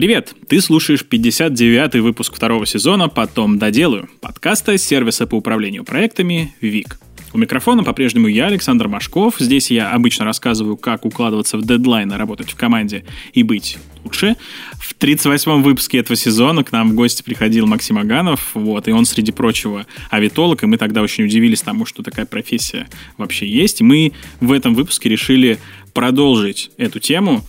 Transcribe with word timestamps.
Привет! 0.00 0.34
Ты 0.48 0.62
слушаешь 0.62 1.04
59-й 1.06 2.00
выпуск 2.00 2.34
второго 2.34 2.64
сезона 2.64 3.10
«Потом 3.10 3.58
доделаю» 3.58 4.08
подкаста 4.22 4.78
сервиса 4.78 5.26
по 5.26 5.34
управлению 5.34 5.84
проектами 5.84 6.54
«ВИК». 6.62 6.98
У 7.34 7.38
микрофона 7.38 7.84
по-прежнему 7.84 8.26
я, 8.26 8.46
Александр 8.46 8.88
Машков. 8.88 9.36
Здесь 9.38 9.70
я 9.70 9.90
обычно 9.90 10.24
рассказываю, 10.24 10.78
как 10.78 11.04
укладываться 11.04 11.58
в 11.58 11.66
дедлайны, 11.66 12.16
работать 12.16 12.50
в 12.50 12.56
команде 12.56 13.04
и 13.34 13.42
быть 13.42 13.76
лучше. 14.02 14.36
В 14.80 14.96
38-м 14.98 15.62
выпуске 15.62 15.98
этого 15.98 16.16
сезона 16.16 16.64
к 16.64 16.72
нам 16.72 16.90
в 16.90 16.94
гости 16.94 17.22
приходил 17.22 17.66
Максим 17.66 17.98
Аганов, 17.98 18.50
вот, 18.54 18.88
и 18.88 18.92
он, 18.92 19.04
среди 19.04 19.30
прочего, 19.32 19.86
авитолог, 20.08 20.62
и 20.62 20.66
мы 20.66 20.78
тогда 20.78 21.02
очень 21.02 21.24
удивились 21.24 21.60
тому, 21.60 21.84
что 21.84 22.02
такая 22.02 22.26
профессия 22.26 22.88
вообще 23.18 23.46
есть. 23.46 23.80
И 23.82 23.84
мы 23.84 24.12
в 24.40 24.50
этом 24.50 24.74
выпуске 24.74 25.08
решили 25.08 25.58
продолжить 25.92 26.70
эту 26.78 26.98
тему. 26.98 27.44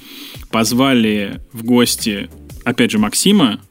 Позвали 0.52 1.40
в 1.54 1.64
гости, 1.64 2.30
опять 2.64 2.92
же, 2.92 3.00
Максима, 3.00 3.62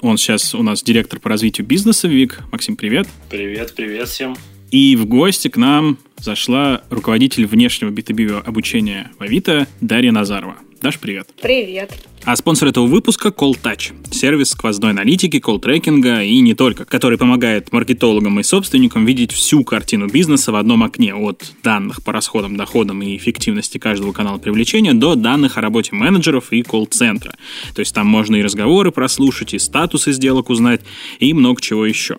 он 0.00 0.18
сейчас 0.18 0.54
у 0.54 0.62
нас 0.62 0.82
директор 0.82 1.20
по 1.20 1.28
развитию 1.28 1.66
бизнеса 1.66 2.08
ВИК. 2.08 2.40
Максим, 2.50 2.76
привет. 2.76 3.08
Привет, 3.30 3.74
привет 3.74 4.08
всем. 4.08 4.36
И 4.70 4.96
в 4.96 5.06
гости 5.06 5.48
к 5.48 5.56
нам 5.56 5.98
зашла 6.18 6.82
руководитель 6.90 7.46
внешнего 7.46 7.90
B2B 7.90 8.42
обучения 8.42 9.10
в 9.18 9.22
Авито 9.22 9.66
Дарья 9.80 10.12
Назарова. 10.12 10.56
Даш, 10.82 10.98
привет. 10.98 11.28
Привет. 11.40 11.92
А 12.24 12.34
спонсор 12.34 12.68
этого 12.68 12.86
выпуска 12.86 13.28
Call 13.28 13.52
Touch, 13.52 13.92
сервис 14.10 14.50
сквозной 14.50 14.90
аналитики, 14.90 15.38
колл-трекинга 15.38 16.24
и 16.24 16.40
не 16.40 16.54
только, 16.54 16.84
который 16.84 17.18
помогает 17.18 17.72
маркетологам 17.72 18.40
и 18.40 18.42
собственникам 18.42 19.06
видеть 19.06 19.30
всю 19.30 19.62
картину 19.62 20.08
бизнеса 20.08 20.50
в 20.50 20.56
одном 20.56 20.82
окне, 20.82 21.14
от 21.14 21.52
данных 21.62 22.02
по 22.02 22.12
расходам, 22.12 22.56
доходам 22.56 23.00
и 23.00 23.16
эффективности 23.16 23.78
каждого 23.78 24.12
канала 24.12 24.38
привлечения 24.38 24.92
до 24.92 25.14
данных 25.14 25.56
о 25.56 25.60
работе 25.60 25.94
менеджеров 25.94 26.50
и 26.50 26.62
колл-центра. 26.62 27.32
То 27.76 27.78
есть 27.78 27.94
там 27.94 28.08
можно 28.08 28.34
и 28.34 28.42
разговоры 28.42 28.90
прослушать, 28.90 29.54
и 29.54 29.60
статусы 29.60 30.10
сделок 30.10 30.50
узнать, 30.50 30.80
и 31.20 31.32
много 31.32 31.60
чего 31.60 31.86
еще. 31.86 32.18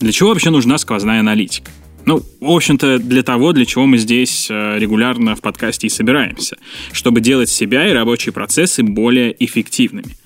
Для 0.00 0.12
чего 0.12 0.28
вообще 0.28 0.50
нужна 0.50 0.76
сквозная 0.76 1.20
аналитика? 1.20 1.70
Ну, 2.06 2.22
в 2.40 2.50
общем-то, 2.50 3.00
для 3.00 3.24
того, 3.24 3.52
для 3.52 3.66
чего 3.66 3.84
мы 3.84 3.98
здесь 3.98 4.46
э, 4.48 4.78
регулярно 4.78 5.34
в 5.34 5.40
подкасте 5.40 5.88
и 5.88 5.90
собираемся, 5.90 6.56
чтобы 6.92 7.20
делать 7.20 7.48
себя 7.50 7.88
и 7.88 7.92
рабочие 7.92 8.32
процессы 8.32 8.84
более 8.84 9.34
эффективными. 9.44 10.16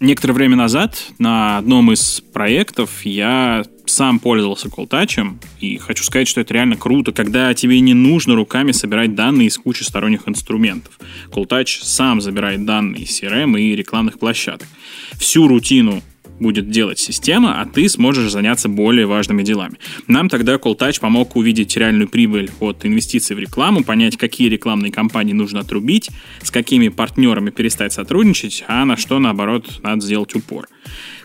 Некоторое 0.00 0.34
время 0.34 0.56
назад 0.56 0.98
на 1.18 1.56
одном 1.56 1.92
из 1.92 2.20
проектов 2.20 3.06
я 3.06 3.64
сам 3.86 4.18
пользовался 4.18 4.68
колтачем, 4.68 5.40
и 5.60 5.78
хочу 5.78 6.04
сказать, 6.04 6.28
что 6.28 6.42
это 6.42 6.52
реально 6.52 6.76
круто, 6.76 7.12
когда 7.12 7.54
тебе 7.54 7.80
не 7.80 7.94
нужно 7.94 8.34
руками 8.34 8.72
собирать 8.72 9.14
данные 9.14 9.48
из 9.48 9.56
кучи 9.56 9.82
сторонних 9.82 10.28
инструментов. 10.28 10.98
Колтач 11.32 11.80
сам 11.80 12.20
забирает 12.20 12.66
данные 12.66 13.04
из 13.04 13.22
CRM 13.22 13.58
и 13.58 13.74
рекламных 13.74 14.18
площадок. 14.18 14.68
Всю 15.18 15.48
рутину 15.48 16.02
будет 16.40 16.70
делать 16.70 16.98
система, 16.98 17.60
а 17.60 17.66
ты 17.66 17.88
сможешь 17.88 18.32
заняться 18.32 18.68
более 18.68 19.06
важными 19.06 19.42
делами. 19.42 19.76
Нам 20.06 20.28
тогда 20.28 20.54
CallTouch 20.54 21.00
помог 21.00 21.36
увидеть 21.36 21.76
реальную 21.76 22.08
прибыль 22.08 22.50
от 22.60 22.84
инвестиций 22.84 23.36
в 23.36 23.38
рекламу, 23.38 23.84
понять, 23.84 24.16
какие 24.16 24.48
рекламные 24.48 24.90
кампании 24.90 25.32
нужно 25.32 25.60
отрубить, 25.60 26.10
с 26.42 26.50
какими 26.50 26.88
партнерами 26.88 27.50
перестать 27.50 27.92
сотрудничать, 27.92 28.64
а 28.66 28.84
на 28.84 28.96
что, 28.96 29.18
наоборот, 29.18 29.80
надо 29.82 30.00
сделать 30.00 30.34
упор. 30.34 30.66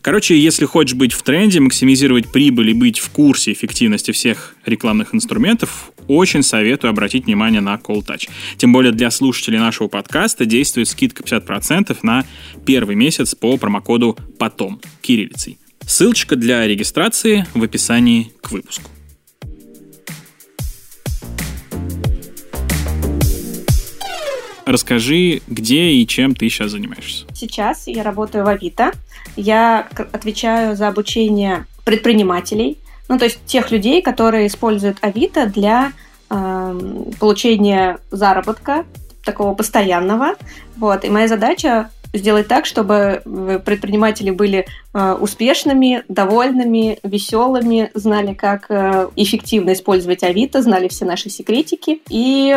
Короче, 0.06 0.40
если 0.40 0.66
хочешь 0.66 0.94
быть 0.94 1.14
в 1.14 1.24
тренде, 1.24 1.60
максимизировать 1.60 2.32
прибыль 2.32 2.70
и 2.70 2.74
быть 2.74 3.00
в 3.00 3.10
курсе 3.10 3.54
эффективности 3.54 4.12
всех 4.12 4.56
рекламных 4.64 5.16
инструментов, 5.16 5.92
очень 6.08 6.44
советую 6.44 6.92
обратить 6.92 7.26
внимание 7.26 7.60
на 7.60 7.74
Call 7.74 8.06
Touch. 8.06 8.30
Тем 8.58 8.72
более 8.72 8.92
для 8.92 9.10
слушателей 9.10 9.58
нашего 9.58 9.88
подкаста 9.88 10.46
действует 10.46 10.90
скидка 10.90 11.24
50% 11.24 11.98
на 12.04 12.24
первый 12.68 12.96
месяц 12.96 13.34
по 13.34 13.58
промокоду 13.58 14.16
«Потом» 14.38 14.80
кириллицей. 15.02 15.58
Ссылочка 15.88 16.36
для 16.36 16.68
регистрации 16.68 17.48
в 17.56 17.64
описании 17.64 18.32
к 18.42 18.52
выпуску. 18.52 18.92
Расскажи, 24.66 25.42
где 25.48 25.92
и 25.92 26.08
чем 26.08 26.36
ты 26.36 26.50
сейчас 26.50 26.72
занимаешься. 26.72 27.26
Сейчас 27.34 27.88
я 27.88 28.04
работаю 28.04 28.46
в 28.46 28.48
Авито. 28.48 28.92
Я 29.36 29.88
отвечаю 30.12 30.76
за 30.76 30.88
обучение 30.88 31.66
предпринимателей, 31.84 32.78
ну 33.08 33.20
то 33.20 33.26
есть 33.26 33.40
тех 33.46 33.72
людей, 33.72 34.02
которые 34.02 34.48
используют 34.48 34.98
Авито 35.02 35.46
для 35.46 35.92
э, 36.30 36.80
получения 37.20 38.00
заработка 38.12 38.86
такого 39.24 39.54
постоянного. 39.54 40.36
Вот. 40.78 41.04
И 41.04 41.10
моя 41.10 41.28
задача 41.28 41.90
сделать 42.14 42.48
так, 42.48 42.66
чтобы 42.66 43.22
э, 43.24 43.60
предприниматели 43.64 44.32
были 44.32 44.66
успешными, 45.20 46.04
довольными, 46.08 47.00
веселыми, 47.04 47.92
знали, 47.94 48.34
как 48.34 48.66
э, 48.70 49.10
эффективно 49.16 49.74
использовать 49.74 50.24
Авито, 50.24 50.62
знали 50.62 50.88
все 50.88 51.06
наши 51.06 51.30
секретики 51.30 52.02
и, 52.10 52.56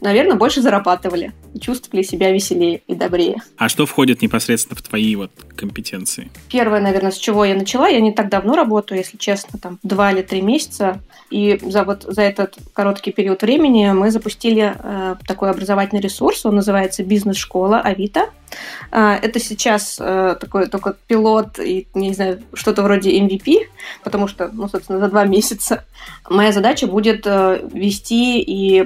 наверное, 0.00 0.36
больше 0.36 0.60
зарабатывали, 0.60 1.32
чувствовали 1.60 2.02
себя 2.02 2.30
веселее 2.30 2.82
и 2.86 2.94
добрее. 2.94 3.36
А 3.56 3.68
что 3.68 3.86
входит 3.86 4.22
непосредственно 4.22 4.76
в 4.76 4.82
твои 4.82 5.16
вот 5.16 5.30
компетенции? 5.56 6.30
Первое, 6.50 6.80
наверное, 6.80 7.10
с 7.10 7.16
чего 7.16 7.44
я 7.44 7.54
начала, 7.54 7.88
я 7.88 8.00
не 8.00 8.12
так 8.12 8.28
давно 8.28 8.54
работаю, 8.54 8.98
если 8.98 9.16
честно, 9.16 9.58
там 9.58 9.78
два 9.82 10.12
или 10.12 10.22
три 10.22 10.42
месяца, 10.42 11.00
и 11.30 11.58
за 11.62 11.84
вот 11.84 12.04
за 12.04 12.22
этот 12.22 12.56
короткий 12.72 13.12
период 13.12 13.42
времени 13.42 13.90
мы 13.92 14.10
запустили 14.10 14.74
э, 14.76 15.16
такой 15.26 15.50
образовательный 15.50 16.00
ресурс, 16.00 16.46
он 16.46 16.56
называется 16.56 17.02
«Бизнес-школа 17.02 17.80
Авито». 17.80 18.30
Э, 18.90 19.18
это 19.20 19.38
сейчас 19.38 19.98
э, 20.00 20.36
такой 20.40 20.68
только 20.68 20.96
пилот 21.06 21.58
и, 21.58 21.77
не 21.94 22.12
знаю, 22.12 22.42
что-то 22.54 22.82
вроде 22.82 23.18
MVP, 23.20 23.66
потому 24.04 24.28
что, 24.28 24.50
ну, 24.52 24.68
собственно, 24.68 24.98
за 24.98 25.08
два 25.08 25.24
месяца. 25.24 25.84
Моя 26.28 26.52
задача 26.52 26.86
будет 26.86 27.26
э, 27.26 27.68
вести 27.72 28.40
и 28.40 28.80
э, 28.80 28.84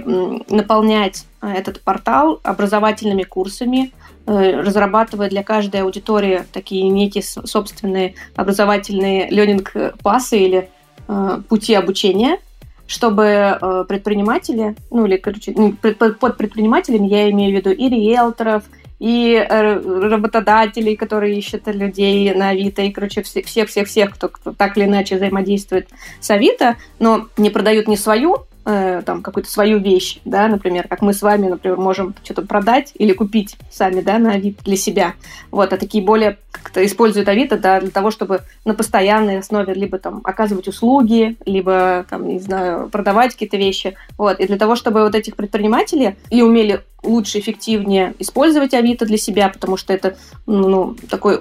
наполнять 0.49 1.25
этот 1.41 1.81
портал 1.81 2.41
образовательными 2.43 3.23
курсами, 3.23 3.93
э, 4.27 4.61
разрабатывая 4.61 5.29
для 5.29 5.43
каждой 5.43 5.83
аудитории 5.83 6.45
такие 6.53 6.89
некие 6.89 7.23
собственные 7.23 8.15
образовательные 8.37 9.29
ленинг-пасы 9.31 10.39
или 10.39 10.69
Э, 11.09 11.43
пути 11.49 11.75
обучения, 11.75 12.39
чтобы 12.87 13.25
э, 13.25 13.85
предприниматели, 13.89 14.77
ну 14.91 15.05
или, 15.07 15.17
короче, 15.17 15.53
под 15.53 16.37
предпринимателями 16.37 17.07
я 17.09 17.31
имею 17.31 17.53
в 17.53 17.57
виду 17.57 17.71
и 17.71 17.89
риэлторов, 17.89 18.65
и 19.03 19.35
э, 19.35 19.81
работодателей, 20.09 20.95
которые 20.95 21.37
ищут 21.37 21.67
людей 21.67 22.33
на 22.35 22.51
Авито, 22.51 22.83
и, 22.83 22.93
короче, 22.93 23.23
всех-всех-всех, 23.23 24.15
кто, 24.15 24.29
кто 24.29 24.53
так 24.53 24.77
или 24.77 24.85
иначе 24.85 25.17
взаимодействует 25.17 25.89
с 26.21 26.31
Авито, 26.31 26.77
но 27.01 27.27
не 27.37 27.51
продают 27.51 27.89
не 27.89 27.97
свою 27.97 28.47
э, 28.65 29.03
там 29.05 29.23
какую-то 29.23 29.51
свою 29.51 29.79
вещь, 29.79 30.19
да, 30.25 30.49
например, 30.49 30.89
как 30.89 31.03
мы 31.03 31.13
с 31.13 31.23
вами, 31.23 31.49
например, 31.49 31.77
можем 31.79 32.15
что-то 32.23 32.43
продать 32.43 32.93
или 32.95 33.13
купить 33.13 33.57
сами, 33.71 34.01
да, 34.01 34.19
на 34.19 34.33
Авито 34.33 34.63
для 34.65 34.77
себя. 34.77 35.15
Вот, 35.51 35.73
а 35.73 35.77
такие 35.77 36.05
более 36.05 36.39
как-то 36.51 36.85
используют 36.85 37.29
Авито, 37.29 37.59
да, 37.59 37.81
для 37.81 37.91
того, 37.91 38.11
чтобы 38.11 38.43
на 38.65 38.75
постоянной 38.75 39.39
основе 39.39 39.75
либо 39.75 39.99
там 39.99 40.21
оказывать 40.25 40.69
услуги, 40.69 41.37
либо 41.47 42.07
там, 42.09 42.29
не 42.29 42.39
знаю, 42.39 42.89
продавать 42.89 43.33
какие-то 43.33 43.57
вещи. 43.57 43.97
Вот, 44.19 44.41
и 44.41 44.47
для 44.47 44.59
того, 44.59 44.77
чтобы 44.77 45.03
вот 45.03 45.15
этих 45.15 45.37
предпринимателей 45.37 46.17
и 46.31 46.43
умели 46.43 46.83
лучше, 47.03 47.41
эффективнее 47.41 48.15
использовать 48.19 48.75
Авито 48.75 49.07
для 49.07 49.19
себя, 49.19 49.49
потому 49.49 49.77
что 49.77 49.93
это, 49.93 50.17
ну, 50.47 50.97
такой 51.09 51.41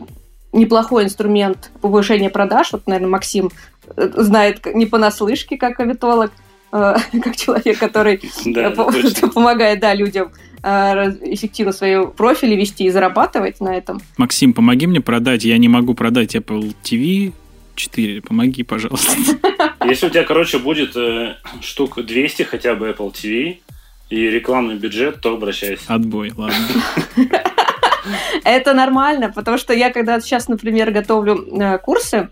неплохой 0.53 1.05
инструмент 1.05 1.71
повышения 1.81 2.29
продаж. 2.29 2.73
Вот, 2.73 2.87
наверное, 2.87 3.11
Максим 3.11 3.51
э, 3.95 4.09
знает 4.17 4.65
не 4.65 4.85
понаслышке, 4.85 5.57
как 5.57 5.79
авитолог, 5.79 6.31
как 6.71 7.35
человек, 7.35 7.77
который 7.77 8.21
да, 8.45 8.71
помогает 8.71 9.79
да, 9.79 9.93
людям 9.93 10.31
э, 10.63 10.67
эффективно 11.33 11.73
свои 11.73 12.05
профили 12.05 12.55
вести 12.55 12.85
и 12.85 12.89
зарабатывать 12.89 13.59
на 13.59 13.75
этом. 13.75 14.01
Максим, 14.17 14.53
помоги 14.53 14.87
мне 14.87 15.01
продать. 15.01 15.43
Я 15.43 15.57
не 15.57 15.67
могу 15.67 15.93
продать 15.93 16.35
Apple 16.35 16.73
TV 16.83 17.33
4. 17.75 18.21
Помоги, 18.21 18.63
пожалуйста. 18.63 19.13
Если 19.85 20.07
у 20.07 20.09
тебя, 20.09 20.23
короче, 20.23 20.59
будет 20.59 20.95
э, 20.95 21.35
штук 21.61 22.03
200 22.03 22.43
хотя 22.43 22.75
бы 22.75 22.89
Apple 22.89 23.11
TV 23.11 23.57
и 24.09 24.29
рекламный 24.29 24.75
бюджет, 24.75 25.21
то 25.21 25.33
обращайся. 25.33 25.83
Отбой, 25.87 26.31
ладно. 26.35 26.55
Это 28.43 28.73
нормально, 28.73 29.31
потому 29.33 29.57
что 29.57 29.73
я 29.73 29.91
когда 29.91 30.19
сейчас, 30.21 30.47
например, 30.47 30.91
готовлю 30.91 31.35
э, 31.59 31.77
курсы, 31.79 32.29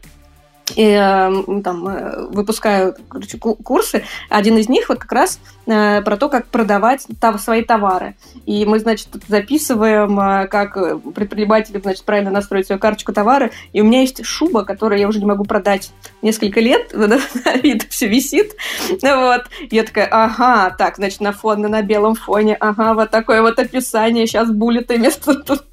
и, 0.75 0.83
э, 0.83 1.61
там, 1.63 1.87
э, 1.87 2.27
выпускаю 2.31 2.95
короче, 3.07 3.37
курсы. 3.37 4.03
Один 4.29 4.57
из 4.57 4.69
них 4.69 4.89
вот 4.89 4.99
как 4.99 5.11
раз 5.11 5.39
э, 5.69 6.01
про 6.01 6.17
то, 6.17 6.29
как 6.29 6.47
продавать 6.47 7.05
свои 7.39 7.63
товары. 7.63 8.15
И 8.45 8.65
мы, 8.65 8.79
значит, 8.79 9.07
записываем, 9.27 10.49
как 10.49 10.73
предприниматели, 11.13 11.79
значит, 11.79 12.03
правильно 12.03 12.31
настроить 12.31 12.65
свою 12.67 12.79
карточку 12.79 13.13
товара. 13.13 13.51
И 13.73 13.81
у 13.81 13.85
меня 13.85 14.01
есть 14.01 14.25
шуба, 14.25 14.63
которую 14.63 14.99
я 14.99 15.07
уже 15.07 15.19
не 15.19 15.25
могу 15.25 15.45
продать 15.45 15.91
несколько 16.21 16.59
лет. 16.59 16.93
На 16.93 17.55
вид 17.55 17.87
все 17.89 18.07
висит. 18.07 18.55
Вот. 18.89 19.43
Я 19.71 19.83
такая, 19.83 20.07
ага, 20.11 20.75
так, 20.77 20.95
значит, 20.97 21.21
на 21.21 21.31
фоне, 21.31 21.67
на 21.67 21.81
белом 21.81 22.15
фоне, 22.15 22.55
ага, 22.55 22.93
вот 22.93 23.11
такое 23.11 23.41
вот 23.41 23.59
описание, 23.59 24.27
сейчас 24.27 24.49
буллеты 24.51 24.97
вместо 24.97 25.35
тут. 25.35 25.63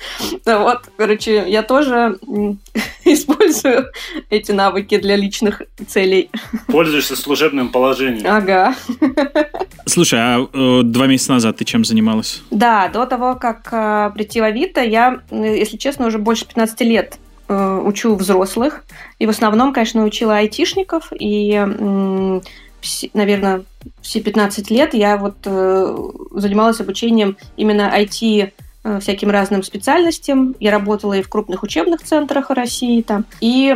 Вот, 0.44 0.82
короче, 0.96 1.48
я 1.48 1.62
тоже 1.62 2.18
использую 3.04 3.90
эти 4.30 4.52
навыки 4.52 4.98
для 4.98 5.16
личных 5.16 5.62
целей. 5.86 6.30
Пользуешься 6.66 7.16
служебным 7.16 7.70
положением. 7.70 8.26
Ага. 8.26 8.74
Слушай, 9.86 10.20
а 10.20 10.48
э, 10.52 10.82
два 10.82 11.06
месяца 11.06 11.32
назад 11.32 11.58
ты 11.58 11.64
чем 11.64 11.84
занималась? 11.84 12.42
Да, 12.50 12.88
до 12.88 13.06
того, 13.06 13.36
как 13.36 13.68
э, 13.72 14.10
прийти 14.14 14.40
в 14.40 14.44
Авито, 14.44 14.82
я, 14.82 15.20
если 15.30 15.76
честно, 15.76 16.06
уже 16.06 16.18
больше 16.18 16.46
15 16.46 16.80
лет 16.82 17.18
э, 17.48 17.82
учу 17.84 18.14
взрослых. 18.16 18.84
И 19.18 19.26
в 19.26 19.30
основном, 19.30 19.72
конечно, 19.72 20.04
учила 20.04 20.38
айтишников. 20.38 21.12
И, 21.18 21.52
э, 21.52 22.40
наверное, 23.14 23.62
все 24.02 24.20
15 24.20 24.70
лет 24.70 24.92
я 24.92 25.16
вот 25.16 25.36
э, 25.44 25.96
занималась 26.32 26.80
обучением 26.80 27.36
именно 27.56 27.92
IT 27.96 28.52
Э, 28.86 29.00
всяким 29.00 29.30
разным 29.30 29.64
специальностям. 29.64 30.54
Я 30.60 30.70
работала 30.70 31.14
и 31.14 31.22
в 31.22 31.28
крупных 31.28 31.64
учебных 31.64 32.04
центрах 32.04 32.50
России 32.50 33.02
там, 33.02 33.24
и 33.40 33.74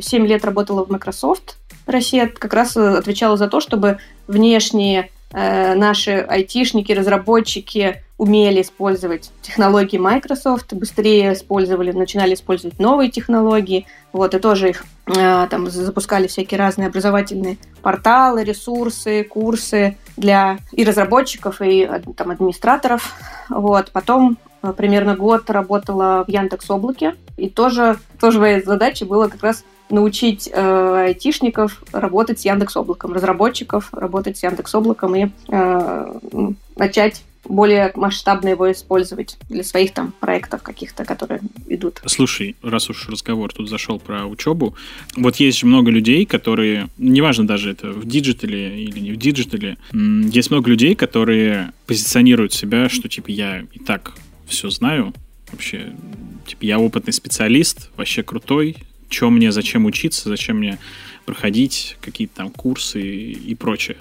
7 0.00 0.24
лет 0.24 0.44
работала 0.44 0.84
в 0.84 0.88
Microsoft. 0.88 1.56
Россия 1.84 2.28
как 2.28 2.54
раз 2.54 2.76
э, 2.76 2.98
отвечала 2.98 3.36
за 3.36 3.48
то, 3.48 3.58
чтобы 3.58 3.98
внешние 4.28 5.10
э, 5.32 5.74
наши 5.74 6.12
айтишники, 6.12 6.92
разработчики 6.92 8.02
умели 8.18 8.62
использовать 8.62 9.32
технологии 9.42 9.98
Microsoft, 9.98 10.72
быстрее 10.74 11.32
использовали, 11.32 11.90
начинали 11.92 12.34
использовать 12.34 12.78
новые 12.78 13.10
технологии, 13.10 13.86
вот, 14.12 14.34
и 14.34 14.38
тоже 14.38 14.70
их 14.70 14.84
э, 15.06 15.46
там 15.50 15.68
запускали 15.70 16.28
всякие 16.28 16.58
разные 16.58 16.88
образовательные 16.88 17.58
порталы, 17.82 18.44
ресурсы, 18.44 19.24
курсы 19.24 19.96
для 20.16 20.58
и 20.72 20.84
разработчиков, 20.84 21.60
и 21.60 21.88
там 22.16 22.30
администраторов, 22.30 23.14
вот, 23.48 23.90
потом 23.90 24.38
Э, 24.38 24.51
примерно 24.76 25.16
год 25.16 25.50
работала 25.50 26.24
в 26.26 26.30
Яндекс 26.30 26.70
Облаке, 26.70 27.14
и 27.36 27.48
тоже, 27.48 27.98
тоже 28.20 28.38
моей 28.38 28.62
задачей 28.62 29.04
было 29.04 29.28
как 29.28 29.42
раз 29.42 29.64
научить 29.90 30.48
э, 30.52 31.04
айтишников 31.06 31.82
работать 31.92 32.40
с 32.40 32.44
Яндекс 32.44 32.76
Облаком, 32.76 33.12
разработчиков 33.12 33.92
работать 33.92 34.38
с 34.38 34.42
Яндекс 34.42 34.74
Облаком 34.74 35.14
и 35.14 35.28
э, 35.48 36.52
начать 36.76 37.22
более 37.44 37.90
масштабно 37.94 38.48
его 38.48 38.70
использовать 38.70 39.36
для 39.48 39.64
своих 39.64 39.92
там 39.92 40.12
проектов 40.20 40.62
каких-то, 40.62 41.04
которые 41.04 41.40
идут. 41.66 42.00
Слушай, 42.06 42.56
раз 42.62 42.88
уж 42.88 43.08
разговор 43.08 43.52
тут 43.52 43.68
зашел 43.68 43.98
про 43.98 44.26
учебу, 44.26 44.76
вот 45.16 45.36
есть 45.36 45.58
же 45.58 45.66
много 45.66 45.90
людей, 45.90 46.24
которые, 46.24 46.88
неважно 46.98 47.46
даже 47.46 47.72
это 47.72 47.90
в 47.90 48.06
digital 48.06 48.73
е 48.73 48.82
или 48.84 49.00
не 49.00 49.12
в 49.12 49.16
digital 49.16 49.63
е, 49.63 49.76
есть 49.92 50.50
много 50.50 50.70
людей, 50.70 50.94
которые 50.94 51.72
позиционируют 51.86 52.52
себя, 52.52 52.88
что 52.88 53.08
типа 53.08 53.30
я 53.30 53.62
и 53.72 53.78
так 53.80 54.12
все 54.52 54.70
знаю. 54.70 55.12
Вообще, 55.50 55.92
типа, 56.46 56.64
я 56.64 56.78
опытный 56.78 57.12
специалист, 57.12 57.90
вообще 57.96 58.22
крутой. 58.22 58.76
Чем 59.08 59.34
мне, 59.34 59.52
зачем 59.52 59.84
учиться, 59.84 60.28
зачем 60.28 60.58
мне 60.58 60.78
проходить 61.26 61.96
какие-то 62.00 62.36
там 62.36 62.50
курсы 62.50 63.02
и, 63.02 63.54
прочее. 63.54 63.98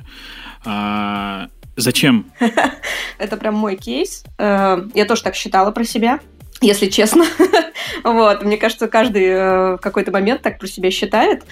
А, 0.63 1.49
зачем? 1.75 2.31
Это 3.17 3.37
прям 3.37 3.55
мой 3.55 3.75
кейс. 3.75 4.23
Э, 4.37 4.87
я 4.93 5.05
тоже 5.05 5.23
так 5.23 5.35
считала 5.35 5.71
про 5.71 5.83
себя 5.83 6.19
если 6.61 6.87
честно. 6.87 7.25
вот, 8.03 8.43
мне 8.43 8.57
кажется, 8.57 8.87
каждый 8.87 9.25
э, 9.25 9.75
в 9.75 9.79
какой-то 9.79 10.11
момент 10.11 10.41
так 10.41 10.59
про 10.59 10.67
себя 10.67 10.91
считает, 10.91 11.43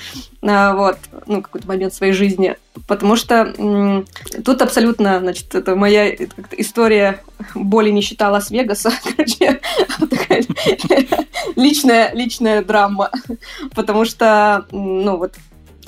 э, 0.42 0.74
вот, 0.74 0.98
ну, 1.26 1.42
какой-то 1.42 1.68
момент 1.68 1.94
своей 1.94 2.14
жизни, 2.14 2.56
потому 2.88 3.16
что 3.16 3.54
э, 3.58 4.04
тут 4.44 4.62
абсолютно, 4.62 5.20
значит, 5.20 5.54
это 5.56 5.76
моя 5.76 6.14
история 6.52 7.22
боли 7.56 7.90
не 7.90 8.02
считала 8.02 8.34
Лас-Вегаса, 8.34 8.92
личная, 11.56 12.14
личная 12.14 12.64
драма, 12.64 13.10
потому 13.74 14.06
что, 14.06 14.66
ну, 14.72 15.18
вот, 15.18 15.34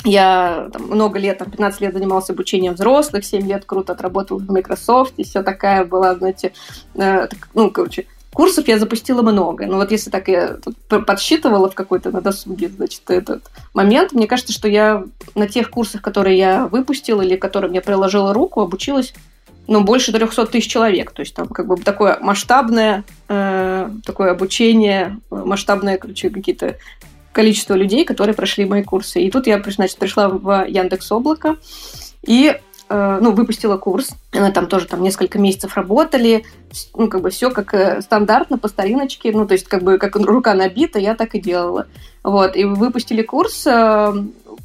я 0.04 0.70
там, 0.74 0.88
много 0.88 1.20
лет, 1.20 1.38
там, 1.38 1.52
15 1.52 1.82
лет 1.82 1.94
занимался 1.94 2.34
обучением 2.34 2.74
взрослых, 2.74 3.24
7 3.24 3.48
лет 3.48 3.66
круто 3.66 3.94
отработал 3.94 4.40
в 4.40 4.52
Microsoft, 4.52 5.14
и 5.18 5.24
все 5.24 5.44
такая 5.44 5.86
была, 5.86 6.16
знаете, 6.16 6.54
э, 6.96 7.28
так, 7.28 7.50
ну, 7.54 7.70
короче, 7.70 8.08
Курсов 8.34 8.68
я 8.68 8.80
запустила 8.80 9.22
много. 9.22 9.66
Но 9.66 9.78
вот 9.78 9.92
если 9.92 10.10
так 10.10 10.28
я 10.28 10.58
подсчитывала 10.88 11.70
в 11.70 11.76
какой-то 11.76 12.12
на 12.12 12.22
досуге, 12.22 12.70
значит, 12.70 13.02
этот 13.10 13.44
момент, 13.74 14.14
мне 14.14 14.28
кажется, 14.28 14.54
что 14.54 14.68
я 14.68 15.04
на 15.36 15.48
тех 15.48 15.70
курсах, 15.70 16.02
которые 16.02 16.38
я 16.38 16.68
выпустила 16.68 17.22
или 17.22 17.36
которым 17.36 17.74
я 17.74 17.82
приложила 17.82 18.34
руку, 18.34 18.62
обучилась 18.62 19.14
ну, 19.68 19.84
больше 19.84 20.12
300 20.12 20.48
тысяч 20.48 20.72
человек. 20.72 21.12
То 21.12 21.22
есть 21.22 21.36
там 21.36 21.48
как 21.48 21.68
бы 21.68 21.78
такое 21.78 22.18
масштабное 22.20 23.04
э, 23.28 23.90
такое 24.06 24.32
обучение, 24.32 25.20
масштабное, 25.30 25.98
короче, 25.98 26.30
какие-то 26.30 26.78
количество 27.34 27.74
людей, 27.76 28.06
которые 28.06 28.36
прошли 28.36 28.66
мои 28.66 28.84
курсы. 28.84 29.22
И 29.22 29.32
тут 29.32 29.48
я, 29.48 29.62
значит, 29.66 29.98
пришла 29.98 30.30
в 30.30 30.66
Яндекс 30.68 31.12
Облако, 31.12 31.58
и 32.26 32.58
ну, 33.22 33.32
выпустила 33.32 33.78
курс. 33.78 34.10
Мы 34.34 34.52
там 34.52 34.68
тоже 34.68 34.88
там 34.88 35.02
несколько 35.02 35.40
месяцев 35.40 35.76
работали. 35.76 36.46
Ну, 36.94 37.08
как 37.08 37.22
бы 37.22 37.30
все 37.30 37.52
как 37.52 37.74
э, 37.74 38.02
стандартно, 38.02 38.58
по 38.58 38.68
стариночке. 38.68 39.32
Ну, 39.32 39.46
то 39.48 39.54
есть, 39.54 39.68
как 39.68 39.84
бы, 39.84 39.98
как 39.98 40.16
рука 40.16 40.54
набита, 40.54 41.00
я 41.00 41.16
так 41.16 41.36
и 41.36 41.40
делала. 41.40 41.88
Вот. 42.24 42.56
И 42.56 42.64
выпустили 42.64 43.22
курс. 43.22 43.66
Э, 43.68 44.14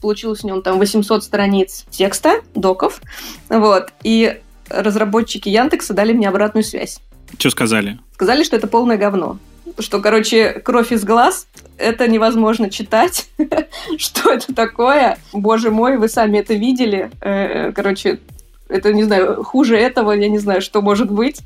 получилось 0.01 0.41
в 0.41 0.45
нем 0.45 0.63
там 0.63 0.79
800 0.79 1.25
страниц 1.25 1.85
текста, 1.91 2.41
доков. 2.55 3.01
Вот. 3.49 3.93
И 4.03 4.41
разработчики 4.69 5.49
Яндекса 5.49 5.95
дали 5.95 6.13
мне 6.13 6.29
обратную 6.29 6.65
связь. 6.65 6.99
Что 7.39 7.51
сказали? 7.51 7.99
Сказали, 8.15 8.45
что 8.45 8.57
это 8.57 8.67
полное 8.67 8.97
говно 8.97 9.39
что, 9.79 10.01
короче, 10.01 10.53
кровь 10.53 10.93
из 10.93 11.05
глаз, 11.05 11.47
это 11.79 12.09
невозможно 12.09 12.71
читать. 12.71 13.29
что 13.99 14.33
это 14.33 14.55
такое? 14.55 15.19
Боже 15.33 15.71
мой, 15.71 15.97
вы 15.99 16.09
сами 16.09 16.39
это 16.39 16.55
видели. 16.55 17.11
Э, 17.21 17.73
короче, 17.73 18.21
это, 18.69 18.93
не 18.93 19.05
знаю, 19.05 19.45
хуже 19.45 19.77
этого, 19.77 20.13
я 20.13 20.29
не 20.29 20.39
знаю, 20.39 20.61
что 20.61 20.83
может 20.83 21.11
быть. 21.11 21.41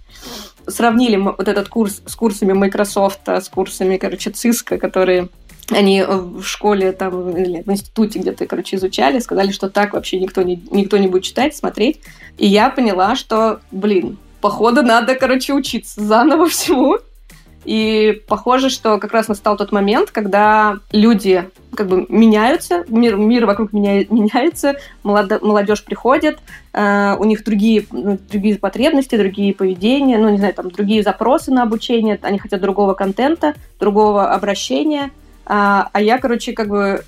Сравнили 0.67 1.17
вот 1.17 1.49
этот 1.49 1.69
курс 1.69 2.03
с 2.07 2.15
курсами 2.15 2.53
Microsoft, 2.53 3.29
с 3.29 3.49
курсами, 3.49 3.97
короче, 3.97 4.31
Cisco, 4.31 4.79
которые 4.79 5.29
они 5.71 6.03
в 6.03 6.43
школе 6.43 6.93
там 6.93 7.37
или 7.37 7.63
в 7.63 7.71
институте 7.71 8.19
где-то, 8.19 8.47
короче, 8.47 8.77
изучали, 8.77 9.19
сказали, 9.21 9.53
что 9.53 9.71
так 9.71 9.93
вообще 9.93 10.19
никто 10.19 10.43
не, 10.43 10.63
никто 10.71 10.99
не 10.99 11.09
будет 11.09 11.25
читать, 11.25 11.55
смотреть. 11.55 12.01
И 12.39 12.47
я 12.47 12.71
поняла, 12.71 13.15
что, 13.17 13.61
блин, 13.71 14.19
походу 14.41 14.83
надо, 14.83 15.15
короче, 15.15 15.53
учиться 15.53 16.03
заново 16.03 16.49
всему. 16.49 16.99
И 17.65 18.23
похоже, 18.27 18.71
что 18.71 18.99
как 18.99 19.13
раз 19.13 19.29
настал 19.29 19.57
тот 19.57 19.71
момент, 19.71 20.11
когда 20.11 20.79
люди 20.93 21.49
как 21.75 21.89
бы 21.89 22.07
меняются, 22.09 22.85
мир, 22.89 23.17
мир 23.17 23.45
вокруг 23.47 23.73
меня 23.73 24.05
меняется, 24.11 24.77
молодежь 25.03 25.85
приходит, 25.85 26.39
э, 26.73 27.17
у 27.19 27.25
них 27.25 27.45
другие, 27.45 27.85
ну, 27.91 28.19
другие 28.31 28.59
потребности, 28.59 29.17
другие 29.17 29.55
поведения, 29.55 30.19
ну, 30.19 30.31
не 30.31 30.39
знаю, 30.39 30.55
там, 30.55 30.71
другие 30.71 31.03
запросы 31.03 31.51
на 31.51 31.63
обучение, 31.63 32.19
они 32.23 32.39
хотят 32.39 32.61
другого 32.61 32.95
контента, 32.95 33.55
другого 33.79 34.33
обращения, 34.33 35.11
а, 35.45 35.91
а 35.93 36.01
я, 36.01 36.19
короче, 36.19 36.53
как 36.53 36.69
бы 36.69 37.05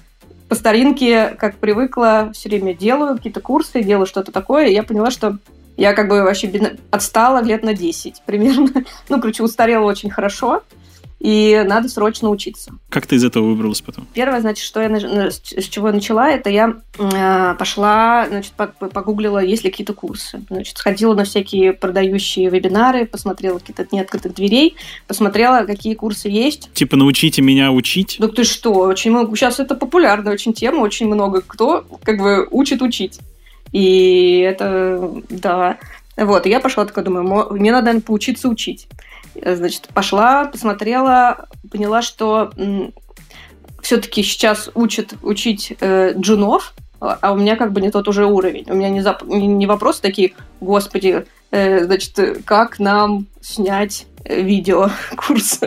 по 0.48 0.54
старинке, 0.54 1.28
как 1.38 1.56
привыкла, 1.56 2.30
все 2.34 2.50
время 2.50 2.74
делаю 2.74 3.16
какие-то 3.16 3.40
курсы, 3.40 3.82
делаю 3.82 4.04
что-то 4.04 4.32
такое, 4.32 4.66
и 4.66 4.74
я 4.74 4.82
поняла, 4.82 5.10
что 5.10 5.38
я 5.76 5.94
как 5.94 6.08
бы 6.08 6.22
вообще 6.22 6.76
отстала 6.90 7.42
лет 7.42 7.62
на 7.62 7.74
10 7.74 8.22
примерно. 8.26 8.84
Ну, 9.08 9.20
короче, 9.20 9.42
устарела 9.42 9.84
очень 9.84 10.10
хорошо 10.10 10.62
и 11.22 11.62
надо 11.64 11.88
срочно 11.88 12.30
учиться. 12.30 12.72
Как 12.88 13.06
ты 13.06 13.14
из 13.14 13.24
этого 13.24 13.44
выбралась 13.46 13.80
потом? 13.80 14.08
Первое, 14.12 14.40
значит, 14.40 14.64
что 14.64 14.82
я 14.82 15.30
с 15.30 15.38
чего 15.40 15.86
я 15.86 15.94
начала, 15.94 16.28
это 16.28 16.50
я 16.50 16.74
э, 16.98 17.54
пошла, 17.56 18.26
значит, 18.28 18.52
погуглила, 18.54 19.38
есть 19.38 19.62
ли 19.62 19.70
какие-то 19.70 19.94
курсы. 19.94 20.42
Значит, 20.50 20.76
сходила 20.76 21.14
на 21.14 21.22
всякие 21.22 21.74
продающие 21.74 22.50
вебинары, 22.50 23.06
посмотрела 23.06 23.60
какие-то 23.60 23.84
дни 23.84 24.00
открытых 24.00 24.34
дверей, 24.34 24.74
посмотрела, 25.06 25.64
какие 25.64 25.94
курсы 25.94 26.28
есть. 26.28 26.70
Типа 26.74 26.96
научите 26.96 27.40
меня 27.40 27.70
учить? 27.70 28.16
Да 28.18 28.26
ты 28.26 28.42
что, 28.42 28.72
очень 28.72 29.12
много. 29.12 29.36
Сейчас 29.36 29.60
это 29.60 29.76
популярная 29.76 30.32
очень 30.32 30.52
тема, 30.52 30.80
очень 30.80 31.06
много 31.06 31.40
кто 31.40 31.84
как 32.02 32.18
бы 32.18 32.48
учит 32.50 32.82
учить. 32.82 33.20
И 33.72 34.38
это, 34.38 35.22
да. 35.28 35.78
Вот, 36.16 36.46
и 36.46 36.50
я 36.50 36.60
пошла 36.60 36.84
такая, 36.84 37.04
думаю, 37.04 37.52
мне 37.52 37.72
надо 37.72 37.98
поучиться 38.00 38.48
учить. 38.48 38.88
Значит, 39.34 39.88
пошла, 39.94 40.44
посмотрела, 40.44 41.46
поняла, 41.70 42.02
что 42.02 42.52
все-таки 43.82 44.22
сейчас 44.22 44.70
учат 44.74 45.14
учить 45.22 45.74
э, 45.80 46.12
джунов, 46.16 46.74
а 47.00 47.32
у 47.32 47.36
меня 47.36 47.56
как 47.56 47.72
бы 47.72 47.80
не 47.80 47.90
тот 47.90 48.06
уже 48.06 48.26
уровень. 48.26 48.64
У 48.68 48.74
меня 48.74 48.90
не, 48.90 49.00
зап... 49.00 49.22
не 49.24 49.66
вопросы 49.66 50.00
такие, 50.00 50.34
господи, 50.60 51.26
э, 51.50 51.84
значит, 51.84 52.44
как 52.44 52.78
нам 52.78 53.26
снять 53.40 54.06
э, 54.24 54.40
видео 54.40 54.88
курс, 55.16 55.60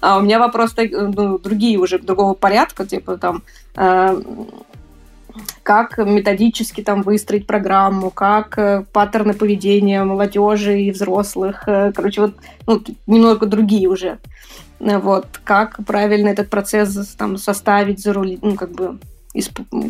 а 0.00 0.18
у 0.18 0.22
меня 0.22 0.38
вопросы 0.38 0.88
ну, 0.90 1.38
другие 1.38 1.78
уже 1.78 1.98
другого 1.98 2.32
порядка, 2.32 2.86
типа 2.86 3.18
там 3.18 3.42
э, 3.76 4.22
как 5.62 5.98
методически 5.98 6.82
там 6.82 7.02
выстроить 7.02 7.46
программу, 7.46 8.10
как 8.10 8.58
э, 8.58 8.84
паттерны 8.92 9.34
поведения 9.34 10.04
молодежи 10.04 10.80
и 10.80 10.90
взрослых, 10.90 11.64
э, 11.66 11.92
короче, 11.94 12.20
вот 12.22 12.34
ну, 12.66 12.82
немного 13.06 13.46
другие 13.46 13.88
уже. 13.88 14.18
Вот, 14.80 15.40
как 15.42 15.78
правильно 15.84 16.28
этот 16.28 16.50
процесс 16.50 17.14
там 17.16 17.36
составить, 17.36 18.00
зарулить, 18.00 18.42
ну, 18.42 18.54
как 18.54 18.70
бы 18.70 18.98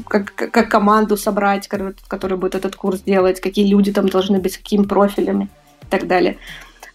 как, 0.08 0.34
как 0.34 0.68
команду 0.68 1.16
собрать, 1.16 1.68
которая 1.68 2.38
будет 2.38 2.54
этот 2.54 2.76
курс 2.76 3.00
делать, 3.00 3.40
какие 3.40 3.66
люди 3.66 3.92
там 3.92 4.08
должны 4.08 4.40
быть, 4.40 4.54
с 4.54 4.58
какими 4.58 4.84
профилями 4.84 5.48
и 5.82 5.86
так 5.86 6.06
далее. 6.06 6.38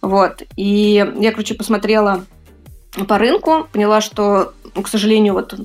Вот. 0.01 0.43
И 0.55 1.03
я, 1.19 1.31
короче, 1.31 1.55
посмотрела 1.55 2.25
по 3.07 3.17
рынку, 3.17 3.67
поняла, 3.71 4.01
что, 4.01 4.53
к 4.75 4.87
сожалению, 4.87 5.33
вот 5.33 5.55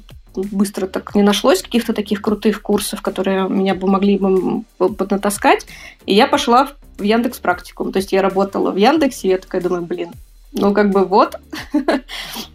быстро 0.44 0.86
так 0.86 1.14
не 1.14 1.22
нашлось 1.22 1.62
каких-то 1.62 1.92
таких 1.92 2.22
крутых 2.22 2.62
курсов, 2.62 3.02
которые 3.02 3.48
меня 3.48 3.74
бы 3.74 3.88
могли 3.88 4.18
бы 4.18 4.64
поднатаскать. 4.78 5.66
И 6.06 6.14
я 6.14 6.26
пошла 6.26 6.68
в 6.98 7.02
Яндекс 7.02 7.38
практикум. 7.38 7.92
То 7.92 7.98
есть 7.98 8.12
я 8.12 8.22
работала 8.22 8.70
в 8.70 8.76
Яндексе, 8.76 9.28
и 9.28 9.30
я 9.32 9.38
такая 9.38 9.60
думаю, 9.60 9.82
блин, 9.82 10.10
ну 10.52 10.72
как 10.72 10.90
бы 10.90 11.04
вот. 11.04 11.36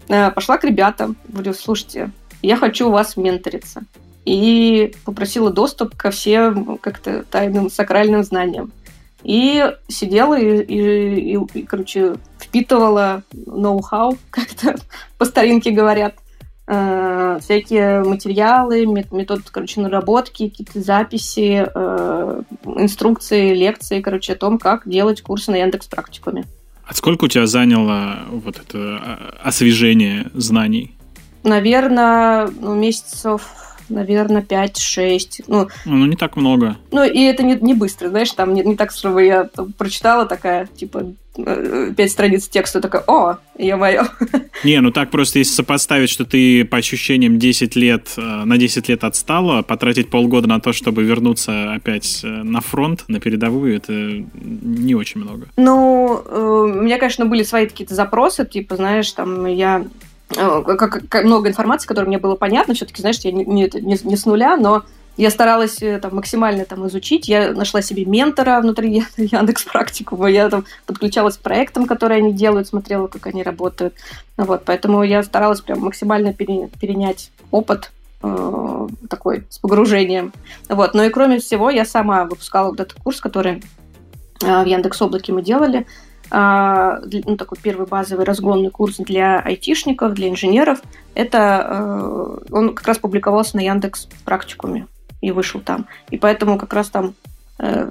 Э, 0.10 0.32
пошла 0.32 0.58
к 0.58 0.66
ребятам, 0.66 1.16
говорю, 1.30 1.54
слушайте, 1.54 2.12
я 2.42 2.58
хочу 2.58 2.90
у 2.90 2.92
вас 2.92 3.16
менториться. 3.16 3.84
И 4.26 4.94
попросила 5.06 5.50
доступ 5.50 5.96
ко 5.96 6.12
всем 6.12 6.78
как-то 6.78 7.24
тайным 7.24 7.70
сакральным 7.70 8.22
знаниям. 8.24 8.74
И 9.24 9.74
сидела 9.88 10.38
и, 10.38 10.62
и, 10.62 11.36
и, 11.36 11.40
и 11.54 11.64
короче, 11.64 12.16
впитывала 12.38 13.24
ноу-хау, 13.34 14.18
как-то 14.30 14.76
по 15.18 15.26
старинке 15.26 15.72
говорят. 15.72 16.16
Э, 16.66 17.40
всякие 17.42 18.04
материалы, 18.04 18.86
метод, 18.86 19.42
короче, 19.52 19.82
наработки, 19.82 20.48
какие-то 20.48 20.80
записи, 20.82 21.68
э, 21.74 22.42
инструкции, 22.78 23.54
лекции, 23.54 24.00
короче, 24.00 24.34
о 24.34 24.38
том, 24.38 24.58
как 24.58 24.88
делать 24.88 25.22
курсы 25.22 25.52
на 25.52 25.58
Яндекс 25.58 25.88
практикуме. 25.88 26.46
А 26.86 26.94
сколько 26.94 27.26
у 27.26 27.28
тебя 27.28 27.48
заняло 27.48 28.20
вот 28.30 28.58
это 28.58 28.78
а, 28.78 29.36
освежение 29.44 30.30
знаний? 30.34 30.96
Наверное, 31.44 32.48
ну, 32.48 32.76
месяцев 32.76 33.73
наверное, 33.90 34.42
5-6. 34.42 35.46
Ну, 35.48 35.68
ну, 35.86 36.06
не 36.06 36.16
так 36.16 36.36
много. 36.36 36.78
Ну, 36.92 37.04
и 37.04 37.22
это 37.22 37.44
не, 37.44 37.56
не 37.56 37.74
быстро, 37.74 38.10
знаешь, 38.10 38.32
там 38.32 38.54
не, 38.54 38.64
не 38.64 38.76
так, 38.76 38.92
чтобы 38.92 39.24
я 39.24 39.46
там, 39.46 39.74
прочитала 39.74 40.26
такая, 40.26 40.68
типа, 40.68 41.14
э, 41.38 41.94
пять 41.96 42.12
страниц 42.12 42.48
текста, 42.48 42.82
такая, 42.82 43.04
о, 43.08 43.38
я 43.58 43.78
мое. 43.78 44.08
Не, 44.64 44.80
ну 44.82 44.92
так 44.92 45.12
просто 45.12 45.40
если 45.40 45.54
сопоставить, 45.54 46.10
что 46.10 46.26
ты 46.26 46.64
по 46.66 46.78
ощущениям 46.78 47.40
10 47.40 47.76
лет, 47.76 48.14
э, 48.18 48.22
на 48.22 48.58
10 48.58 48.90
лет 48.90 49.04
отстала, 49.04 49.62
потратить 49.62 50.10
полгода 50.10 50.48
на 50.48 50.60
то, 50.60 50.74
чтобы 50.74 51.04
вернуться 51.04 51.74
опять 51.74 52.22
э, 52.24 52.28
на 52.28 52.62
фронт, 52.62 53.04
на 53.08 53.20
передовую, 53.20 53.76
это 53.76 53.94
не 53.94 54.96
очень 54.96 55.22
много. 55.22 55.48
Ну, 55.58 56.24
у 56.32 56.68
меня, 56.68 56.98
конечно, 56.98 57.26
были 57.26 57.44
свои 57.44 57.68
какие-то 57.68 57.96
запросы, 57.96 58.46
типа, 58.46 58.76
знаешь, 58.76 59.12
там, 59.12 59.46
я 59.46 59.86
как, 60.34 61.08
как 61.10 61.24
много 61.24 61.50
информации, 61.50 61.88
которая 61.88 62.08
мне 62.08 62.18
было 62.18 62.36
понятно. 62.36 62.74
Все-таки, 62.74 63.02
знаешь, 63.02 63.20
я 63.20 63.32
не, 63.32 63.46
не, 63.46 63.70
не 64.04 64.16
с 64.16 64.26
нуля, 64.26 64.58
но 64.58 64.84
я 65.16 65.30
старалась 65.30 65.82
э, 65.82 66.00
там, 66.00 66.16
максимально 66.16 66.66
там, 66.66 66.88
изучить. 66.88 67.28
Я 67.28 67.52
нашла 67.52 67.82
себе 67.82 68.06
ментора 68.06 68.60
внутри 68.62 69.04
Яндекс 69.18 69.64
Практикума. 69.64 70.30
Я 70.30 70.50
там 70.50 70.66
подключалась 70.86 71.38
к 71.38 71.42
проектам, 71.42 71.86
которые 71.86 72.20
они 72.20 72.34
делают, 72.34 72.68
смотрела, 72.68 73.08
как 73.08 73.28
они 73.28 73.44
работают. 73.44 73.94
Вот, 74.38 74.64
поэтому 74.66 75.04
я 75.04 75.22
старалась 75.22 75.62
прям 75.62 75.82
максимально 75.82 76.34
пере, 76.34 76.68
перенять 76.80 77.32
опыт 77.52 77.92
э, 78.24 78.88
такой 79.10 79.46
с 79.50 79.60
погружением. 79.60 80.34
Вот. 80.68 80.96
Но 80.96 81.04
и 81.04 81.10
кроме 81.10 81.40
всего, 81.40 81.70
я 81.70 81.86
сама 81.86 82.26
выпускала 82.26 82.70
вот 82.70 82.80
этот 82.80 82.94
курс, 83.00 83.20
который 83.20 83.64
э, 84.44 84.64
в 84.64 84.66
Яндекс 84.66 85.00
Облаке 85.02 85.32
мы 85.32 85.44
делали. 85.44 85.86
Ну, 86.36 87.38
такой 87.38 87.60
первый 87.62 87.86
базовый 87.86 88.26
разгонный 88.26 88.72
курс 88.72 88.98
для 88.98 89.40
айтишников, 89.40 90.14
для 90.14 90.30
инженеров. 90.30 90.82
Это 91.14 91.68
э, 91.70 92.38
он 92.52 92.74
как 92.74 92.88
раз 92.88 92.98
публиковался 92.98 93.56
на 93.58 93.62
Яндекс 93.62 94.08
практикуме 94.26 94.88
и 95.22 95.30
вышел 95.30 95.62
там. 95.62 95.86
И 96.10 96.18
поэтому 96.18 96.58
как 96.58 96.74
раз 96.74 96.90
там 96.90 97.14
э, 97.60 97.90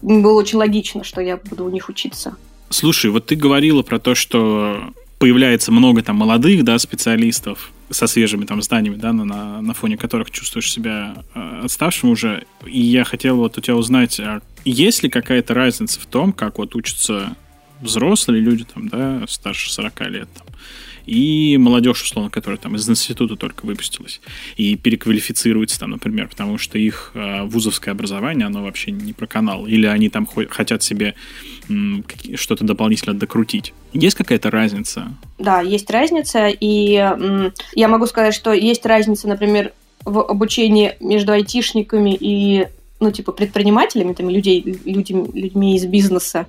было 0.00 0.38
очень 0.38 0.56
логично, 0.56 1.04
что 1.04 1.20
я 1.20 1.36
буду 1.36 1.66
у 1.66 1.70
них 1.70 1.90
учиться. 1.90 2.34
Слушай, 2.70 3.10
вот 3.10 3.26
ты 3.26 3.36
говорила 3.36 3.82
про 3.82 3.98
то, 3.98 4.14
что 4.14 4.80
появляется 5.18 5.70
много 5.70 6.02
там 6.02 6.16
молодых, 6.16 6.64
да, 6.64 6.78
специалистов 6.78 7.70
со 7.90 8.06
свежими 8.06 8.46
там 8.46 8.62
знаниями, 8.62 8.96
да, 8.96 9.12
на, 9.12 9.60
на 9.60 9.74
фоне 9.74 9.98
которых 9.98 10.30
чувствуешь 10.30 10.72
себя 10.72 11.14
э, 11.34 11.60
отставшим 11.64 12.10
уже. 12.10 12.44
И 12.66 12.80
я 12.80 13.04
хотел 13.04 13.36
вот 13.36 13.58
у 13.58 13.60
тебя 13.60 13.76
узнать, 13.76 14.18
а 14.18 14.40
есть 14.64 15.02
ли 15.02 15.08
какая-то 15.08 15.54
разница 15.54 16.00
в 16.00 16.06
том, 16.06 16.32
как 16.32 16.58
вот 16.58 16.74
учатся 16.74 17.36
взрослые 17.80 18.40
люди, 18.40 18.64
там, 18.64 18.88
да, 18.88 19.24
старше 19.28 19.72
40 19.72 20.00
лет, 20.08 20.28
там, 20.34 20.46
и 21.06 21.56
молодежь, 21.58 22.02
условно, 22.02 22.30
которая 22.30 22.58
там 22.58 22.76
из 22.76 22.88
института 22.88 23.36
только 23.36 23.66
выпустилась 23.66 24.20
и 24.56 24.76
переквалифицируется 24.76 25.78
там, 25.80 25.90
например, 25.90 26.28
потому 26.28 26.58
что 26.58 26.78
их 26.78 27.10
э, 27.14 27.42
вузовское 27.42 27.92
образование, 27.92 28.46
оно 28.46 28.62
вообще 28.62 28.92
не 28.92 29.12
про 29.12 29.26
канал, 29.26 29.66
или 29.66 29.86
они 29.86 30.08
там 30.08 30.28
хотят 30.50 30.82
себе 30.82 31.14
что-то 32.34 32.64
дополнительно 32.64 33.14
докрутить. 33.14 33.72
Есть 33.92 34.16
какая-то 34.16 34.50
разница? 34.50 35.12
Да, 35.38 35.60
есть 35.60 35.90
разница, 35.90 36.48
и 36.48 36.92
я 37.74 37.88
могу 37.88 38.06
сказать, 38.06 38.34
что 38.34 38.52
есть 38.52 38.86
разница, 38.86 39.28
например, 39.28 39.72
в 40.04 40.18
обучении 40.18 40.96
между 41.00 41.32
айтишниками 41.32 42.16
и 42.18 42.66
ну, 43.02 43.10
типа, 43.10 43.32
предпринимателями, 43.32 44.12
там, 44.12 44.30
людей, 44.30 44.62
людьми, 44.84 45.28
людьми 45.34 45.76
из 45.76 45.84
бизнеса. 45.86 46.46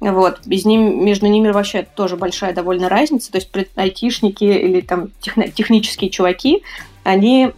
Вот. 0.00 0.40
Без 0.44 0.64
ним, 0.64 1.04
между 1.04 1.26
ними 1.26 1.50
вообще 1.50 1.82
тоже 1.82 2.16
большая 2.16 2.52
довольно 2.52 2.88
разница. 2.88 3.32
То 3.32 3.38
есть 3.38 3.50
айтишники 3.74 4.44
или 4.44 4.82
там 4.82 5.08
техни- 5.20 5.50
технические 5.50 6.10
чуваки, 6.10 6.62
они, 7.04 7.52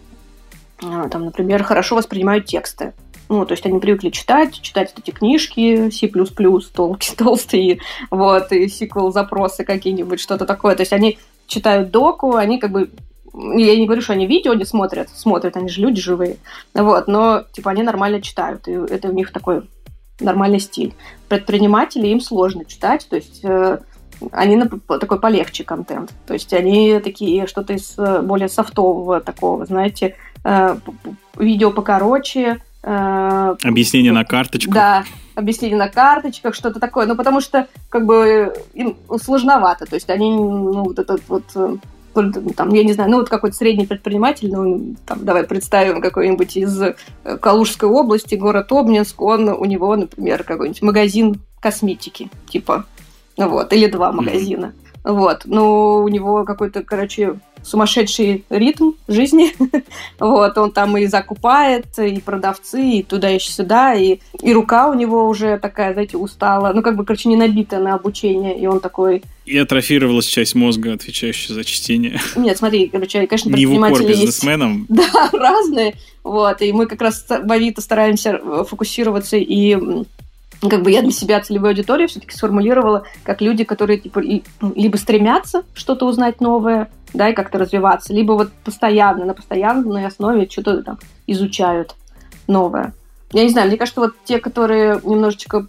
а, 0.81 1.09
там, 1.09 1.25
например, 1.25 1.63
хорошо 1.63 1.95
воспринимают 1.95 2.45
тексты. 2.45 2.93
Ну, 3.27 3.45
то 3.45 3.51
есть 3.51 3.65
они 3.65 3.79
привыкли 3.79 4.09
читать, 4.09 4.59
читать 4.61 4.93
эти 4.97 5.11
книжки, 5.11 5.89
C++, 5.89 6.07
толстые, 6.73 7.15
толстые, 7.17 7.79
вот, 8.09 8.51
и 8.51 8.65
SQL-запросы 8.65 9.65
какие-нибудь, 9.65 10.19
что-то 10.21 10.45
такое. 10.45 10.75
То 10.75 10.81
есть 10.81 10.93
они 10.93 11.19
читают 11.47 11.91
доку, 11.91 12.35
они 12.35 12.59
как 12.59 12.71
бы 12.71 12.89
я 13.33 13.77
не 13.77 13.85
говорю, 13.85 14.01
что 14.01 14.13
они 14.13 14.27
видео 14.27 14.53
не 14.53 14.65
смотрят, 14.65 15.09
смотрят, 15.09 15.57
они 15.57 15.69
же 15.69 15.81
люди 15.81 16.01
живые, 16.01 16.37
вот, 16.73 17.07
но, 17.07 17.43
типа, 17.51 17.71
они 17.71 17.83
нормально 17.83 18.21
читают, 18.21 18.67
и 18.67 18.71
это 18.71 19.09
у 19.09 19.13
них 19.13 19.31
такой 19.31 19.63
нормальный 20.19 20.59
стиль. 20.59 20.93
Предприниматели 21.29 22.07
им 22.07 22.21
сложно 22.21 22.65
читать, 22.65 23.07
то 23.09 23.15
есть 23.15 23.39
э, 23.43 23.79
они 24.31 24.55
на, 24.55 24.69
такой 24.99 25.19
полегче 25.19 25.63
контент, 25.63 26.11
то 26.27 26.33
есть 26.33 26.53
они 26.53 26.99
такие 26.99 27.47
что-то 27.47 27.73
из 27.73 27.97
э, 27.97 28.21
более 28.21 28.49
софтового 28.49 29.21
такого, 29.21 29.65
знаете, 29.65 30.15
э, 30.43 30.75
видео 31.37 31.71
покороче. 31.71 32.61
Э, 32.83 33.55
объяснение 33.63 34.11
на 34.11 34.25
карточках. 34.25 34.73
Да, 34.73 35.03
объяснение 35.35 35.77
на 35.77 35.89
карточках, 35.89 36.53
что-то 36.53 36.79
такое, 36.79 37.07
ну 37.07 37.15
потому 37.15 37.41
что 37.41 37.67
как 37.89 38.05
бы 38.05 38.53
им 38.73 38.97
сложновато, 39.19 39.85
то 39.85 39.95
есть 39.95 40.09
они, 40.09 40.31
ну 40.31 40.83
вот 40.83 40.99
этот 40.99 41.21
вот 41.27 41.43
э, 41.55 41.77
там, 42.13 42.69
я 42.73 42.83
не 42.83 42.93
знаю, 42.93 43.11
ну 43.11 43.17
вот 43.17 43.29
какой-то 43.29 43.55
средний 43.55 43.85
предприниматель, 43.85 44.51
ну, 44.51 44.95
там, 45.05 45.23
давай 45.23 45.43
представим 45.43 46.01
какой-нибудь 46.01 46.57
из 46.57 46.81
э, 46.81 46.95
Калужской 47.39 47.89
области, 47.89 48.35
город 48.35 48.71
Обнинск, 48.71 49.21
он, 49.21 49.49
у 49.49 49.65
него, 49.65 49.95
например, 49.95 50.43
какой-нибудь 50.43 50.81
магазин 50.81 51.41
косметики, 51.59 52.29
типа, 52.49 52.85
вот, 53.37 53.71
или 53.73 53.87
два 53.87 54.11
магазина. 54.11 54.65
Mm-hmm. 54.65 54.90
Вот, 55.03 55.41
ну, 55.45 56.03
у 56.03 56.07
него 56.07 56.43
какой-то, 56.45 56.83
короче, 56.83 57.39
сумасшедший 57.63 58.43
ритм 58.49 58.91
жизни. 59.07 59.53
вот, 60.19 60.57
он 60.57 60.71
там 60.71 60.97
и 60.97 61.05
закупает, 61.07 61.85
и 61.99 62.19
продавцы, 62.21 62.81
и 62.81 63.03
туда, 63.03 63.31
и 63.31 63.39
сюда, 63.39 63.93
и, 63.95 64.19
и 64.41 64.53
рука 64.53 64.89
у 64.89 64.93
него 64.93 65.27
уже 65.27 65.57
такая, 65.57 65.93
знаете, 65.93 66.17
устала. 66.17 66.71
Ну, 66.73 66.81
как 66.81 66.95
бы, 66.95 67.05
короче, 67.05 67.29
не 67.29 67.35
набита 67.35 67.79
на 67.79 67.95
обучение, 67.95 68.59
и 68.59 68.65
он 68.67 68.79
такой... 68.79 69.23
И 69.45 69.57
атрофировалась 69.57 70.25
часть 70.25 70.53
мозга, 70.53 70.93
отвечающая 70.93 71.55
за 71.55 71.63
чтение. 71.63 72.19
Нет, 72.35 72.57
смотри, 72.57 72.87
короче, 72.87 73.25
конечно, 73.25 73.49
не 73.49 73.55
предприниматели 73.55 74.07
есть... 74.07 74.21
бизнесменам. 74.21 74.85
Да, 75.01 75.29
разные. 75.33 75.95
Вот, 76.23 76.61
и 76.61 76.71
мы 76.71 76.85
как 76.85 77.01
раз 77.01 77.25
в 77.27 77.51
Авито 77.51 77.81
стараемся 77.81 78.39
фокусироваться 78.65 79.37
и 79.37 79.77
как 80.69 80.83
бы 80.83 80.91
я 80.91 81.01
для 81.01 81.11
себя 81.11 81.41
целевую 81.41 81.69
аудиторию 81.69 82.07
все-таки 82.07 82.35
сформулировала 82.35 83.03
как 83.23 83.41
люди, 83.41 83.63
которые 83.63 83.99
типа 83.99 84.19
либо 84.19 84.97
стремятся 84.97 85.63
что-то 85.73 86.05
узнать 86.05 86.39
новое, 86.39 86.89
да, 87.13 87.29
и 87.29 87.33
как-то 87.33 87.57
развиваться, 87.57 88.13
либо 88.13 88.33
вот 88.33 88.51
постоянно, 88.63 89.25
на 89.25 89.33
постоянной 89.33 90.05
основе 90.05 90.47
что-то 90.49 90.83
там 90.83 90.99
изучают 91.27 91.95
новое. 92.47 92.93
Я 93.31 93.43
не 93.43 93.49
знаю, 93.49 93.69
мне 93.69 93.77
кажется, 93.77 94.01
вот 94.01 94.13
те, 94.25 94.39
которые 94.39 94.99
немножечко 95.03 95.67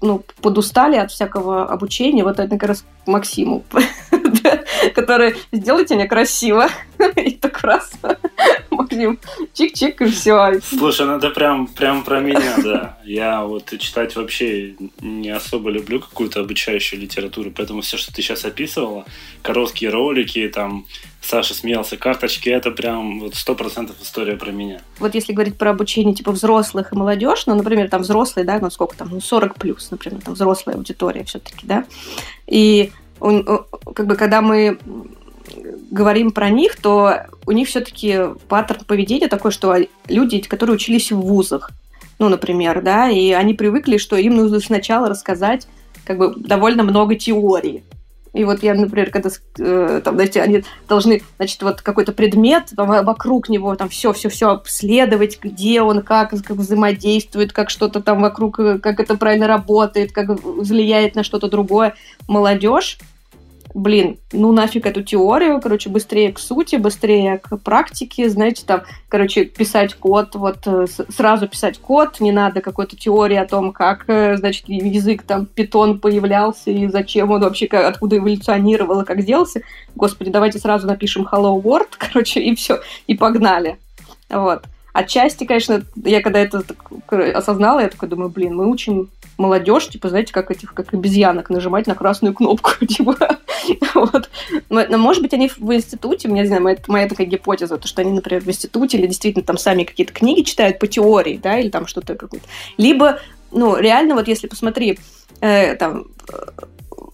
ну, 0.00 0.22
подустали 0.40 0.96
от 0.96 1.10
всякого 1.10 1.66
обучения, 1.66 2.24
вот 2.24 2.38
это 2.38 2.56
как 2.56 2.68
раз 2.68 2.84
Максиму, 3.06 3.64
который 4.94 5.36
сделайте 5.52 5.94
мне 5.94 6.06
красиво, 6.06 6.68
и 7.16 7.32
так 7.32 7.60
раз, 7.62 7.92
Максим, 8.70 9.18
чик-чик, 9.54 10.04
и 10.04 10.10
все. 10.10 10.60
Слушай, 10.60 11.06
ну 11.06 11.16
это 11.16 11.30
прям, 11.30 11.66
прям 11.66 12.04
про 12.04 12.20
меня, 12.20 12.56
да. 12.62 12.98
Я 13.04 13.44
вот 13.44 13.72
читать 13.78 14.16
вообще 14.16 14.74
не 15.00 15.30
особо 15.30 15.70
люблю 15.70 16.00
какую-то 16.00 16.40
обучающую 16.40 17.00
литературу, 17.00 17.52
поэтому 17.54 17.82
все, 17.82 17.96
что 17.96 18.12
ты 18.12 18.22
сейчас 18.22 18.44
описывала, 18.44 19.04
короткие 19.42 19.90
ролики, 19.90 20.48
там, 20.48 20.86
Саша 21.20 21.54
смеялся, 21.54 21.96
карточки, 21.96 22.48
это 22.48 22.70
прям 22.70 23.20
вот 23.20 23.34
сто 23.34 23.54
процентов 23.54 23.96
история 24.02 24.36
про 24.36 24.50
меня. 24.50 24.80
Вот 24.98 25.14
если 25.14 25.32
говорить 25.32 25.58
про 25.58 25.70
обучение 25.70 26.14
типа 26.14 26.32
взрослых 26.32 26.92
и 26.92 26.96
молодежь, 26.96 27.44
ну, 27.46 27.54
например, 27.54 27.88
там 27.90 28.02
взрослые, 28.02 28.46
да, 28.46 28.58
ну 28.58 28.70
сколько 28.70 28.96
там, 28.96 29.08
ну 29.10 29.20
40 29.20 29.56
плюс, 29.56 29.90
например, 29.90 30.22
там 30.22 30.34
взрослая 30.34 30.76
аудитория 30.76 31.24
все-таки, 31.24 31.66
да, 31.66 31.84
и 32.46 32.90
как 33.20 34.06
бы 34.06 34.16
когда 34.16 34.40
мы 34.40 34.78
говорим 35.90 36.30
про 36.30 36.50
них, 36.50 36.76
то 36.76 37.26
у 37.46 37.52
них 37.52 37.68
все-таки 37.68 38.18
паттерн 38.48 38.84
поведения 38.84 39.28
такой, 39.28 39.50
что 39.50 39.76
люди, 40.08 40.40
которые 40.40 40.74
учились 40.74 41.12
в 41.12 41.20
вузах, 41.20 41.70
ну, 42.18 42.28
например, 42.28 42.82
да, 42.82 43.08
и 43.08 43.32
они 43.32 43.54
привыкли, 43.54 43.96
что 43.96 44.16
им 44.16 44.36
нужно 44.36 44.60
сначала 44.60 45.08
рассказать 45.08 45.66
как 46.04 46.18
бы 46.18 46.34
довольно 46.36 46.82
много 46.82 47.14
теории. 47.14 47.82
И 48.32 48.44
вот 48.44 48.62
я, 48.62 48.74
например, 48.74 49.10
когда 49.10 49.30
э, 49.58 50.00
там, 50.04 50.14
знаете, 50.14 50.40
они 50.40 50.64
должны, 50.88 51.22
значит, 51.36 51.62
вот 51.62 51.82
какой-то 51.82 52.12
предмет, 52.12 52.72
там, 52.76 52.88
вокруг 52.88 53.48
него 53.48 53.74
там 53.74 53.88
все, 53.88 54.12
все, 54.12 54.28
все 54.28 54.50
обследовать, 54.50 55.40
где 55.42 55.82
он, 55.82 56.02
как, 56.02 56.30
как 56.30 56.56
взаимодействует, 56.56 57.52
как 57.52 57.70
что-то 57.70 58.00
там 58.00 58.22
вокруг, 58.22 58.60
э, 58.60 58.78
как 58.78 59.00
это 59.00 59.16
правильно 59.16 59.46
работает, 59.46 60.12
как 60.12 60.28
влияет 60.42 61.16
на 61.16 61.24
что-то 61.24 61.48
другое. 61.48 61.94
Молодежь 62.28 62.98
блин, 63.74 64.18
ну 64.32 64.52
нафиг 64.52 64.86
эту 64.86 65.02
теорию, 65.02 65.60
короче, 65.60 65.90
быстрее 65.90 66.32
к 66.32 66.38
сути, 66.38 66.76
быстрее 66.76 67.38
к 67.38 67.56
практике, 67.58 68.28
знаете, 68.28 68.64
там, 68.66 68.82
короче, 69.08 69.44
писать 69.44 69.94
код, 69.94 70.34
вот 70.34 70.66
э, 70.66 70.86
сразу 71.08 71.48
писать 71.48 71.78
код, 71.78 72.20
не 72.20 72.32
надо 72.32 72.60
какой-то 72.60 72.96
теории 72.96 73.36
о 73.36 73.46
том, 73.46 73.72
как, 73.72 74.04
э, 74.08 74.36
значит, 74.36 74.68
язык 74.68 75.22
там, 75.22 75.46
питон 75.46 76.00
появлялся 76.00 76.70
и 76.70 76.88
зачем 76.88 77.30
он 77.30 77.42
вообще, 77.42 77.66
откуда 77.66 78.18
эволюционировал 78.18 79.02
и 79.02 79.04
как 79.04 79.24
делался. 79.24 79.62
Господи, 79.94 80.30
давайте 80.30 80.58
сразу 80.58 80.86
напишем 80.86 81.28
Hello 81.30 81.60
World, 81.60 81.88
короче, 81.98 82.40
и 82.40 82.54
все, 82.54 82.80
и 83.06 83.14
погнали. 83.14 83.78
Вот. 84.28 84.64
Отчасти, 84.92 85.44
конечно, 85.44 85.82
я 86.04 86.20
когда 86.20 86.40
это 86.40 86.64
осознала, 87.34 87.80
я 87.80 87.88
такой 87.88 88.08
думаю, 88.08 88.28
блин, 88.28 88.56
мы 88.56 88.68
учим 88.68 89.10
молодежь, 89.40 89.88
типа, 89.88 90.08
знаете, 90.10 90.32
как 90.32 90.50
этих, 90.50 90.74
как 90.74 90.92
обезьянок, 90.94 91.50
нажимать 91.50 91.86
на 91.86 91.94
красную 91.94 92.34
кнопку, 92.34 92.72
типа, 92.86 93.38
вот. 93.94 94.30
Но, 94.68 94.98
может 94.98 95.22
быть, 95.22 95.32
они 95.34 95.48
в 95.48 95.74
институте, 95.74 96.28
меня, 96.28 96.42
не 96.42 96.48
знаю, 96.48 96.62
моя, 96.62 96.76
моя 96.86 97.08
такая 97.08 97.26
гипотеза, 97.26 97.78
то, 97.78 97.88
что 97.88 98.02
они, 98.02 98.12
например, 98.12 98.42
в 98.42 98.48
институте 98.48 98.98
или 98.98 99.06
действительно 99.06 99.44
там 99.44 99.58
сами 99.58 99.84
какие-то 99.84 100.12
книги 100.12 100.42
читают 100.42 100.78
по 100.78 100.86
теории, 100.86 101.40
да, 101.42 101.58
или 101.58 101.70
там 101.70 101.86
что-то 101.86 102.14
какое-то. 102.14 102.46
Либо, 102.76 103.18
ну, 103.50 103.76
реально, 103.76 104.14
вот 104.14 104.28
если 104.28 104.46
посмотри, 104.46 104.98
э, 105.40 105.74
там, 105.76 106.04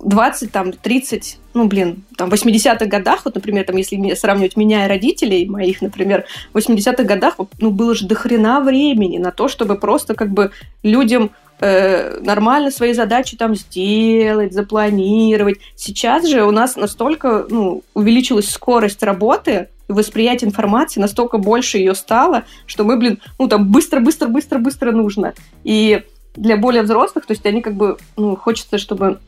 20, 0.00 0.52
там, 0.52 0.72
30, 0.72 1.38
ну, 1.54 1.66
блин, 1.66 2.04
там, 2.16 2.30
в 2.30 2.34
80-х 2.34 2.86
годах, 2.86 3.22
вот, 3.24 3.34
например, 3.34 3.64
там, 3.64 3.76
если 3.76 4.14
сравнивать 4.14 4.56
меня 4.56 4.84
и 4.84 4.88
родителей 4.88 5.46
моих, 5.48 5.80
например, 5.80 6.24
в 6.52 6.58
80-х 6.58 7.02
годах, 7.04 7.36
ну, 7.60 7.70
было 7.70 7.94
же 7.94 8.06
дохрена 8.06 8.60
времени 8.60 9.18
на 9.18 9.30
то, 9.30 9.48
чтобы 9.48 9.76
просто, 9.76 10.14
как 10.14 10.30
бы, 10.30 10.50
людям 10.82 11.30
э, 11.60 12.18
нормально 12.20 12.70
свои 12.70 12.92
задачи 12.92 13.36
там 13.36 13.54
сделать, 13.54 14.52
запланировать. 14.52 15.58
Сейчас 15.74 16.26
же 16.26 16.44
у 16.44 16.50
нас 16.50 16.76
настолько, 16.76 17.46
ну, 17.48 17.82
увеличилась 17.94 18.50
скорость 18.50 19.02
работы, 19.02 19.68
восприятие 19.88 20.48
информации 20.48 21.00
настолько 21.00 21.38
больше 21.38 21.78
ее 21.78 21.94
стало, 21.94 22.44
что 22.66 22.84
мы, 22.84 22.96
блин, 22.96 23.20
ну, 23.38 23.48
там, 23.48 23.70
быстро-быстро-быстро-быстро 23.70 24.92
нужно. 24.92 25.34
И 25.64 26.02
для 26.34 26.56
более 26.56 26.82
взрослых, 26.82 27.26
то 27.26 27.32
есть 27.32 27.46
они 27.46 27.62
как 27.62 27.74
бы, 27.74 27.96
ну, 28.16 28.36
хочется, 28.36 28.78
чтобы 28.78 29.18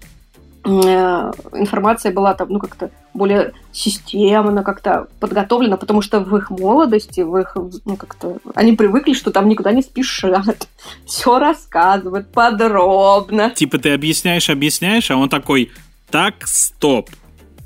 информация 0.68 2.12
была 2.12 2.34
там, 2.34 2.48
ну, 2.50 2.58
как-то 2.58 2.90
более 3.14 3.52
системно, 3.72 4.62
как-то 4.62 5.08
подготовлена, 5.20 5.76
потому 5.76 6.02
что 6.02 6.20
в 6.20 6.36
их 6.36 6.50
молодости, 6.50 7.20
в 7.20 7.36
их, 7.36 7.56
ну, 7.84 7.96
как-то, 7.96 8.38
они 8.54 8.72
привыкли, 8.72 9.12
что 9.12 9.30
там 9.30 9.48
никуда 9.48 9.72
не 9.72 9.82
спешат, 9.82 10.68
все 11.06 11.38
рассказывают 11.38 12.30
подробно. 12.32 13.50
Типа 13.50 13.78
ты 13.78 13.92
объясняешь, 13.92 14.50
объясняешь, 14.50 15.10
а 15.10 15.16
он 15.16 15.28
такой, 15.28 15.70
так, 16.10 16.46
стоп, 16.46 17.10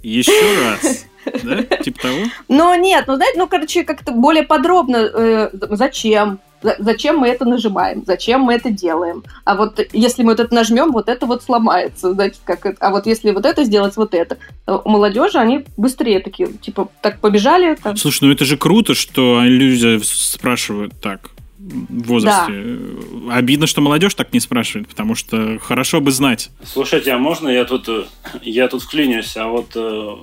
еще 0.02 0.32
раз. 0.82 1.06
Да? 1.42 1.62
Типа 1.76 2.02
того? 2.02 2.18
Ну, 2.48 2.74
нет, 2.74 3.04
ну, 3.06 3.16
знаете, 3.16 3.38
ну, 3.38 3.48
короче, 3.48 3.84
как-то 3.84 4.12
более 4.12 4.44
подробно, 4.44 4.96
э, 4.96 5.50
зачем, 5.52 6.40
зачем 6.78 7.18
мы 7.18 7.28
это 7.28 7.44
нажимаем, 7.44 8.04
зачем 8.06 8.42
мы 8.42 8.54
это 8.54 8.70
делаем. 8.70 9.24
А 9.44 9.56
вот 9.56 9.80
если 9.92 10.22
мы 10.22 10.30
вот 10.32 10.40
это 10.40 10.54
нажмем, 10.54 10.92
вот 10.92 11.08
это 11.08 11.26
вот 11.26 11.42
сломается, 11.42 12.12
знаете, 12.12 12.40
как 12.44 12.66
это. 12.66 12.76
А 12.80 12.90
вот 12.90 13.06
если 13.06 13.30
вот 13.30 13.46
это 13.46 13.64
сделать, 13.64 13.96
вот 13.96 14.14
это. 14.14 14.38
У 14.66 14.88
молодежи 14.88 15.38
они 15.38 15.64
быстрее 15.76 16.20
такие, 16.20 16.52
типа, 16.52 16.88
так 17.00 17.20
побежали. 17.20 17.76
Так. 17.82 17.98
Слушай, 17.98 18.24
ну 18.24 18.32
это 18.32 18.44
же 18.44 18.56
круто, 18.56 18.94
что 18.94 19.40
люди 19.42 20.00
спрашивают 20.02 20.94
так 21.00 21.30
в 21.58 22.06
возрасте. 22.08 22.52
Да. 22.52 23.36
Обидно, 23.36 23.66
что 23.66 23.80
молодежь 23.80 24.14
так 24.14 24.32
не 24.32 24.40
спрашивает, 24.40 24.88
потому 24.88 25.14
что 25.14 25.58
хорошо 25.60 26.00
бы 26.00 26.10
знать. 26.10 26.50
Слушайте, 26.64 27.12
а 27.12 27.18
можно 27.18 27.48
я 27.48 27.64
тут, 27.64 27.88
э, 27.88 28.04
я 28.42 28.68
тут 28.68 28.82
вклинюсь, 28.82 29.36
а 29.36 29.46
вот 29.46 29.70
э, 29.76 30.16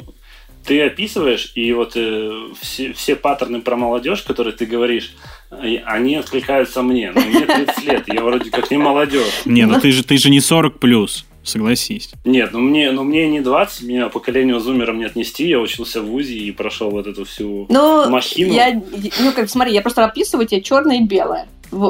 ты 0.70 0.84
описываешь, 0.84 1.52
и 1.56 1.74
вот 1.74 1.94
э, 1.96 2.30
все, 2.62 2.94
все 2.94 3.16
паттерны 3.16 3.60
про 3.60 3.76
молодежь, 3.76 4.22
которые 4.22 4.56
ты 4.56 4.68
говоришь, 4.68 5.16
они 5.50 6.16
откликаются 6.16 6.84
мне. 6.84 7.12
Но 7.12 7.22
мне 7.22 7.42
30 7.42 7.84
лет, 7.86 8.04
я 8.06 8.24
вроде 8.24 8.52
как 8.52 8.70
не 8.70 8.78
молодежь. 8.78 9.42
Не, 9.46 9.66
ну 9.66 9.80
ты 9.80 9.92
же, 9.92 10.04
ты 10.04 10.20
же 10.20 10.30
не 10.30 10.40
40 10.40 10.80
плюс 10.80 11.26
согласись. 11.42 12.12
Нет, 12.24 12.52
ну 12.54 12.60
мне, 12.60 12.92
ну 12.92 13.04
мне 13.04 13.28
не 13.28 13.42
20, 13.42 13.82
меня 13.82 14.10
поколению 14.10 14.60
зумером 14.60 15.00
не 15.00 15.06
отнести, 15.06 15.48
я 15.48 15.60
учился 15.60 16.04
в 16.04 16.06
ВУЗе 16.06 16.36
и 16.36 16.52
прошел 16.52 16.92
вот 16.92 17.08
эту 17.08 17.26
всю 17.26 17.66
ну, 17.68 18.08
махину. 18.08 18.54
Я, 18.54 18.80
ну, 19.20 19.32
как, 19.36 19.50
смотри, 19.50 19.74
я 19.74 19.82
просто 19.82 20.06
описываю 20.06 20.48
тебе 20.48 20.62
черное 20.62 20.98
и 20.98 21.04
белое. 21.04 21.48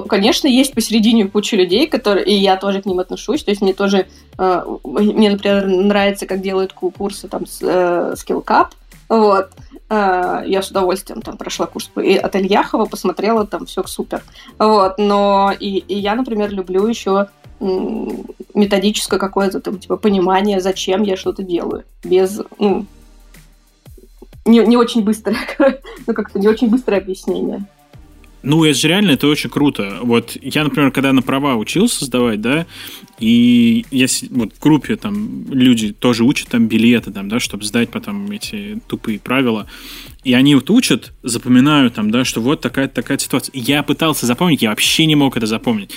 Конечно, 0.08 0.48
есть 0.48 0.74
посередине 0.74 1.28
куча 1.28 1.56
людей, 1.56 1.88
которые, 1.88 2.26
и 2.26 2.34
я 2.34 2.58
тоже 2.58 2.82
к 2.82 2.86
ним 2.86 3.00
отношусь, 3.00 3.44
то 3.44 3.52
есть 3.52 3.62
мне 3.62 3.74
тоже, 3.74 4.08
э, 4.38 4.66
мне, 4.84 5.30
например, 5.30 5.68
нравится, 5.68 6.26
как 6.26 6.42
делают 6.42 6.74
курсы 6.74 7.28
там 7.28 7.46
с 7.46 7.62
э, 7.62 8.14
Skill 8.16 8.44
Cup, 8.44 8.68
вот, 9.08 9.52
э, 9.90 10.44
я 10.46 10.62
с 10.62 10.70
удовольствием 10.70 11.22
там 11.22 11.38
прошла 11.38 11.66
курс 11.66 11.90
от 11.96 12.36
Ильяхова, 12.36 12.86
посмотрела, 12.86 13.48
там 13.48 13.66
все 13.66 13.84
супер. 13.86 14.22
Вот, 14.58 14.98
но 14.98 15.54
и, 15.58 15.78
и 15.78 15.98
я, 15.98 16.16
например, 16.16 16.52
люблю 16.52 16.86
еще 16.86 17.28
методическое 18.54 19.20
какое-то 19.20 19.60
там, 19.60 19.80
типа, 19.80 19.98
понимание, 19.98 20.62
зачем 20.62 21.04
я 21.04 21.18
что-то 21.18 21.44
делаю. 21.44 21.84
Без, 22.04 22.42
ну, 22.58 22.86
не, 24.46 24.60
не 24.60 24.78
очень 24.78 25.04
быстрое, 25.04 25.38
ну, 26.08 26.14
как-то 26.14 26.40
не 26.40 26.48
очень 26.48 26.70
быстрое 26.70 27.00
объяснение. 27.00 27.66
Ну, 28.42 28.64
это 28.64 28.78
же 28.78 28.88
реально, 28.88 29.12
это 29.12 29.28
очень 29.28 29.50
круто. 29.50 30.00
Вот 30.02 30.38
я, 30.42 30.64
например, 30.64 30.92
когда 30.92 31.12
на 31.12 31.22
права 31.22 31.56
учился 31.56 32.06
сдавать, 32.06 32.40
да, 32.40 32.66
и 33.20 33.86
я 33.92 34.08
вот 34.30 34.54
в 34.54 34.60
группе 34.62 34.96
там 34.96 35.52
люди 35.52 35.92
тоже 35.92 36.24
учат 36.24 36.48
там 36.48 36.68
билеты, 36.68 37.12
там, 37.12 37.28
да, 37.28 37.40
чтобы 37.40 37.66
сдать 37.66 37.90
потом 37.90 38.32
эти 38.32 38.80
тупые 38.88 39.20
правила. 39.20 39.68
И 40.24 40.34
они 40.34 40.56
вот 40.56 40.70
учат, 40.70 41.12
запоминают 41.24 41.96
там, 41.96 42.12
да, 42.12 42.24
что 42.24 42.42
вот 42.42 42.62
такая 42.62 42.88
такая 42.88 43.18
ситуация. 43.18 43.52
Я 43.56 43.84
пытался 43.84 44.26
запомнить, 44.26 44.62
я 44.62 44.70
вообще 44.70 45.06
не 45.06 45.16
мог 45.16 45.36
это 45.36 45.46
запомнить 45.46 45.92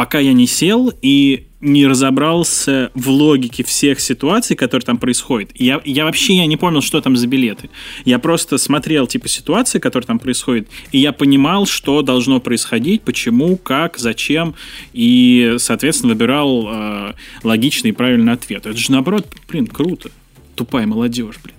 пока 0.00 0.18
я 0.18 0.32
не 0.32 0.46
сел 0.46 0.90
и 1.02 1.48
не 1.60 1.86
разобрался 1.86 2.90
в 2.94 3.10
логике 3.10 3.64
всех 3.64 4.00
ситуаций, 4.00 4.56
которые 4.56 4.86
там 4.86 4.96
происходят. 4.96 5.50
Я, 5.54 5.82
я 5.84 6.06
вообще 6.06 6.36
я 6.36 6.46
не 6.46 6.56
понял, 6.56 6.80
что 6.80 7.02
там 7.02 7.18
за 7.18 7.26
билеты. 7.26 7.68
Я 8.06 8.18
просто 8.18 8.56
смотрел 8.56 9.06
типа 9.06 9.28
ситуации, 9.28 9.78
которые 9.78 10.06
там 10.06 10.18
происходят, 10.18 10.68
и 10.90 10.96
я 10.96 11.12
понимал, 11.12 11.66
что 11.66 12.00
должно 12.00 12.40
происходить, 12.40 13.02
почему, 13.02 13.58
как, 13.58 13.98
зачем, 13.98 14.54
и, 14.94 15.56
соответственно, 15.58 16.14
выбирал 16.14 16.66
э, 16.72 17.12
логичный 17.42 17.90
и 17.90 17.92
правильный 17.92 18.32
ответ. 18.32 18.64
Это 18.64 18.78
же 18.78 18.90
наоборот, 18.92 19.26
блин, 19.50 19.66
круто. 19.66 20.10
Тупая 20.54 20.86
молодежь, 20.86 21.36
блин. 21.44 21.56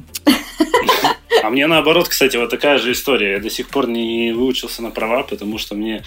А 1.44 1.50
мне 1.50 1.68
наоборот, 1.68 2.08
кстати, 2.08 2.38
вот 2.38 2.50
такая 2.50 2.78
же 2.78 2.92
история. 2.92 3.34
Я 3.34 3.40
до 3.40 3.50
сих 3.50 3.70
пор 3.70 3.88
не 3.88 4.32
выучился 4.32 4.82
на 4.82 4.90
права, 4.92 5.24
потому 5.24 5.58
что 5.58 5.76
мне 5.76 6.04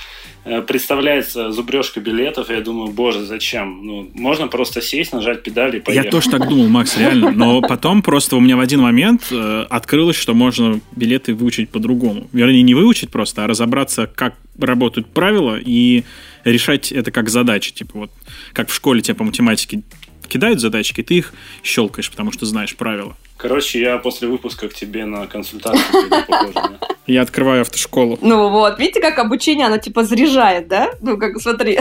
представляется 0.67 1.53
зубрежка 1.53 2.01
билетов, 2.01 2.51
я 2.51 2.61
думаю, 2.61 2.93
боже, 2.93 3.25
зачем? 3.25 3.81
Ну, 3.83 4.11
можно 4.15 4.47
просто 4.49 4.83
сесть, 4.83 5.13
нажать 5.13 5.43
педали 5.43 5.79
и 5.79 5.81
поехать. 5.81 6.05
Я 6.07 6.11
тоже 6.11 6.31
так 6.31 6.49
думал, 6.49 6.69
Макс, 6.69 6.97
реально. 6.99 7.31
Но 7.31 7.61
потом 7.69 8.03
просто 8.03 8.37
у 8.37 8.41
меня 8.41 8.57
в 8.57 8.61
один 8.61 8.81
момент 8.81 9.29
э, 9.31 9.67
открылось, 9.71 10.17
что 10.17 10.35
можно 10.35 10.81
билеты 10.95 11.35
выучить 11.35 11.71
по-другому. 11.71 12.29
Вернее, 12.33 12.63
не 12.63 12.75
выучить 12.75 13.11
просто, 13.11 13.45
а 13.45 13.47
разобраться, 13.47 14.07
как 14.07 14.35
работают 14.59 15.09
правила 15.09 15.59
и 15.59 16.05
решать 16.45 16.93
это 16.93 17.11
как 17.11 17.31
задачи. 17.31 17.73
Типа 17.73 17.99
вот, 18.01 18.11
как 18.53 18.69
в 18.69 18.75
школе 18.75 19.01
тебе 19.01 19.15
по 19.15 19.25
математике 19.25 19.83
кидают 20.29 20.61
задачки, 20.61 21.03
ты 21.03 21.15
их 21.15 21.33
щелкаешь, 21.63 22.11
потому 22.11 22.33
что 22.33 22.47
знаешь 22.47 22.77
правила. 22.77 23.17
Короче, 23.45 23.79
я 23.79 23.99
после 23.99 24.27
выпуска 24.27 24.71
к 24.71 24.75
тебе 24.75 25.05
на 25.05 25.27
консультацию 25.27 25.85
похоже, 26.09 26.79
Я 27.07 27.21
открываю 27.21 27.61
автошколу. 27.61 28.19
Ну 28.23 28.49
вот, 28.49 28.79
видите, 28.79 29.03
как 29.03 29.19
обучение, 29.19 29.67
оно 29.67 29.77
типа 29.77 30.03
заряжает, 30.03 30.67
да? 30.67 30.93
Ну, 31.03 31.19
как, 31.19 31.39
смотри, 31.39 31.79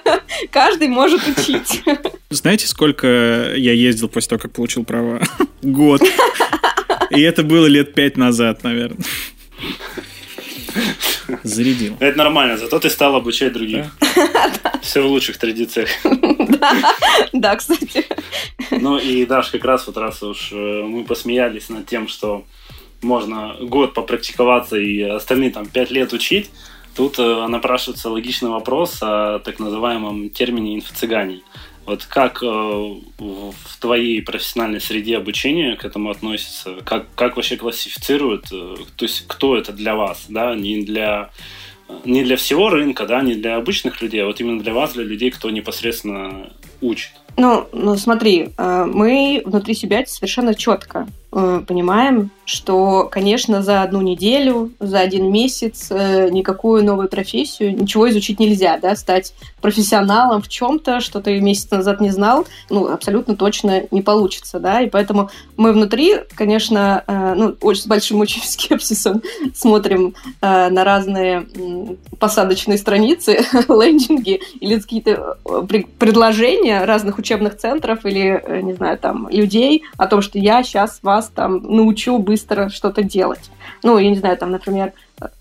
каждый 0.50 0.88
может 0.88 1.20
учить. 1.28 1.84
Знаете, 2.30 2.66
сколько 2.66 3.06
я 3.54 3.72
ездил 3.72 4.08
после 4.08 4.30
того, 4.30 4.40
как 4.40 4.50
получил 4.50 4.84
права? 4.84 5.22
Год. 5.62 6.02
И 7.10 7.20
это 7.20 7.44
было 7.44 7.66
лет 7.66 7.94
пять 7.94 8.16
назад, 8.16 8.64
наверное. 8.64 8.98
Зарядил. 11.44 11.96
Это 12.00 12.18
нормально, 12.18 12.56
зато 12.56 12.80
ты 12.80 12.90
стал 12.90 13.14
обучать 13.14 13.52
других. 13.52 13.86
Все 14.82 15.00
в 15.00 15.06
лучших 15.06 15.38
традициях. 15.38 15.90
Да, 17.32 17.56
кстати. 17.56 18.06
Ну 18.70 18.98
и 18.98 19.26
Даш, 19.26 19.50
как 19.50 19.64
раз 19.64 19.86
вот 19.86 19.96
раз 19.96 20.22
уж 20.22 20.52
э, 20.52 20.82
мы 20.84 21.04
посмеялись 21.04 21.68
над 21.68 21.86
тем, 21.86 22.08
что 22.08 22.44
можно 23.02 23.56
год 23.60 23.94
попрактиковаться 23.94 24.76
и 24.76 25.00
остальные 25.02 25.50
там 25.50 25.66
пять 25.66 25.90
лет 25.90 26.12
учить, 26.12 26.50
тут 26.94 27.18
э, 27.18 27.46
напрашивается 27.46 28.10
логичный 28.10 28.50
вопрос 28.50 28.98
о 29.02 29.38
так 29.40 29.58
называемом 29.58 30.30
термине 30.30 30.76
инфо-цыганий. 30.76 31.42
Вот 31.86 32.04
как 32.06 32.42
э, 32.42 32.46
в 32.46 33.78
твоей 33.78 34.22
профессиональной 34.22 34.80
среде 34.80 35.18
обучения 35.18 35.76
к 35.76 35.84
этому 35.84 36.10
относится? 36.10 36.76
Как, 36.84 37.06
как 37.14 37.36
вообще 37.36 37.56
классифицируют? 37.56 38.48
То 38.48 39.04
есть 39.04 39.26
кто 39.26 39.56
это 39.56 39.72
для 39.72 39.94
вас? 39.94 40.24
Да? 40.28 40.54
Не 40.54 40.82
для 40.82 41.30
не 42.04 42.22
для 42.22 42.36
всего 42.36 42.70
рынка, 42.70 43.06
да, 43.06 43.22
не 43.22 43.34
для 43.34 43.56
обычных 43.56 44.02
людей, 44.02 44.22
а 44.22 44.26
вот 44.26 44.40
именно 44.40 44.62
для 44.62 44.72
вас, 44.72 44.92
для 44.92 45.04
людей, 45.04 45.30
кто 45.30 45.50
непосредственно 45.50 46.50
учит. 46.80 47.10
Ну, 47.36 47.66
ну 47.72 47.96
смотри, 47.96 48.50
э, 48.56 48.84
мы 48.86 49.42
внутри 49.44 49.74
себя 49.74 50.04
совершенно 50.06 50.54
четко 50.54 51.08
э, 51.32 51.62
понимаем, 51.66 52.30
что, 52.44 53.08
конечно, 53.10 53.62
за 53.62 53.82
одну 53.82 54.02
неделю, 54.02 54.70
за 54.78 55.00
один 55.00 55.32
месяц 55.32 55.88
э, 55.90 56.28
никакую 56.30 56.84
новую 56.84 57.08
профессию, 57.08 57.76
ничего 57.76 58.08
изучить 58.10 58.38
нельзя, 58.38 58.78
да, 58.78 58.94
стать 58.94 59.34
профессионалом 59.64 60.42
в 60.42 60.48
чем-то, 60.48 61.00
что 61.00 61.22
ты 61.22 61.40
месяц 61.40 61.70
назад 61.70 61.98
не 62.02 62.10
знал, 62.10 62.46
ну, 62.68 62.92
абсолютно 62.92 63.34
точно 63.34 63.84
не 63.90 64.02
получится, 64.02 64.60
да, 64.60 64.82
и 64.82 64.90
поэтому 64.90 65.30
мы 65.56 65.72
внутри, 65.72 66.16
конечно, 66.34 67.02
ну, 67.34 67.56
очень 67.62 67.84
с 67.84 67.86
большим 67.86 68.20
очень 68.20 68.42
скепсисом 68.44 69.22
смотрим 69.54 70.14
на 70.42 70.84
разные 70.84 71.46
посадочные 72.18 72.76
страницы, 72.76 73.38
лендинги 73.68 74.42
или 74.60 74.78
какие-то 74.78 75.38
предложения 75.98 76.84
разных 76.84 77.16
учебных 77.16 77.56
центров 77.56 78.04
или, 78.04 78.42
э, 78.44 78.60
не 78.60 78.74
знаю, 78.74 78.98
там, 78.98 79.30
людей 79.30 79.84
о 79.96 80.06
том, 80.06 80.20
что 80.20 80.38
я 80.38 80.62
сейчас 80.62 80.98
вас 81.02 81.30
там 81.34 81.62
научу 81.62 82.18
быстро 82.18 82.68
что-то 82.68 83.02
делать. 83.02 83.50
Ну, 83.82 83.96
я 83.96 84.10
не 84.10 84.16
знаю, 84.16 84.36
там, 84.36 84.50
например, 84.50 84.92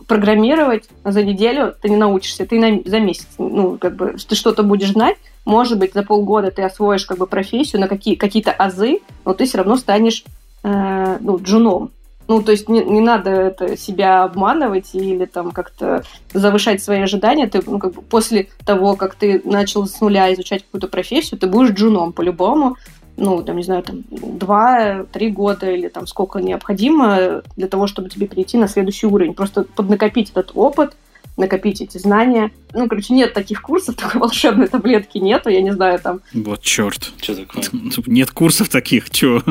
программировать 0.07 0.89
за 1.03 1.23
неделю 1.23 1.73
ты 1.81 1.89
не 1.89 1.97
научишься, 1.97 2.45
ты 2.45 2.59
на, 2.59 2.81
за 2.85 2.99
месяц, 2.99 3.27
ну, 3.37 3.77
как 3.79 3.95
бы, 3.95 4.15
ты 4.27 4.35
что-то 4.35 4.63
будешь 4.63 4.91
знать, 4.91 5.17
может 5.45 5.79
быть, 5.79 5.93
за 5.93 6.03
полгода 6.03 6.51
ты 6.51 6.61
освоишь 6.61 7.05
как 7.05 7.17
бы 7.17 7.27
профессию 7.27 7.81
на 7.81 7.87
какие, 7.87 8.15
какие-то 8.15 8.51
азы, 8.51 8.99
но 9.25 9.33
ты 9.33 9.45
все 9.45 9.57
равно 9.57 9.75
станешь 9.75 10.23
э, 10.63 11.17
ну, 11.19 11.39
джуном. 11.41 11.91
Ну, 12.27 12.41
то 12.41 12.51
есть 12.51 12.69
не, 12.69 12.83
не 12.83 13.01
надо 13.01 13.29
это 13.29 13.75
себя 13.75 14.23
обманывать 14.23 14.91
или 14.93 15.25
там 15.25 15.51
как-то 15.51 16.03
завышать 16.33 16.81
свои 16.81 17.01
ожидания. 17.01 17.47
Ты, 17.47 17.61
ну, 17.65 17.79
как 17.79 17.93
бы 17.93 18.01
после 18.01 18.47
того, 18.65 18.95
как 18.95 19.15
ты 19.15 19.41
начал 19.43 19.85
с 19.85 19.99
нуля 19.99 20.33
изучать 20.33 20.63
какую-то 20.63 20.87
профессию, 20.87 21.37
ты 21.37 21.47
будешь 21.47 21.71
джуном 21.71 22.13
по-любому. 22.13 22.77
Ну, 23.15 23.43
там, 23.43 23.57
не 23.57 23.63
знаю, 23.63 23.83
там, 23.83 24.03
два-три 24.09 25.29
года 25.29 25.69
или 25.69 25.87
там 25.87 26.07
сколько 26.07 26.39
необходимо 26.39 27.43
для 27.55 27.67
того, 27.67 27.87
чтобы 27.87 28.09
тебе 28.09 28.27
перейти 28.27 28.57
на 28.57 28.67
следующий 28.67 29.05
уровень. 29.05 29.33
Просто 29.33 29.63
поднакопить 29.63 30.31
этот 30.31 30.51
опыт, 30.55 30.95
накопить 31.37 31.81
эти 31.81 31.97
знания. 31.97 32.51
Ну, 32.73 32.87
короче, 32.87 33.13
нет 33.13 33.33
таких 33.33 33.61
курсов, 33.61 33.95
такой 33.99 34.21
волшебной 34.21 34.67
таблетки 34.67 35.17
нету, 35.17 35.49
я 35.49 35.61
не 35.61 35.71
знаю, 35.71 35.99
там... 35.99 36.21
Вот 36.33 36.61
черт. 36.61 37.11
Что 37.21 37.35
такое? 37.35 37.63
Нет 38.07 38.31
курсов 38.31 38.69
таких, 38.69 39.09
чё? 39.09 39.41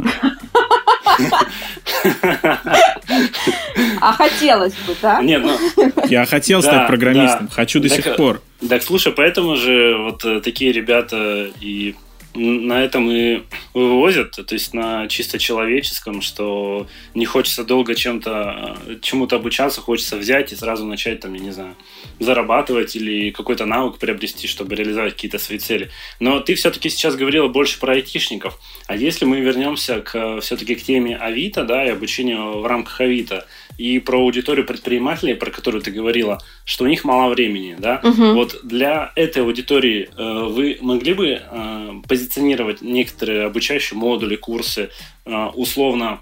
А 4.01 4.13
хотелось 4.13 4.73
бы, 4.87 4.97
да? 5.01 5.23
Нет, 5.23 5.43
ну... 5.45 5.93
Я 6.09 6.27
хотел 6.27 6.63
стать 6.63 6.87
программистом, 6.89 7.49
хочу 7.49 7.81
до 7.81 7.89
сих 7.89 8.17
пор. 8.17 8.41
Так, 8.69 8.83
слушай, 8.83 9.13
поэтому 9.13 9.57
же 9.57 9.97
вот 9.99 10.25
э, 10.25 10.41
такие 10.41 10.73
ребята 10.73 11.51
и 11.61 11.97
на 12.35 12.83
этом 12.83 13.11
и 13.11 13.43
вывозят, 13.75 14.33
то 14.33 14.55
есть 14.55 14.73
на 14.73 15.07
чисто 15.09 15.39
человеческом, 15.39 16.23
что 16.23 16.87
не 17.15 17.27
хочется 17.27 17.65
долго 17.65 17.95
чем-то, 17.95 18.79
чему-то 19.03 19.37
обучаться, 19.37 19.81
хочется 19.81 20.17
взять 20.17 20.53
и 20.53 20.57
сразу 20.57 20.87
начать, 20.87 21.21
там, 21.21 21.35
я 21.35 21.41
не 21.41 21.51
знаю, 21.51 21.77
зарабатывать 22.19 22.97
или 22.97 23.31
какой-то 23.31 23.67
навык 23.67 23.99
приобрести, 23.99 24.49
чтобы 24.49 24.75
реализовать 24.75 25.15
какие-то 25.15 25.39
свои 25.39 25.59
цели. 25.59 25.91
Но 26.21 26.41
ты 26.41 26.55
все-таки 26.55 26.89
сейчас 26.89 27.17
говорила 27.17 27.49
больше 27.49 27.79
про 27.79 27.95
айтишников. 27.95 28.59
А 28.87 28.97
если 28.97 29.25
мы 29.25 29.41
вернемся 29.41 30.01
к, 30.01 30.41
все-таки 30.41 30.75
к 30.75 30.83
теме 30.83 31.17
Авито, 31.17 31.65
да, 31.65 31.85
и 31.85 31.91
обучению 31.91 32.61
в 32.61 32.67
рамках 32.67 33.01
Авито, 33.01 33.47
и 33.83 33.99
про 33.99 34.21
аудиторию 34.21 34.65
предпринимателей, 34.65 35.35
про 35.35 35.51
которую 35.51 35.83
ты 35.83 35.91
говорила, 35.91 36.39
что 36.65 36.85
у 36.85 36.87
них 36.87 37.05
мало 37.05 37.31
времени, 37.31 37.75
да, 37.77 38.01
угу. 38.05 38.35
вот 38.35 38.61
для 38.63 39.11
этой 39.17 39.43
аудитории 39.43 40.09
э, 40.17 40.45
вы 40.49 40.79
могли 40.81 41.15
бы 41.15 41.41
э, 41.41 41.93
позиционировать 42.07 42.81
некоторые 42.81 43.47
обучающие 43.47 43.99
модули, 43.99 44.37
курсы, 44.37 44.91
э, 45.27 45.47
условно, 45.55 46.21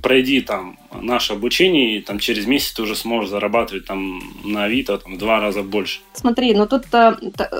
пройди 0.00 0.40
там 0.40 0.78
наше 0.92 1.34
обучение, 1.34 1.98
и 1.98 2.00
там 2.00 2.18
через 2.18 2.46
месяц 2.46 2.72
ты 2.72 2.82
уже 2.82 2.94
сможешь 2.94 3.30
зарабатывать 3.30 3.84
там 3.84 4.22
на 4.44 4.64
Авито 4.64 4.96
там, 4.96 5.16
в 5.16 5.18
два 5.18 5.40
раза 5.40 5.62
больше. 5.62 6.00
Смотри, 6.14 6.54
ну 6.54 6.66
тут 6.66 6.84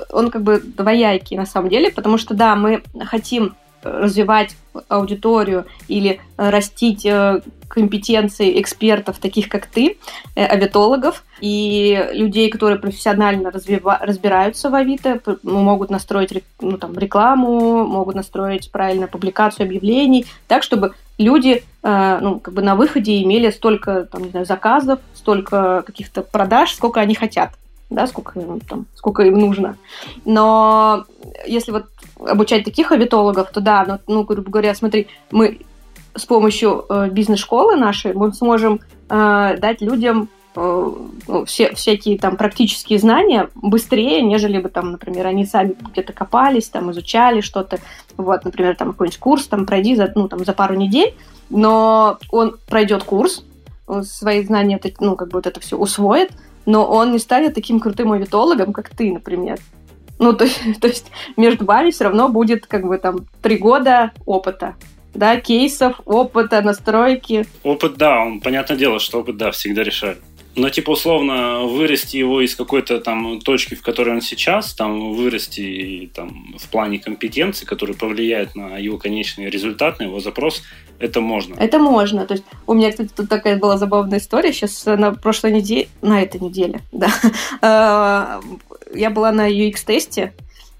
он 0.09 0.31
как 0.31 0.41
бы 0.41 0.61
двоякий 0.61 1.37
на 1.37 1.45
самом 1.45 1.69
деле, 1.69 1.91
потому 1.91 2.17
что 2.17 2.33
да, 2.33 2.55
мы 2.55 2.81
хотим 3.05 3.55
развивать 3.83 4.55
аудиторию 4.87 5.65
или 5.87 6.21
растить 6.37 7.05
э, 7.05 7.41
компетенции 7.69 8.59
экспертов, 8.59 9.19
таких 9.19 9.47
как 9.47 9.67
ты, 9.67 9.97
э, 10.35 10.45
авитологов, 10.45 11.23
и 11.39 12.09
людей, 12.13 12.49
которые 12.49 12.79
профессионально 12.79 13.49
развива- 13.49 13.99
разбираются 14.01 14.69
в 14.69 14.75
Авито, 14.75 15.21
могут 15.43 15.89
настроить 15.89 16.43
ну, 16.59 16.77
там, 16.77 16.97
рекламу, 16.97 17.85
могут 17.85 18.15
настроить 18.15 18.71
правильно 18.71 19.07
публикацию 19.07 19.65
объявлений, 19.65 20.25
так, 20.47 20.63
чтобы 20.63 20.93
люди 21.17 21.63
э, 21.83 22.19
ну, 22.21 22.39
как 22.39 22.53
бы 22.53 22.61
на 22.61 22.75
выходе 22.75 23.21
имели 23.23 23.51
столько 23.51 24.05
там, 24.11 24.23
не 24.23 24.29
знаю, 24.29 24.45
заказов, 24.45 24.99
столько 25.13 25.83
каких-то 25.85 26.21
продаж, 26.23 26.73
сколько 26.73 26.99
они 26.99 27.15
хотят 27.15 27.51
да, 27.89 28.07
сколько 28.07 28.39
им, 28.39 28.59
там, 28.61 28.85
сколько 28.95 29.23
им 29.23 29.39
нужно. 29.39 29.77
Но 30.25 31.05
если 31.45 31.71
вот 31.71 31.85
обучать 32.19 32.63
таких 32.63 32.91
авитологов, 32.91 33.51
то 33.51 33.61
да, 33.61 33.85
ну, 33.85 33.99
ну 34.07 34.23
грубо 34.23 34.49
говоря, 34.49 34.75
смотри, 34.75 35.07
мы 35.31 35.59
с 36.15 36.25
помощью 36.25 36.85
э, 36.89 37.09
бизнес-школы 37.09 37.75
нашей 37.75 38.13
мы 38.13 38.33
сможем 38.33 38.79
э, 39.09 39.57
дать 39.59 39.81
людям 39.81 40.27
э, 40.55 40.91
ну, 41.27 41.45
все, 41.45 41.73
всякие 41.73 42.17
там 42.17 42.35
практические 42.35 42.99
знания 42.99 43.49
быстрее, 43.55 44.21
нежели 44.21 44.59
бы 44.59 44.69
там, 44.69 44.91
например, 44.91 45.27
они 45.27 45.45
сами 45.45 45.75
где-то 45.79 46.13
копались, 46.13 46.69
там 46.69 46.91
изучали 46.91 47.41
что-то. 47.41 47.79
Вот, 48.17 48.43
например, 48.43 48.75
там 48.75 48.91
какой-нибудь 48.91 49.19
курс 49.19 49.47
там 49.47 49.65
пройди 49.65 49.95
за, 49.95 50.11
ну, 50.15 50.27
там, 50.27 50.43
за 50.43 50.53
пару 50.53 50.75
недель, 50.75 51.15
но 51.49 52.17
он 52.31 52.57
пройдет 52.67 53.03
курс, 53.03 53.43
свои 54.03 54.43
знания, 54.45 54.79
ну, 54.99 55.15
как 55.15 55.29
бы 55.29 55.37
вот 55.37 55.47
это 55.47 55.59
все 55.59 55.75
усвоит, 55.75 56.31
но 56.65 56.85
он 56.85 57.11
не 57.11 57.19
станет 57.19 57.53
таким 57.53 57.79
крутым 57.79 58.11
авитологом, 58.11 58.73
как 58.73 58.89
ты, 58.89 59.11
например. 59.11 59.59
Ну, 60.19 60.33
то, 60.33 60.45
то 60.81 60.87
есть 60.87 61.11
между 61.37 61.65
вами 61.65 61.91
все 61.91 62.05
равно 62.05 62.29
будет 62.29 62.65
как 62.67 62.85
бы 62.85 62.97
там 62.97 63.25
три 63.41 63.57
года 63.57 64.11
опыта 64.25 64.75
да, 65.13 65.39
кейсов, 65.39 65.99
опыта, 66.05 66.61
настройки. 66.61 67.45
Опыт, 67.63 67.97
да, 67.97 68.21
он, 68.21 68.39
понятное 68.39 68.77
дело, 68.77 68.99
что 68.99 69.19
опыт, 69.19 69.37
да, 69.37 69.51
всегда 69.51 69.83
решает. 69.83 70.19
Но, 70.59 70.69
типа, 70.69 70.91
условно, 70.91 71.61
вырасти 71.61 72.17
его 72.17 72.41
из 72.41 72.55
какой-то 72.55 72.99
там 72.99 73.39
точки, 73.39 73.75
в 73.75 73.81
которой 73.81 74.15
он 74.15 74.21
сейчас, 74.21 74.73
там, 74.73 75.13
вырасти 75.13 76.11
там, 76.13 76.55
в 76.57 76.67
плане 76.67 76.99
компетенции, 76.99 77.65
которые 77.65 77.95
повлияют 77.95 78.55
на 78.55 78.77
его 78.77 78.97
конечный 78.97 79.49
результат, 79.49 79.99
на 79.99 80.03
его 80.03 80.19
запрос, 80.19 80.63
это 80.99 81.21
можно. 81.21 81.55
Это 81.55 81.79
можно. 81.79 82.25
То 82.25 82.33
есть 82.33 82.43
у 82.67 82.73
меня, 82.73 82.91
кстати, 82.91 83.09
тут 83.15 83.29
такая 83.29 83.57
была 83.57 83.77
забавная 83.77 84.19
история. 84.19 84.51
Сейчас 84.51 84.85
на 84.85 85.13
прошлой 85.13 85.53
неделе, 85.53 85.87
на 86.01 86.21
этой 86.21 86.41
неделе, 86.41 86.81
да, 86.91 87.09
э, 87.61 88.41
я 88.97 89.09
была 89.09 89.31
на 89.31 89.49
UX-тесте, 89.49 90.33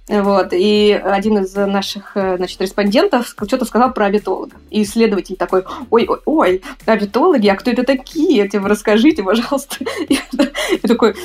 вот, 0.10 0.54
и 0.54 0.92
один 0.92 1.38
из 1.38 1.54
наших, 1.54 2.18
э, 2.18 2.38
значит, 2.38 2.60
респондентов 2.60 3.36
что-то 3.46 3.64
сказал 3.66 3.94
про 3.94 4.08
авитолога. 4.08 4.56
И 4.72 4.82
исследователь 4.82 5.36
такой, 5.36 5.64
ой, 5.92 6.08
ой, 6.08 6.20
ой, 6.26 6.62
авитологи, 6.88 7.48
а 7.48 7.56
кто 7.56 7.70
это 7.70 7.84
такие? 7.84 8.48
Типа, 8.48 8.68
расскажите, 8.68 9.22
пожалуйста. 9.22 9.78
Я, 10.10 10.20
такой, 10.82 11.16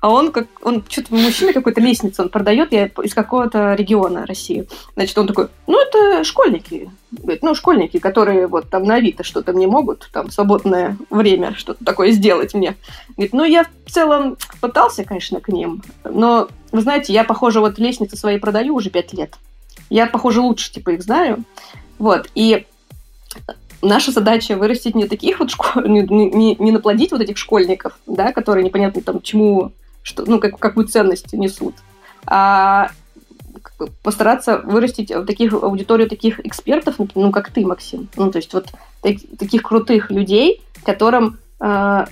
а 0.00 0.10
он 0.10 0.30
как, 0.30 0.46
он 0.62 0.84
что-то 0.88 1.12
мужчина 1.14 1.52
какой-то 1.52 1.80
лестницу 1.80 2.22
он 2.22 2.28
продает, 2.28 2.72
я 2.72 2.86
из 2.86 3.14
какого-то 3.14 3.74
региона 3.74 4.26
России. 4.26 4.66
Значит, 4.94 5.18
он 5.18 5.26
такой, 5.26 5.48
ну, 5.66 5.80
это 5.80 6.22
школьники. 6.24 6.90
Ну, 7.42 7.54
школьники, 7.54 7.98
которые 7.98 8.46
вот 8.46 8.70
там 8.70 8.84
на 8.84 8.96
Авито 8.96 9.24
что-то 9.24 9.52
мне 9.52 9.66
могут, 9.66 10.08
там, 10.12 10.30
свободное 10.30 10.96
время 11.10 11.54
что-то 11.54 11.84
такое 11.84 12.12
сделать 12.12 12.54
мне. 12.54 12.76
Говорит, 13.16 13.32
ну, 13.32 13.44
я 13.44 13.64
в 13.86 13.90
целом 13.90 14.36
пытался, 14.60 15.04
конечно, 15.04 15.40
к 15.40 15.48
ним, 15.48 15.82
но 16.04 16.48
вы 16.72 16.80
знаете, 16.80 17.12
я, 17.12 17.24
похоже, 17.24 17.60
вот 17.60 17.78
лестницы 17.78 18.16
свои 18.16 18.38
продаю 18.38 18.74
уже 18.74 18.90
пять 18.90 19.12
лет. 19.12 19.34
Я, 19.90 20.06
похоже, 20.06 20.40
лучше, 20.40 20.72
типа, 20.72 20.90
их 20.90 21.02
знаю. 21.02 21.44
Вот, 21.98 22.28
и 22.34 22.66
наша 23.82 24.12
задача 24.12 24.56
вырастить 24.56 24.94
не 24.94 25.06
таких 25.06 25.38
вот 25.40 25.50
школ... 25.50 25.82
не, 25.84 26.00
не, 26.02 26.56
не 26.56 26.72
наплодить 26.72 27.12
вот 27.12 27.20
этих 27.20 27.36
школьников, 27.38 27.98
да, 28.06 28.32
которые 28.32 28.64
непонятно 28.64 29.02
там 29.02 29.22
чему, 29.22 29.72
что, 30.02 30.24
ну, 30.26 30.40
как, 30.40 30.58
какую 30.58 30.88
ценность 30.88 31.32
несут, 31.32 31.74
а 32.26 32.90
постараться 34.02 34.58
вырастить 34.58 35.12
таких, 35.26 35.52
аудиторию 35.52 36.08
таких 36.08 36.44
экспертов, 36.44 36.96
ну, 37.14 37.30
как 37.30 37.50
ты, 37.50 37.66
Максим. 37.66 38.08
Ну, 38.16 38.30
то 38.30 38.38
есть 38.38 38.52
вот 38.52 38.68
так, 39.02 39.16
таких 39.38 39.62
крутых 39.62 40.10
людей, 40.10 40.62
которым 40.84 41.38
э, 41.60 42.04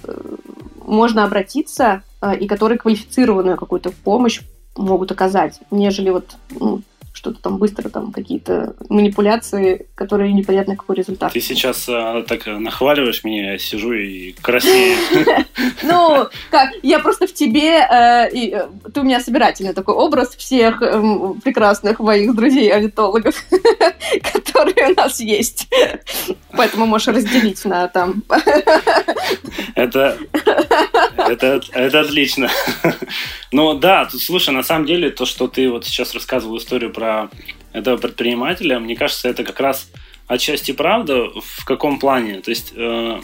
можно 0.84 1.24
обратиться 1.24 2.02
э, 2.20 2.36
и 2.38 2.46
которые 2.46 2.78
квалифицированную 2.78 3.56
какую-то 3.56 3.90
помощь 4.04 4.40
могут 4.76 5.12
оказать, 5.12 5.60
нежели 5.70 6.10
вот 6.10 6.36
ну, 6.50 6.82
что-то 7.12 7.40
там 7.40 7.58
быстро, 7.58 7.88
там 7.88 8.12
какие-то 8.12 8.74
манипуляции, 8.88 9.86
которые 9.94 10.32
непонятно 10.32 10.76
какой 10.76 10.96
результат. 10.96 11.32
Ты 11.32 11.40
сейчас 11.40 11.88
э, 11.88 12.24
так 12.26 12.46
нахваливаешь 12.46 13.22
меня, 13.24 13.52
я 13.52 13.58
сижу 13.58 13.92
и 13.92 14.32
краснею. 14.32 14.96
Ну, 15.82 16.28
как, 16.50 16.70
я 16.82 16.98
просто 16.98 17.26
в 17.26 17.34
тебе, 17.34 17.78
э, 17.78 18.28
э, 18.32 18.68
ты 18.92 19.00
у 19.00 19.04
меня 19.04 19.20
собирательный 19.20 19.74
такой 19.74 19.94
образ 19.94 20.34
всех 20.36 20.80
эм, 20.82 21.40
прекрасных 21.40 21.98
моих 22.00 22.34
друзей-авитологов, 22.34 23.34
которые 24.32 24.92
у 24.92 24.94
нас 24.94 25.20
есть. 25.20 25.68
Поэтому 26.56 26.86
можешь 26.86 27.08
разделить 27.08 27.64
на 27.64 27.88
там. 27.88 28.22
Это, 29.74 30.18
это, 31.16 31.60
это 31.72 32.00
отлично. 32.00 32.48
Ну 33.54 33.74
да, 33.74 34.08
слушай, 34.08 34.54
на 34.54 34.62
самом 34.62 34.86
деле, 34.86 35.10
то, 35.10 35.26
что 35.26 35.46
ты 35.46 35.68
вот 35.68 35.84
сейчас 35.84 36.14
рассказывал 36.14 36.56
историю 36.56 36.90
про 36.90 37.01
этого 37.72 37.96
предпринимателя, 37.96 38.78
мне 38.78 38.96
кажется, 38.96 39.28
это 39.28 39.44
как 39.44 39.60
раз 39.60 39.90
отчасти 40.26 40.72
правда. 40.72 41.28
В 41.28 41.64
каком 41.64 41.98
плане? 41.98 42.40
То 42.40 42.50
есть 42.50 42.72
э, 42.74 43.20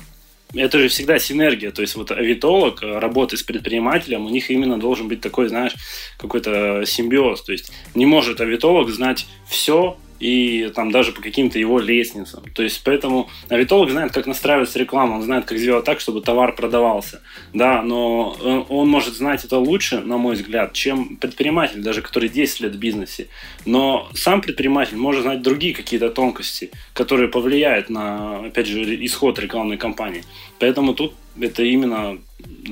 это 0.55 0.79
же 0.79 0.89
всегда 0.89 1.19
синергия. 1.19 1.71
То 1.71 1.83
есть 1.83 1.97
вот 1.97 2.11
авитолог, 2.11 2.83
э, 2.83 2.99
работает 2.99 3.41
с 3.41 3.43
предпринимателем, 3.43 4.27
у 4.27 4.31
них 4.31 4.51
именно 4.51 4.79
должен 4.79 5.09
быть 5.09 5.21
такой, 5.21 5.49
знаешь, 5.49 5.75
какой-то 6.19 6.85
симбиоз. 6.87 7.43
То 7.43 7.53
есть 7.53 7.73
не 7.95 8.07
может 8.07 8.41
авитолог 8.41 8.89
знать 8.91 9.27
все 9.47 9.97
и 10.21 10.71
там 10.75 10.91
даже 10.91 11.13
по 11.13 11.23
каким-то 11.23 11.59
его 11.59 11.79
лестницам. 11.79 12.45
То 12.55 12.63
есть 12.63 12.83
поэтому 12.85 13.29
авитолог 13.49 13.91
знает, 13.91 14.13
как 14.13 14.27
настраиваться 14.27 14.79
рекламу, 14.79 15.17
он 15.17 15.23
знает, 15.23 15.45
как 15.45 15.59
сделать 15.59 15.85
так, 15.85 16.01
чтобы 16.01 16.21
товар 16.21 16.55
продавался. 16.55 17.21
Да, 17.55 17.83
но 17.83 18.37
э, 18.41 18.63
он 18.69 18.89
может 18.89 19.15
знать 19.15 19.45
это 19.45 19.59
лучше, 19.59 20.01
на 20.01 20.19
мой 20.19 20.35
взгляд, 20.35 20.73
чем 20.73 21.17
предприниматель, 21.17 21.83
даже 21.83 22.03
который 22.03 22.29
10 22.29 22.61
лет 22.61 22.75
в 22.75 22.79
бизнесе. 22.79 23.29
Но 23.65 24.09
сам 24.15 24.41
предприниматель 24.41 24.97
может 24.97 25.23
знать 25.23 25.43
другие 25.43 25.75
какие-то 25.75 26.11
тонкости, 26.11 26.71
которые 26.93 27.29
повлияют 27.29 27.91
на, 27.91 28.47
опять 28.47 28.67
же, 28.67 29.05
исход 29.05 29.39
рекламной 29.39 29.77
кампании. 29.77 30.25
Поэтому 30.59 30.95
тут 30.95 31.15
это 31.41 31.63
именно 31.63 32.19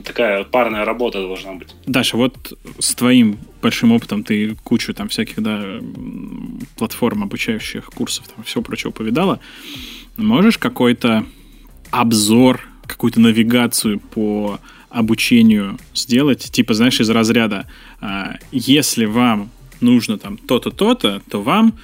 такая 0.05 0.45
парная 0.45 0.85
работа 0.85 1.21
должна 1.21 1.55
быть. 1.55 1.75
Даша, 1.87 2.17
вот 2.17 2.59
с 2.79 2.95
твоим 2.95 3.39
большим 3.63 3.93
опытом 3.93 4.23
ты 4.25 4.55
кучу 4.63 4.95
там 4.95 5.09
всяких, 5.09 5.43
да, 5.43 5.81
платформ 6.77 7.25
обучающих 7.25 7.87
курсов, 7.87 8.29
там 8.29 8.45
всего 8.45 8.63
прочего 8.63 8.91
повидала. 8.91 9.41
Можешь 10.17 10.59
какой-то 10.59 11.25
обзор, 11.91 12.61
какую-то 12.87 13.21
навигацию 13.21 13.99
по 13.99 14.61
обучению 14.91 15.79
сделать, 15.95 16.51
типа, 16.51 16.75
знаешь, 16.75 17.01
из 17.01 17.11
разряда, 17.11 17.67
а, 18.01 18.37
если 18.53 19.05
вам 19.05 19.51
нужно 19.81 20.19
там 20.19 20.39
то-то, 20.39 20.71
то-то, 20.71 21.21
то 21.29 21.43
вам 21.43 21.75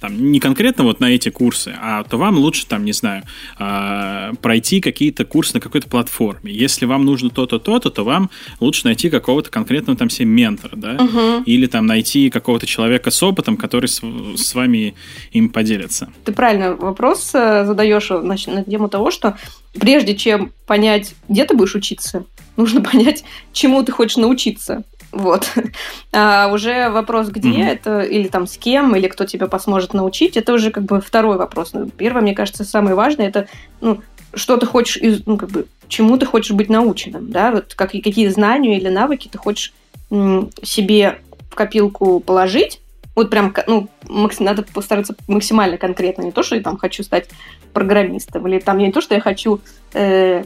там, 0.00 0.32
не 0.32 0.40
конкретно 0.40 0.84
вот 0.84 1.00
на 1.00 1.06
эти 1.06 1.28
курсы, 1.28 1.74
а 1.80 2.02
то 2.04 2.16
вам 2.16 2.38
лучше, 2.38 2.66
там, 2.66 2.84
не 2.84 2.92
знаю, 2.92 3.22
э, 3.58 4.32
пройти 4.40 4.80
какие-то 4.80 5.24
курсы 5.24 5.54
на 5.54 5.60
какой-то 5.60 5.88
платформе. 5.88 6.52
Если 6.52 6.86
вам 6.86 7.04
нужно 7.04 7.30
то-то, 7.30 7.58
то-то, 7.58 7.90
то 7.90 8.04
вам 8.04 8.30
лучше 8.60 8.86
найти 8.86 9.10
какого-то 9.10 9.50
конкретного 9.50 9.98
там 9.98 10.08
себе 10.08 10.26
ментора, 10.26 10.76
да, 10.76 10.94
угу. 10.94 11.42
или 11.44 11.66
там 11.66 11.86
найти 11.86 12.30
какого-то 12.30 12.66
человека 12.66 13.10
с 13.10 13.22
опытом, 13.22 13.56
который 13.56 13.86
с, 13.86 14.00
с 14.36 14.54
вами 14.54 14.94
им 15.32 15.50
поделится. 15.50 16.10
Ты 16.24 16.32
правильно 16.32 16.74
вопрос 16.74 17.30
э, 17.34 17.64
задаешь 17.66 18.08
значит, 18.08 18.48
на 18.48 18.64
тему 18.64 18.88
того, 18.88 19.10
что 19.10 19.36
прежде 19.78 20.16
чем 20.16 20.52
понять, 20.66 21.14
где 21.28 21.44
ты 21.44 21.54
будешь 21.54 21.74
учиться, 21.74 22.24
нужно 22.56 22.80
понять, 22.90 23.24
чему 23.52 23.82
ты 23.82 23.92
хочешь 23.92 24.16
научиться. 24.16 24.84
Вот. 25.12 25.50
А 26.12 26.50
уже 26.52 26.90
вопрос, 26.90 27.28
где 27.28 27.50
mm-hmm. 27.50 27.68
это, 27.68 28.00
или 28.00 28.26
там 28.26 28.48
с 28.48 28.56
кем, 28.56 28.96
или 28.96 29.06
кто 29.06 29.24
тебя 29.24 29.46
посможет 29.46 29.94
научить, 29.94 30.36
это 30.36 30.52
уже 30.52 30.72
как 30.72 30.84
бы 30.84 31.00
второй 31.00 31.36
вопрос. 31.36 31.72
Ну, 31.72 31.88
первое, 31.88 32.22
мне 32.22 32.34
кажется, 32.34 32.64
самое 32.64 32.96
важное, 32.96 33.28
это 33.28 33.46
ну, 33.80 34.00
что 34.34 34.56
ты 34.56 34.66
хочешь, 34.66 34.96
из, 34.96 35.24
ну, 35.26 35.36
как 35.36 35.50
бы, 35.50 35.66
чему 35.86 36.16
ты 36.16 36.26
хочешь 36.26 36.50
быть 36.50 36.68
наученным, 36.68 37.30
да, 37.30 37.52
вот 37.52 37.74
как, 37.74 37.92
какие 37.92 38.28
знания 38.28 38.76
или 38.76 38.88
навыки 38.88 39.28
ты 39.30 39.38
хочешь 39.38 39.72
м, 40.10 40.50
себе 40.62 41.20
в 41.50 41.54
копилку 41.54 42.18
положить, 42.18 42.80
вот 43.14 43.30
прям, 43.30 43.54
ну, 43.68 43.88
максим, 44.08 44.46
надо 44.46 44.62
постараться 44.62 45.14
максимально 45.28 45.78
конкретно, 45.78 46.22
не 46.22 46.32
то, 46.32 46.42
что 46.42 46.56
я 46.56 46.62
там 46.62 46.76
хочу 46.76 47.04
стать 47.04 47.28
программистом, 47.72 48.48
или 48.48 48.58
там 48.58 48.78
не 48.78 48.90
то, 48.90 49.00
что 49.00 49.14
я 49.14 49.20
хочу 49.20 49.60
Э, 49.92 50.44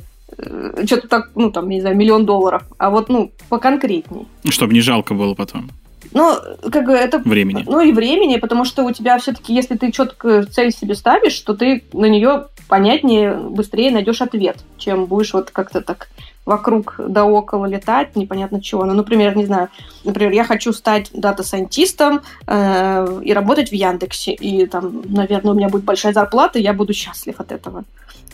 что-то 0.85 1.09
так, 1.09 1.31
ну, 1.35 1.51
там, 1.51 1.69
не 1.69 1.81
знаю, 1.81 1.97
миллион 1.97 2.27
долларов, 2.27 2.63
а 2.79 2.91
вот, 2.91 3.09
ну, 3.09 3.33
поконкретней. 3.49 4.27
Чтобы 4.49 4.73
не 4.73 4.81
жалко 4.81 5.15
было 5.15 5.35
потом. 5.35 5.71
Ну, 6.13 6.37
как 6.71 6.87
бы 6.87 6.93
это... 6.93 7.19
Времени. 7.19 7.65
Ну, 7.67 7.81
и 7.81 7.93
времени, 7.93 8.37
потому 8.37 8.65
что 8.65 8.85
у 8.85 8.93
тебя 8.93 9.19
все-таки, 9.19 9.55
если 9.55 9.77
ты 9.77 9.91
четко 9.91 10.45
цель 10.45 10.71
себе 10.73 10.95
ставишь, 10.95 11.39
то 11.41 11.55
ты 11.55 11.85
на 11.93 12.07
нее 12.07 12.47
понятнее, 12.69 13.35
быстрее 13.35 13.91
найдешь 13.91 14.23
ответ, 14.23 14.59
чем 14.79 15.07
будешь 15.07 15.35
вот 15.35 15.51
как-то 15.51 15.81
так 15.81 16.09
вокруг 16.47 16.97
да 16.99 17.25
около 17.25 17.67
летать, 17.67 18.17
непонятно 18.17 18.63
чего. 18.63 18.85
Ну, 18.85 18.95
например, 18.95 19.37
не 19.37 19.47
знаю, 19.47 19.69
например, 20.05 20.33
я 20.33 20.45
хочу 20.45 20.73
стать 20.73 21.11
дата-сайентистом 21.13 22.21
э, 22.47 23.21
и 23.25 23.33
работать 23.33 23.71
в 23.71 23.73
Яндексе, 23.73 24.33
и 24.33 24.67
там, 24.67 25.03
наверное, 25.09 25.53
у 25.53 25.57
меня 25.57 25.69
будет 25.69 25.85
большая 25.85 26.13
зарплата, 26.13 26.59
и 26.59 26.63
я 26.63 26.75
буду 26.75 26.93
счастлив 26.93 27.41
от 27.41 27.51
этого. 27.51 27.85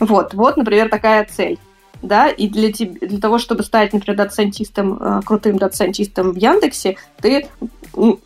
Вот, 0.00 0.34
вот, 0.34 0.56
например, 0.56 0.88
такая 0.88 1.26
цель 1.30 1.58
да, 2.02 2.28
и 2.28 2.48
для, 2.48 2.72
тебя, 2.72 3.06
для 3.06 3.20
того, 3.20 3.38
чтобы 3.38 3.62
стать, 3.62 3.92
например, 3.92 4.16
дата-сайентистом, 4.16 4.98
э, 5.00 5.20
крутым 5.24 5.58
дата-сайентистом 5.58 6.32
в 6.32 6.36
Яндексе, 6.36 6.96
ты 7.20 7.48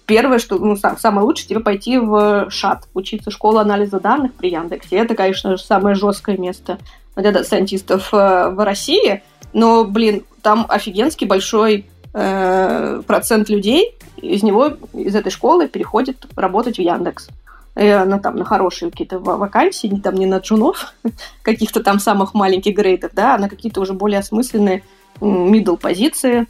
первое, 0.07 0.39
что 0.39 0.59
ну, 0.59 0.77
сам, 0.77 0.99
самое 0.99 1.27
лучшее, 1.27 1.49
тебе 1.49 1.61
пойти 1.61 1.99
в 1.99 2.51
ШАД, 2.51 2.89
учиться 2.95 3.31
школу 3.31 3.59
анализа 3.59 4.01
данных 4.01 4.35
при 4.35 4.51
Яндексе. 4.51 4.97
Это, 4.97 5.15
конечно 5.15 5.57
самое 5.57 5.95
жесткое 5.95 6.37
место 6.37 6.79
для 7.17 7.33
дата-сайентистов 7.33 8.13
э, 8.13 8.51
в 8.51 8.65
России, 8.65 9.23
но, 9.53 9.85
блин, 9.85 10.25
там 10.43 10.67
офигенский 10.69 11.27
большой 11.27 11.87
э, 12.13 13.03
процент 13.07 13.49
людей 13.49 13.97
из 14.17 14.43
него, 14.43 14.77
из 14.93 15.15
этой 15.15 15.31
школы 15.31 15.69
переходит 15.69 16.27
работать 16.37 16.77
в 16.77 16.81
Яндекс 16.81 17.29
на, 17.75 18.19
там, 18.19 18.37
на 18.37 18.45
хорошие 18.45 18.91
какие-то 18.91 19.19
вакансии, 19.19 19.89
не, 19.89 20.01
там, 20.01 20.15
не 20.15 20.27
на 20.27 20.39
джунов, 20.39 20.95
каких-то 21.43 21.83
там 21.83 21.99
самых 21.99 22.35
маленьких 22.35 22.75
грейдов, 22.75 23.13
да, 23.15 23.35
а 23.35 23.39
на 23.39 23.49
какие-то 23.49 23.81
уже 23.81 23.93
более 23.93 24.21
осмысленные 24.21 24.83
middle 25.21 25.77
позиции 25.77 26.47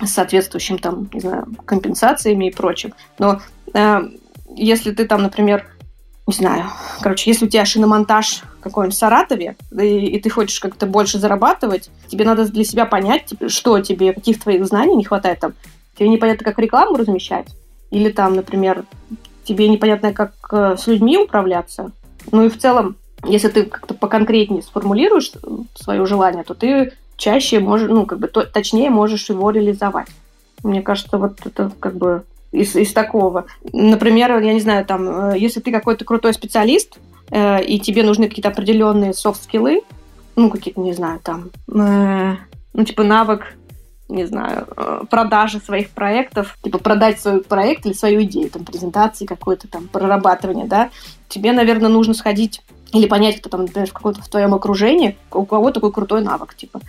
с 0.00 0.10
соответствующим 0.10 0.78
там, 0.78 1.08
не 1.12 1.20
знаю, 1.20 1.46
компенсациями 1.64 2.48
и 2.48 2.52
прочим. 2.52 2.94
Но 3.18 3.40
э, 3.72 4.00
если 4.54 4.92
ты 4.92 5.06
там, 5.06 5.22
например, 5.22 5.66
не 6.26 6.34
знаю, 6.34 6.66
короче, 7.00 7.30
если 7.30 7.46
у 7.46 7.48
тебя 7.48 7.64
шиномонтаж 7.64 8.42
какой-нибудь 8.60 8.94
в 8.94 8.98
Саратове, 8.98 9.56
и, 9.72 10.06
и 10.06 10.20
ты 10.20 10.30
хочешь 10.30 10.60
как-то 10.60 10.86
больше 10.86 11.18
зарабатывать, 11.18 11.90
тебе 12.08 12.24
надо 12.24 12.44
для 12.48 12.64
себя 12.64 12.86
понять, 12.86 13.26
типа, 13.26 13.48
что 13.48 13.80
тебе, 13.80 14.12
каких 14.12 14.40
твоих 14.40 14.64
знаний 14.66 14.94
не 14.94 15.04
хватает 15.04 15.40
там. 15.40 15.54
Тебе 15.98 16.08
непонятно, 16.08 16.44
как 16.44 16.58
рекламу 16.58 16.96
размещать, 16.96 17.48
или 17.90 18.10
там, 18.10 18.34
например, 18.34 18.84
тебе 19.44 19.68
непонятно, 19.68 20.12
как 20.12 20.32
э, 20.52 20.76
с 20.78 20.86
людьми 20.86 21.18
управляться. 21.18 21.92
Ну 22.30 22.44
и 22.44 22.48
в 22.48 22.58
целом, 22.58 22.96
если 23.24 23.48
ты 23.48 23.64
как-то 23.64 23.94
поконкретнее 23.94 24.62
сформулируешь 24.62 25.32
свое 25.74 26.06
желание, 26.06 26.44
то 26.44 26.54
ты 26.54 26.92
чаще 27.16 27.60
можешь, 27.60 27.88
ну, 27.88 28.06
как 28.06 28.18
бы 28.18 28.28
точнее 28.28 28.90
можешь 28.90 29.28
его 29.28 29.50
реализовать. 29.50 30.08
Мне 30.62 30.82
кажется, 30.82 31.18
вот 31.18 31.38
это 31.44 31.70
как 31.78 31.96
бы 31.96 32.24
из, 32.52 32.76
из 32.76 32.92
такого. 32.92 33.46
Например, 33.72 34.38
я 34.40 34.52
не 34.52 34.60
знаю, 34.60 34.84
там, 34.84 35.32
э, 35.32 35.38
если 35.38 35.60
ты 35.60 35.72
какой-то 35.72 36.04
крутой 36.04 36.34
специалист, 36.34 36.98
э, 37.30 37.64
и 37.64 37.80
тебе 37.80 38.02
нужны 38.02 38.28
какие-то 38.28 38.50
определенные 38.50 39.14
софт-скиллы, 39.14 39.82
ну, 40.36 40.50
какие-то, 40.50 40.80
не 40.80 40.92
знаю, 40.92 41.20
там, 41.22 41.50
э, 41.72 42.36
ну, 42.74 42.84
типа 42.84 43.02
навык, 43.02 43.54
не 44.08 44.26
знаю, 44.26 44.66
э, 44.76 45.02
продажи 45.08 45.60
своих 45.60 45.90
проектов, 45.90 46.56
типа 46.62 46.78
продать 46.78 47.20
свой 47.20 47.42
проект 47.42 47.86
или 47.86 47.92
свою 47.92 48.22
идею, 48.22 48.50
там, 48.50 48.64
презентации 48.64 49.26
какой-то, 49.26 49.68
там, 49.68 49.88
прорабатывание, 49.88 50.66
да, 50.66 50.90
тебе, 51.28 51.52
наверное, 51.52 51.88
нужно 51.88 52.14
сходить 52.14 52.62
или 52.92 53.06
понять, 53.06 53.40
кто 53.40 53.48
там, 53.48 53.62
например, 53.62 53.88
в 53.88 53.92
каком-то 53.92 54.22
в 54.22 54.28
твоем 54.28 54.54
окружении, 54.54 55.16
у 55.32 55.44
кого 55.44 55.70
такой 55.70 55.92
крутой 55.92 56.22
навык, 56.22 56.54
типа. 56.54 56.80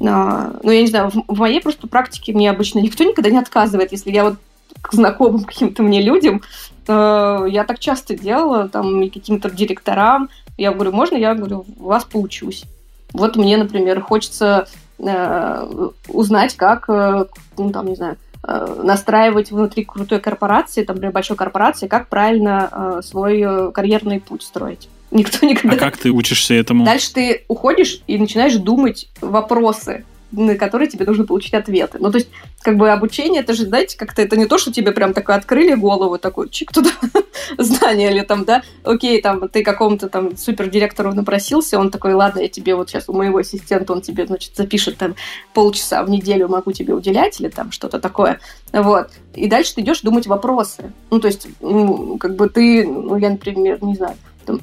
А, 0.00 0.52
ну, 0.62 0.70
я 0.70 0.80
не 0.80 0.88
знаю, 0.88 1.10
в, 1.10 1.24
в 1.28 1.38
моей 1.38 1.60
просто 1.60 1.86
практике 1.86 2.32
мне 2.32 2.50
обычно 2.50 2.80
никто 2.80 3.04
никогда 3.04 3.30
не 3.30 3.38
отказывает, 3.38 3.92
если 3.92 4.10
я 4.10 4.24
вот 4.24 4.36
к 4.80 4.92
знакомым 4.92 5.44
каким-то 5.44 5.82
мне 5.82 6.02
людям. 6.02 6.42
Э, 6.88 7.46
я 7.48 7.64
так 7.64 7.78
часто 7.78 8.16
делала, 8.16 8.68
там, 8.68 9.02
и 9.02 9.08
каким-то 9.08 9.50
директорам. 9.50 10.28
Я 10.58 10.72
говорю, 10.72 10.92
можно 10.92 11.16
я, 11.16 11.34
говорю, 11.34 11.64
у 11.78 11.84
вас 11.84 12.04
поучусь? 12.04 12.64
Вот 13.12 13.36
мне, 13.36 13.56
например, 13.56 14.00
хочется 14.00 14.66
э, 15.02 15.88
узнать, 16.08 16.56
как, 16.56 16.88
э, 16.88 17.26
ну, 17.58 17.70
там, 17.70 17.86
не 17.86 17.96
знаю, 17.96 18.16
э, 18.46 18.80
настраивать 18.82 19.50
внутри 19.50 19.84
крутой 19.84 20.20
корпорации, 20.20 20.84
там, 20.84 20.96
например, 20.96 21.12
большой 21.12 21.36
корпорации, 21.36 21.88
как 21.88 22.08
правильно 22.08 22.68
э, 22.70 23.00
свой 23.02 23.72
карьерный 23.72 24.20
путь 24.20 24.42
строить. 24.42 24.88
Никто 25.10 25.44
никогда... 25.46 25.76
А 25.76 25.78
как 25.78 25.96
ты 25.96 26.10
учишься 26.10 26.54
этому? 26.54 26.84
Дальше 26.84 27.12
ты 27.12 27.44
уходишь 27.48 28.02
и 28.06 28.18
начинаешь 28.18 28.54
думать 28.54 29.08
вопросы 29.20 30.04
на 30.32 30.56
которые 30.56 30.88
тебе 30.88 31.04
нужно 31.04 31.24
получить 31.24 31.54
ответы. 31.54 31.98
Ну, 32.00 32.10
то 32.10 32.18
есть, 32.18 32.30
как 32.62 32.76
бы 32.76 32.90
обучение, 32.90 33.42
это 33.42 33.54
же, 33.54 33.66
знаете, 33.66 33.96
как-то 33.96 34.22
это 34.22 34.36
не 34.36 34.46
то, 34.46 34.58
что 34.58 34.72
тебе 34.72 34.92
прям 34.92 35.12
такое 35.12 35.36
открыли 35.36 35.74
голову, 35.74 36.18
такой 36.18 36.48
чик 36.48 36.72
туда, 36.72 36.90
знание 37.58 38.10
или 38.10 38.22
там, 38.22 38.44
да, 38.44 38.62
окей, 38.82 39.20
там, 39.20 39.48
ты 39.48 39.62
какому-то 39.62 40.08
там 40.08 40.36
супердиректору 40.36 41.12
напросился, 41.14 41.78
он 41.78 41.90
такой, 41.90 42.14
ладно, 42.14 42.40
я 42.40 42.48
тебе 42.48 42.74
вот 42.74 42.88
сейчас 42.88 43.08
у 43.08 43.12
моего 43.12 43.38
ассистента, 43.38 43.92
он 43.92 44.00
тебе, 44.00 44.26
значит, 44.26 44.56
запишет 44.56 44.96
там 44.96 45.14
полчаса 45.54 46.02
в 46.02 46.10
неделю 46.10 46.48
могу 46.48 46.72
тебе 46.72 46.94
уделять 46.94 47.40
или 47.40 47.48
там 47.48 47.70
что-то 47.70 48.00
такое, 48.00 48.40
вот. 48.72 49.10
И 49.34 49.48
дальше 49.48 49.74
ты 49.74 49.80
идешь 49.80 50.00
думать 50.00 50.26
вопросы. 50.26 50.92
Ну, 51.10 51.20
то 51.20 51.28
есть, 51.28 51.46
ну, 51.60 52.18
как 52.18 52.36
бы 52.36 52.48
ты, 52.48 52.86
ну, 52.86 53.16
я, 53.16 53.30
например, 53.30 53.82
не 53.82 53.94
знаю, 53.94 54.16
там, 54.44 54.60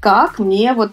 как 0.00 0.38
мне 0.38 0.72
вот 0.72 0.92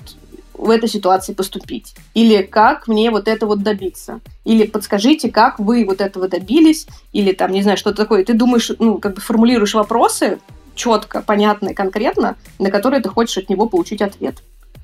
в 0.57 0.69
этой 0.69 0.89
ситуации 0.89 1.33
поступить? 1.33 1.95
Или 2.13 2.41
как 2.41 2.87
мне 2.87 3.11
вот 3.11 3.27
это 3.27 3.45
вот 3.45 3.63
добиться? 3.63 4.19
Или 4.43 4.65
подскажите, 4.65 5.31
как 5.31 5.59
вы 5.59 5.85
вот 5.85 6.01
этого 6.01 6.27
добились? 6.27 6.87
Или 7.13 7.31
там, 7.31 7.51
не 7.51 7.61
знаю, 7.61 7.77
что-то 7.77 7.97
такое. 7.97 8.25
Ты 8.25 8.33
думаешь, 8.33 8.71
ну, 8.79 8.97
как 8.97 9.15
бы 9.15 9.21
формулируешь 9.21 9.73
вопросы 9.73 10.39
четко, 10.75 11.21
понятно 11.21 11.69
и 11.69 11.73
конкретно, 11.73 12.35
на 12.59 12.71
которые 12.71 13.01
ты 13.01 13.09
хочешь 13.09 13.37
от 13.37 13.49
него 13.49 13.67
получить 13.67 14.01
ответ. 14.01 14.35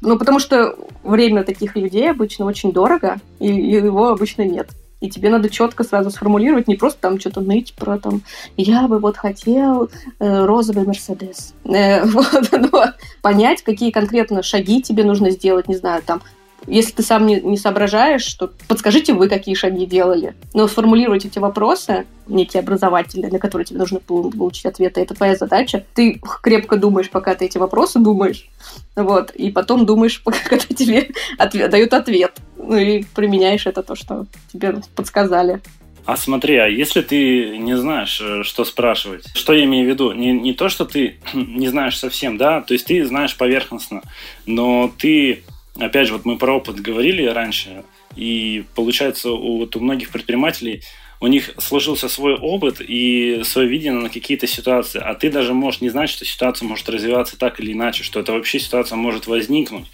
Ну, 0.01 0.17
потому 0.17 0.39
что 0.39 0.75
время 1.03 1.43
таких 1.43 1.77
людей 1.77 2.11
обычно 2.11 2.45
очень 2.45 2.73
дорого, 2.73 3.17
и 3.39 3.47
его 3.47 4.09
обычно 4.09 4.41
нет. 4.41 4.69
И 5.03 5.09
тебе 5.09 5.29
надо 5.29 5.49
четко 5.49 5.83
сразу 5.83 6.11
сформулировать, 6.11 6.69
не 6.69 6.75
просто 6.75 6.97
там 7.01 7.19
что-то 7.19 7.41
ныть 7.41 7.73
про 7.73 7.99
там, 7.99 8.21
я 8.55 8.87
бы 8.87 8.99
вот 8.99 9.17
хотел 9.17 9.89
э, 10.19 10.45
розовый 10.45 10.85
Мерседес. 10.85 11.53
Э, 11.65 12.05
вот, 12.05 12.49
но 12.53 12.85
понять, 13.21 13.63
какие 13.63 13.91
конкретно 13.91 14.41
шаги 14.43 14.81
тебе 14.81 15.03
нужно 15.03 15.29
сделать, 15.31 15.67
не 15.67 15.75
знаю, 15.75 16.03
там, 16.05 16.21
если 16.67 16.93
ты 16.93 17.03
сам 17.03 17.25
не, 17.25 17.41
не 17.41 17.57
соображаешь, 17.57 18.33
то 18.35 18.49
подскажите 18.69 19.13
вы, 19.13 19.27
какие 19.27 19.55
шаги 19.55 19.85
делали. 19.85 20.35
Но 20.53 20.69
сформулировать 20.69 21.25
эти 21.25 21.37
вопросы, 21.37 22.05
некие 22.27 22.61
образовательные, 22.61 23.29
на 23.29 23.39
которые 23.39 23.65
тебе 23.65 23.79
нужно 23.79 23.99
получить 23.99 24.65
ответы, 24.65 25.01
это 25.01 25.13
твоя 25.13 25.35
задача. 25.35 25.83
Ты 25.93 26.21
крепко 26.41 26.77
думаешь, 26.77 27.09
пока 27.09 27.35
ты 27.35 27.43
эти 27.43 27.57
вопросы 27.57 27.99
думаешь, 27.99 28.49
вот, 28.95 29.31
и 29.31 29.51
потом 29.51 29.85
думаешь, 29.85 30.19
когда 30.49 30.65
тебе 30.65 31.09
ответ, 31.37 31.69
дают 31.69 31.93
ответ. 31.93 32.39
Ну 32.63 32.77
и 32.77 33.03
применяешь 33.15 33.65
это 33.65 33.83
то, 33.83 33.95
что 33.95 34.25
тебе 34.51 34.75
подсказали. 34.95 35.61
А 36.05 36.17
смотри, 36.17 36.57
а 36.57 36.67
если 36.67 37.01
ты 37.01 37.57
не 37.57 37.77
знаешь, 37.77 38.19
э, 38.21 38.43
что 38.43 38.65
спрашивать, 38.65 39.25
что 39.35 39.53
я 39.53 39.63
имею 39.63 39.85
в 39.85 39.89
виду? 39.89 40.11
Не, 40.11 40.33
не 40.33 40.53
то, 40.53 40.67
что 40.67 40.85
ты 40.85 41.17
не 41.33 41.69
знаешь 41.69 41.97
совсем, 41.97 42.37
да, 42.37 42.61
то 42.61 42.73
есть 42.73 42.87
ты 42.87 43.05
знаешь 43.05 43.37
поверхностно, 43.37 44.01
но 44.45 44.91
ты 44.97 45.43
опять 45.79 46.07
же, 46.07 46.13
вот 46.13 46.25
мы 46.25 46.37
про 46.37 46.57
опыт 46.57 46.79
говорили 46.79 47.25
раньше, 47.25 47.83
и 48.15 48.65
получается 48.75 49.31
у, 49.31 49.59
вот 49.59 49.75
у 49.75 49.79
многих 49.79 50.09
предпринимателей 50.09 50.83
у 51.19 51.27
них 51.27 51.51
сложился 51.57 52.09
свой 52.09 52.35
опыт 52.35 52.81
и 52.81 53.41
свое 53.45 53.67
видение 53.67 54.01
на 54.01 54.09
какие-то 54.09 54.45
ситуации, 54.45 54.99
а 54.99 55.15
ты 55.15 55.31
даже 55.31 55.53
можешь 55.53 55.81
не 55.81 55.89
знать, 55.89 56.09
что 56.09 56.25
ситуация 56.25 56.67
может 56.67 56.89
развиваться 56.89 57.37
так 57.37 57.59
или 57.59 57.71
иначе, 57.71 58.03
что 58.03 58.19
это 58.19 58.33
вообще 58.33 58.59
ситуация 58.59 58.97
может 58.97 59.27
возникнуть, 59.27 59.85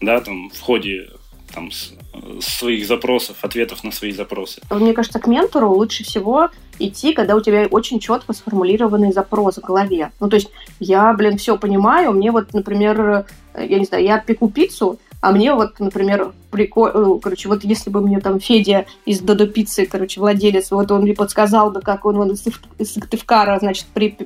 да, 0.00 0.20
там, 0.20 0.50
в 0.50 0.60
ходе 0.60 1.08
там, 1.54 1.70
своих 2.40 2.86
запросов, 2.86 3.36
ответов 3.42 3.84
на 3.84 3.92
свои 3.92 4.12
запросы. 4.12 4.60
Мне 4.70 4.92
кажется, 4.92 5.18
к 5.18 5.26
ментору 5.26 5.70
лучше 5.70 6.04
всего 6.04 6.48
идти, 6.78 7.12
когда 7.12 7.36
у 7.36 7.40
тебя 7.40 7.66
очень 7.70 8.00
четко 8.00 8.32
сформулированный 8.32 9.12
запрос 9.12 9.56
в 9.56 9.60
голове. 9.60 10.10
Ну, 10.20 10.28
то 10.28 10.36
есть 10.36 10.50
я, 10.80 11.12
блин, 11.12 11.38
все 11.38 11.56
понимаю, 11.56 12.12
мне 12.12 12.30
вот, 12.30 12.52
например, 12.52 13.26
я 13.56 13.78
не 13.78 13.84
знаю, 13.84 14.04
я 14.04 14.18
пеку 14.18 14.50
пиццу, 14.50 14.98
а 15.20 15.32
мне 15.32 15.54
вот, 15.54 15.80
например, 15.80 16.32
прикольно, 16.50 17.18
короче, 17.18 17.48
вот 17.48 17.64
если 17.64 17.90
бы 17.90 18.00
мне 18.00 18.20
там 18.20 18.40
Федя 18.40 18.84
из 19.06 19.20
Додо 19.20 19.46
Пиццы, 19.46 19.86
короче, 19.86 20.20
владелец, 20.20 20.70
вот 20.70 20.90
он 20.90 21.02
мне 21.02 21.14
подсказал 21.14 21.70
бы, 21.70 21.80
как 21.80 22.04
он, 22.04 22.18
он 22.18 22.32
из 22.32 22.92
Сыктывкара, 22.92 23.58
значит, 23.58 23.86
при, 23.94 24.18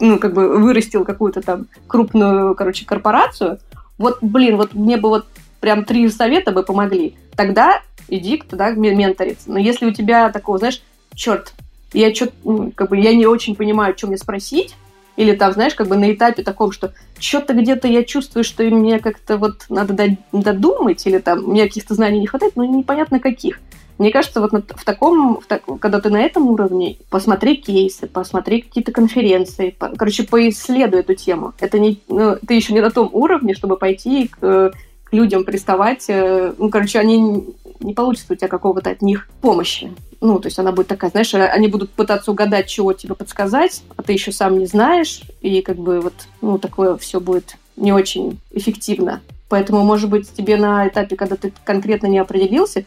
ну, 0.00 0.18
как 0.18 0.34
бы 0.34 0.58
вырастил 0.58 1.04
какую-то 1.04 1.42
там 1.42 1.66
крупную, 1.86 2.56
короче, 2.56 2.84
корпорацию, 2.84 3.60
вот, 3.98 4.18
блин, 4.20 4.56
вот 4.56 4.74
мне 4.74 4.96
бы 4.96 5.10
вот 5.10 5.26
прям 5.66 5.84
три 5.84 6.08
совета 6.10 6.52
бы 6.52 6.62
помогли. 6.62 7.16
Тогда 7.34 7.82
иди 8.06 8.36
туда 8.36 8.70
менториться. 8.70 9.50
Но 9.50 9.58
если 9.58 9.86
у 9.86 9.90
тебя 9.90 10.30
такого, 10.30 10.58
знаешь, 10.58 10.80
черт, 11.12 11.54
я 11.92 12.14
что 12.14 12.28
ну, 12.44 12.70
как 12.72 12.90
бы 12.90 12.96
я 12.96 13.12
не 13.16 13.26
очень 13.26 13.56
понимаю, 13.56 13.98
что 13.98 14.06
мне 14.06 14.16
спросить, 14.16 14.76
или 15.16 15.32
там, 15.32 15.52
знаешь, 15.54 15.74
как 15.74 15.88
бы 15.88 15.96
на 15.96 16.12
этапе 16.12 16.44
таком, 16.44 16.70
что 16.70 16.92
что-то 17.18 17.52
где-то 17.52 17.88
я 17.88 18.04
чувствую, 18.04 18.44
что 18.44 18.62
мне 18.62 19.00
как-то 19.00 19.38
вот 19.38 19.64
надо 19.68 20.16
додумать, 20.30 21.04
или 21.04 21.18
там 21.18 21.42
мне 21.42 21.64
каких-то 21.64 21.94
знаний 21.94 22.20
не 22.20 22.28
хватает, 22.28 22.54
но 22.54 22.64
непонятно 22.64 23.18
каких. 23.18 23.58
Мне 23.98 24.12
кажется, 24.12 24.40
вот 24.40 24.52
в 24.52 24.84
таком, 24.84 25.40
в 25.40 25.46
так, 25.46 25.62
когда 25.80 26.00
ты 26.00 26.10
на 26.10 26.20
этом 26.20 26.48
уровне, 26.48 26.98
посмотри 27.08 27.56
кейсы, 27.56 28.06
посмотри 28.06 28.60
какие-то 28.60 28.92
конференции, 28.92 29.70
по, 29.70 29.88
короче, 29.88 30.24
поисследуй 30.24 31.00
эту 31.00 31.14
тему. 31.14 31.54
Это 31.60 31.78
не, 31.78 32.00
ну, 32.06 32.36
ты 32.46 32.54
еще 32.54 32.74
не 32.74 32.80
на 32.80 32.90
том 32.90 33.08
уровне, 33.12 33.54
чтобы 33.54 33.78
пойти 33.78 34.28
к, 34.28 34.38
к 34.38 34.72
людям 35.16 35.44
приставать. 35.44 36.04
Э, 36.08 36.52
ну, 36.56 36.70
короче, 36.70 36.98
они 36.98 37.44
не 37.80 37.94
получится 37.94 38.32
у 38.32 38.36
тебя 38.36 38.48
какого-то 38.48 38.90
от 38.90 39.02
них 39.02 39.28
помощи. 39.40 39.92
Ну, 40.20 40.38
то 40.38 40.46
есть 40.46 40.58
она 40.58 40.72
будет 40.72 40.88
такая, 40.88 41.10
знаешь, 41.10 41.34
они 41.34 41.68
будут 41.68 41.90
пытаться 41.90 42.30
угадать, 42.30 42.68
чего 42.68 42.92
тебе 42.92 43.14
подсказать, 43.14 43.82
а 43.96 44.02
ты 44.02 44.12
еще 44.12 44.32
сам 44.32 44.58
не 44.58 44.66
знаешь, 44.66 45.22
и 45.42 45.60
как 45.60 45.76
бы 45.76 46.00
вот, 46.00 46.14
ну, 46.40 46.58
такое 46.58 46.96
все 46.96 47.20
будет 47.20 47.56
не 47.76 47.92
очень 47.92 48.38
эффективно. 48.50 49.20
Поэтому, 49.48 49.84
может 49.84 50.10
быть, 50.10 50.32
тебе 50.32 50.56
на 50.56 50.88
этапе, 50.88 51.16
когда 51.16 51.36
ты 51.36 51.52
конкретно 51.64 52.06
не 52.06 52.18
определился, 52.18 52.84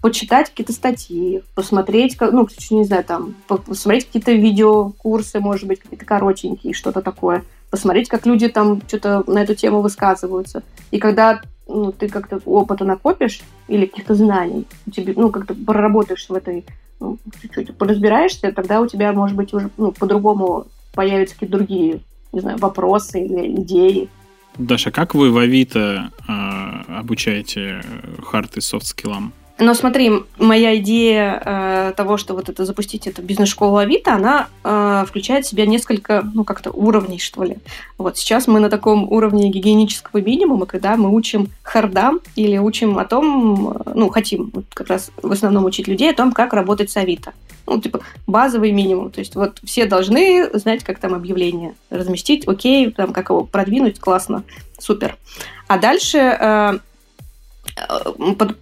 почитать 0.00 0.50
какие-то 0.50 0.72
статьи, 0.72 1.42
посмотреть, 1.54 2.16
ну, 2.20 2.48
не 2.70 2.84
знаю, 2.84 3.04
там, 3.04 3.34
посмотреть 3.46 4.06
какие-то 4.06 4.32
видеокурсы, 4.32 5.40
может 5.40 5.66
быть, 5.66 5.80
какие-то 5.80 6.04
коротенькие, 6.04 6.74
что-то 6.74 7.02
такое, 7.02 7.44
посмотреть, 7.70 8.08
как 8.08 8.26
люди 8.26 8.48
там 8.48 8.80
что-то 8.86 9.24
на 9.26 9.42
эту 9.42 9.54
тему 9.54 9.80
высказываются. 9.80 10.62
И 10.90 10.98
когда 10.98 11.40
ну, 11.68 11.92
ты 11.92 12.08
как-то 12.08 12.40
опыта 12.44 12.84
накопишь 12.84 13.40
или 13.68 13.86
каких-то 13.86 14.14
знаний, 14.14 14.66
тебе, 14.92 15.14
ну, 15.16 15.30
как-то 15.30 15.54
проработаешь 15.54 16.28
в 16.28 16.34
этой, 16.34 16.64
ну, 17.00 17.18
чуть-чуть 17.40 17.76
поразбираешься, 17.76 18.52
тогда 18.52 18.80
у 18.80 18.86
тебя, 18.86 19.12
может 19.12 19.36
быть, 19.36 19.52
уже 19.52 19.70
ну, 19.76 19.92
по-другому 19.92 20.66
появятся 20.94 21.34
какие-то 21.34 21.58
другие, 21.58 22.00
не 22.32 22.40
знаю, 22.40 22.58
вопросы 22.58 23.24
или 23.24 23.54
идеи. 23.60 24.08
Даша, 24.56 24.90
как 24.90 25.14
вы 25.14 25.30
в 25.30 25.36
Авито 25.36 26.10
э, 26.26 26.92
обучаете 26.98 27.82
хард 28.24 28.56
и 28.56 28.60
софт 28.60 28.86
скиллам? 28.86 29.32
Но 29.58 29.72
смотри, 29.72 30.12
моя 30.36 30.76
идея 30.76 31.42
э, 31.42 31.92
того, 31.96 32.18
что 32.18 32.34
вот 32.34 32.50
это 32.50 32.66
запустить 32.66 33.06
эту 33.06 33.22
бизнес-школу 33.22 33.78
Авито, 33.78 34.12
она 34.12 34.48
э, 34.62 35.04
включает 35.08 35.46
в 35.46 35.48
себя 35.48 35.64
несколько, 35.64 36.22
ну, 36.34 36.44
как-то 36.44 36.70
уровней, 36.70 37.18
что 37.18 37.42
ли. 37.42 37.56
Вот 37.96 38.18
сейчас 38.18 38.46
мы 38.46 38.60
на 38.60 38.68
таком 38.68 39.10
уровне 39.10 39.48
гигиенического 39.48 40.20
минимума, 40.20 40.66
когда 40.66 40.96
мы 40.96 41.10
учим 41.10 41.48
хардам 41.62 42.20
или 42.34 42.58
учим 42.58 42.98
о 42.98 43.06
том, 43.06 43.82
ну, 43.94 44.10
хотим 44.10 44.50
вот 44.52 44.66
как 44.74 44.88
раз 44.88 45.10
в 45.22 45.32
основном 45.32 45.64
учить 45.64 45.88
людей 45.88 46.10
о 46.10 46.14
том, 46.14 46.32
как 46.32 46.52
работать 46.52 46.90
с 46.90 46.96
Авито. 46.98 47.32
Ну, 47.66 47.80
типа, 47.80 48.00
базовый 48.26 48.72
минимум. 48.72 49.10
То 49.10 49.20
есть 49.20 49.36
вот 49.36 49.58
все 49.64 49.86
должны 49.86 50.50
знать, 50.52 50.84
как 50.84 50.98
там 50.98 51.14
объявление 51.14 51.74
разместить, 51.88 52.46
окей, 52.46 52.90
там, 52.90 53.14
как 53.14 53.30
его 53.30 53.44
продвинуть, 53.44 54.00
классно, 54.00 54.44
супер. 54.78 55.16
А 55.66 55.78
дальше 55.78 56.18
э, 56.18 56.78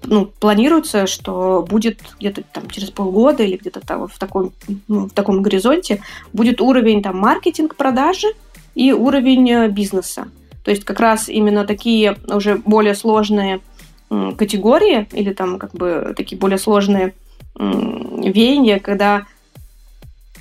ну, 0.05 0.27
планируется, 0.41 1.07
что 1.07 1.65
будет 1.69 2.01
где-то 2.19 2.43
там 2.53 2.69
через 2.69 2.91
полгода 2.91 3.43
или 3.43 3.57
где-то 3.57 3.81
там 3.81 4.09
в 4.09 4.19
таком, 4.19 4.53
ну, 4.89 5.09
в 5.09 5.13
таком 5.13 5.43
горизонте 5.43 6.03
будет 6.33 6.61
уровень 6.61 7.03
там 7.03 7.19
маркетинг, 7.19 7.77
продажи 7.77 8.29
и 8.75 8.93
уровень 8.93 9.51
э, 9.51 9.69
бизнеса. 9.69 10.29
То 10.65 10.71
есть 10.71 10.85
как 10.85 10.99
раз 10.99 11.29
именно 11.29 11.65
такие 11.65 12.17
уже 12.27 12.57
более 12.57 12.95
сложные 12.95 13.61
категории 14.09 15.07
или 15.13 15.33
там 15.33 15.59
как 15.59 15.73
бы 15.73 16.15
такие 16.17 16.39
более 16.39 16.59
сложные 16.59 17.15
веяния, 17.57 18.79
когда 18.79 19.27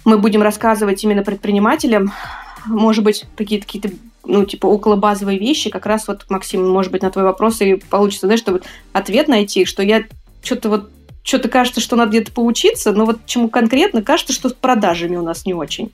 мы 0.06 0.18
будем 0.18 0.42
рассказывать 0.42 1.04
именно 1.04 1.24
предпринимателям, 1.24 2.12
может 2.66 3.04
быть, 3.04 3.26
какие-то 3.36 3.66
какие-то 3.66 3.90
ну, 4.26 4.46
типа, 4.46 4.68
около 4.68 4.96
базовые 4.96 5.38
вещи, 5.38 5.70
как 5.70 5.86
раз 5.86 6.08
вот, 6.08 6.26
Максим, 6.30 6.68
может 6.70 6.92
быть, 6.92 7.02
на 7.02 7.12
твой 7.12 7.26
вопрос 7.26 7.62
и 7.62 7.76
получится, 7.76 8.28
знаешь, 8.28 8.40
чтобы 8.40 8.62
ответ 8.94 9.28
найти, 9.28 9.66
что 9.66 9.84
я 9.84 10.04
что-то 10.42 10.70
вот 10.70 10.90
что-то 11.24 11.48
кажется, 11.48 11.80
что 11.80 11.96
надо 11.96 12.12
где-то 12.12 12.34
поучиться, 12.34 12.92
но 12.92 13.06
вот 13.06 13.26
чему 13.26 13.50
конкретно 13.50 14.02
кажется, 14.02 14.34
что 14.34 14.50
с 14.50 14.54
продажами 14.54 15.16
у 15.16 15.22
нас 15.22 15.46
не 15.46 15.54
очень. 15.54 15.92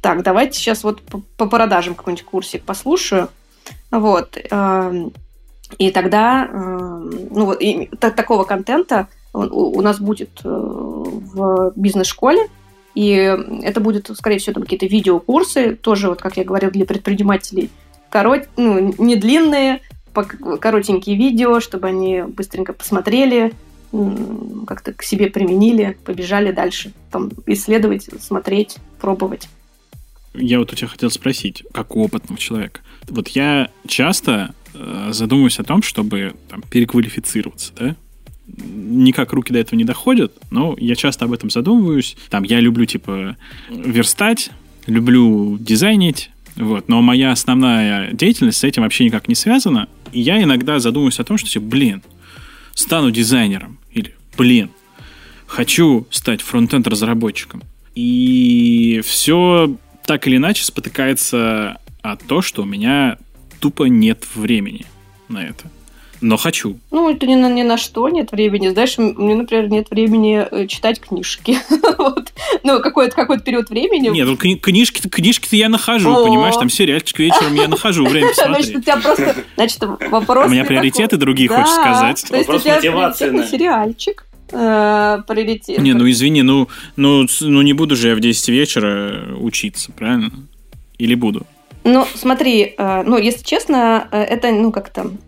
Так, 0.00 0.22
давайте 0.22 0.58
сейчас 0.58 0.82
вот 0.84 1.02
по, 1.02 1.22
по 1.36 1.46
продажам 1.46 1.94
какой-нибудь 1.94 2.24
курсик 2.24 2.62
послушаю. 2.64 3.28
Вот. 3.90 4.38
Эм, 4.50 5.12
и 5.76 5.90
тогда, 5.90 6.46
эм, 6.46 7.28
ну 7.30 7.44
вот, 7.44 7.60
и 7.60 7.90
такого 7.98 8.44
контента 8.44 9.08
у 9.32 9.80
нас 9.82 10.00
будет 10.00 10.40
э, 10.42 10.48
в 10.48 11.72
бизнес-школе, 11.76 12.48
и 12.94 13.12
это 13.62 13.80
будет, 13.80 14.10
скорее 14.16 14.38
всего, 14.38 14.54
там 14.54 14.62
какие-то 14.64 14.86
видеокурсы, 14.86 15.76
тоже, 15.76 16.08
вот 16.08 16.20
как 16.20 16.36
я 16.36 16.44
говорила, 16.44 16.72
для 16.72 16.84
предпринимателей. 16.84 17.70
Корот, 18.10 18.48
ну, 18.56 18.94
не 18.98 19.16
длинные, 19.16 19.80
коротенькие 20.12 21.16
видео, 21.16 21.60
чтобы 21.60 21.88
они 21.88 22.22
быстренько 22.22 22.72
посмотрели, 22.72 23.52
как-то 24.66 24.92
к 24.92 25.02
себе 25.02 25.28
применили, 25.30 25.96
побежали 26.04 26.52
дальше, 26.52 26.92
там, 27.10 27.30
исследовать, 27.46 28.08
смотреть, 28.20 28.76
пробовать. 29.00 29.48
Я 30.34 30.60
вот 30.60 30.72
у 30.72 30.76
тебя 30.76 30.88
хотел 30.88 31.10
спросить, 31.10 31.64
как 31.72 31.96
у 31.96 32.04
опытного 32.04 32.38
человека. 32.38 32.80
Вот 33.08 33.28
я 33.28 33.68
часто 33.88 34.54
э, 34.74 35.08
задумываюсь 35.12 35.58
о 35.58 35.64
том, 35.64 35.82
чтобы 35.82 36.34
там, 36.48 36.62
переквалифицироваться, 36.62 37.72
да? 37.76 37.96
Никак 38.56 39.32
руки 39.32 39.52
до 39.52 39.58
этого 39.58 39.78
не 39.78 39.84
доходят, 39.84 40.32
но 40.50 40.76
я 40.78 40.96
часто 40.96 41.24
об 41.24 41.32
этом 41.32 41.50
задумываюсь. 41.50 42.16
Там 42.28 42.44
я 42.44 42.60
люблю, 42.60 42.86
типа, 42.86 43.36
верстать, 43.68 44.50
люблю 44.86 45.56
дизайнить, 45.58 46.30
вот, 46.56 46.88
но 46.88 47.00
моя 47.02 47.32
основная 47.32 48.12
деятельность 48.12 48.58
с 48.58 48.64
этим 48.64 48.82
вообще 48.82 49.04
никак 49.04 49.28
не 49.28 49.34
связана. 49.34 49.88
И 50.12 50.20
я 50.20 50.42
иногда 50.42 50.78
задумываюсь 50.78 51.20
о 51.20 51.24
том, 51.24 51.38
что, 51.38 51.48
типа, 51.48 51.64
блин, 51.64 52.02
стану 52.74 53.10
дизайнером. 53.10 53.78
Или, 53.92 54.14
блин, 54.36 54.70
хочу 55.46 56.06
стать 56.10 56.42
фронтенд 56.42 56.86
разработчиком. 56.86 57.62
И 57.94 59.00
все 59.04 59.76
так 60.06 60.26
или 60.26 60.36
иначе 60.36 60.64
спотыкается 60.64 61.78
о 62.02 62.16
то, 62.16 62.42
что 62.42 62.62
у 62.62 62.66
меня 62.66 63.18
тупо 63.60 63.84
нет 63.84 64.24
времени 64.34 64.86
на 65.28 65.44
это 65.44 65.70
но 66.20 66.36
хочу. 66.36 66.78
Ну, 66.90 67.10
это 67.10 67.26
ни 67.26 67.34
на, 67.34 67.48
ни 67.48 67.62
на 67.62 67.78
что 67.78 68.08
нет 68.08 68.32
времени. 68.32 68.68
Знаешь, 68.68 68.98
мне, 68.98 69.34
например, 69.34 69.68
нет 69.70 69.90
времени 69.90 70.46
э, 70.50 70.66
читать 70.66 71.00
книжки. 71.00 71.58
вот. 71.98 72.32
Ну, 72.62 72.80
какой-то 72.80 73.14
какой 73.14 73.40
период 73.40 73.70
времени. 73.70 74.08
Нет, 74.08 74.26
ну, 74.26 74.36
книжки-то 74.36 75.08
книжки 75.08 75.54
я 75.54 75.68
нахожу, 75.68 76.12
О. 76.12 76.24
понимаешь? 76.24 76.56
Там 76.56 76.68
сериальчик 76.68 77.18
вечером 77.18 77.54
я 77.54 77.68
нахожу 77.68 78.04
время 78.06 78.28
посмотреть. 78.36 78.66
Значит, 78.66 78.76
у 78.76 78.82
тебя 78.82 78.96
просто... 78.98 79.36
Значит, 79.56 79.82
вопрос... 80.10 80.46
У 80.46 80.50
меня 80.50 80.64
приоритеты 80.64 81.16
другие, 81.16 81.48
хочешь 81.48 81.72
сказать. 81.72 82.24
То 82.28 82.36
есть 82.36 82.48
у 82.48 82.58
тебя 82.58 82.74
мотивации. 82.74 83.46
сериальчик 83.50 84.26
э, 84.52 85.22
приоритет. 85.26 85.78
Не, 85.78 85.94
ну 85.94 86.08
извини, 86.08 86.42
ну, 86.42 86.68
ну, 86.96 87.26
ну 87.40 87.62
не 87.62 87.72
буду 87.72 87.96
же 87.96 88.08
я 88.08 88.14
в 88.14 88.20
10 88.20 88.48
вечера 88.48 89.36
учиться, 89.38 89.90
правильно? 89.92 90.30
Или 90.98 91.14
буду? 91.14 91.46
Ну, 91.84 92.06
смотри, 92.14 92.74
э, 92.76 93.02
ну, 93.06 93.16
если 93.16 93.42
честно, 93.42 94.06
это, 94.10 94.50
ну, 94.52 94.70
как 94.70 94.90
там, 94.90 95.18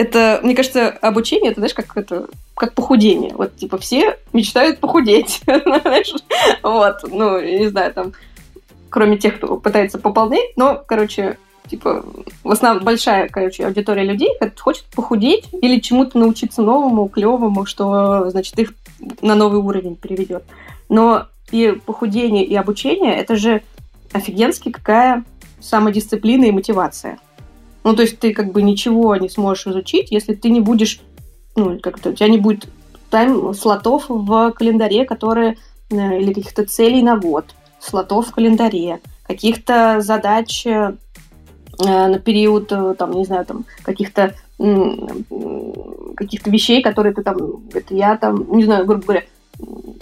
это, 0.00 0.40
мне 0.42 0.54
кажется, 0.54 0.88
обучение, 0.88 1.50
это, 1.50 1.60
знаешь, 1.60 1.74
как 1.74 1.94
это, 1.94 2.26
как 2.54 2.72
похудение. 2.72 3.34
Вот, 3.34 3.54
типа, 3.56 3.76
все 3.76 4.16
мечтают 4.32 4.80
похудеть? 4.80 5.42
Вот, 6.62 6.96
ну, 7.06 7.38
не 7.38 7.68
знаю, 7.68 7.92
там, 7.92 8.12
кроме 8.88 9.18
тех, 9.18 9.36
кто 9.36 9.58
пытается 9.58 9.98
пополнять, 9.98 10.56
но, 10.56 10.82
короче, 10.86 11.36
типа, 11.68 12.02
в 12.42 12.50
основном 12.50 12.82
большая, 12.82 13.28
короче, 13.28 13.66
аудитория 13.66 14.04
людей 14.04 14.30
хочет 14.58 14.86
похудеть 14.86 15.48
или 15.60 15.80
чему-то 15.80 16.18
научиться 16.18 16.62
новому, 16.62 17.08
клевому, 17.08 17.66
что, 17.66 18.30
значит, 18.30 18.58
их 18.58 18.72
на 19.20 19.34
новый 19.34 19.60
уровень 19.60 19.96
переведет. 19.96 20.44
Но 20.88 21.26
и 21.52 21.72
похудение, 21.84 22.44
и 22.46 22.54
обучение, 22.54 23.16
это 23.16 23.36
же 23.36 23.60
офигенски 24.12 24.70
какая 24.70 25.24
самодисциплина 25.60 26.46
и 26.46 26.52
мотивация. 26.52 27.18
Ну, 27.82 27.96
то 27.96 28.02
есть 28.02 28.18
ты 28.18 28.34
как 28.34 28.52
бы 28.52 28.62
ничего 28.62 29.16
не 29.16 29.28
сможешь 29.28 29.66
изучить, 29.66 30.10
если 30.10 30.34
ты 30.34 30.50
не 30.50 30.60
будешь, 30.60 31.00
ну, 31.56 31.78
как-то, 31.78 32.10
у 32.10 32.12
тебя 32.12 32.28
не 32.28 32.38
будет 32.38 32.68
тайм-слотов 33.10 34.04
в 34.08 34.52
календаре, 34.52 35.04
которые, 35.04 35.56
э, 35.90 36.18
или 36.20 36.32
каких-то 36.32 36.64
целей 36.64 37.02
на 37.02 37.16
год, 37.16 37.54
слотов 37.80 38.28
в 38.28 38.32
календаре, 38.32 39.00
каких-то 39.22 40.00
задач 40.00 40.66
э, 40.66 40.92
на 41.78 42.18
период, 42.18 42.70
э, 42.70 42.94
там, 42.98 43.12
не 43.12 43.24
знаю, 43.24 43.46
там, 43.46 43.64
каких-то 43.82 44.34
каких-то 46.16 46.50
вещей, 46.50 46.82
которые 46.82 47.14
ты 47.14 47.22
там, 47.22 47.38
это 47.72 47.94
я 47.94 48.18
там, 48.18 48.44
не 48.54 48.64
знаю, 48.64 48.84
грубо 48.84 49.02
говоря, 49.04 49.22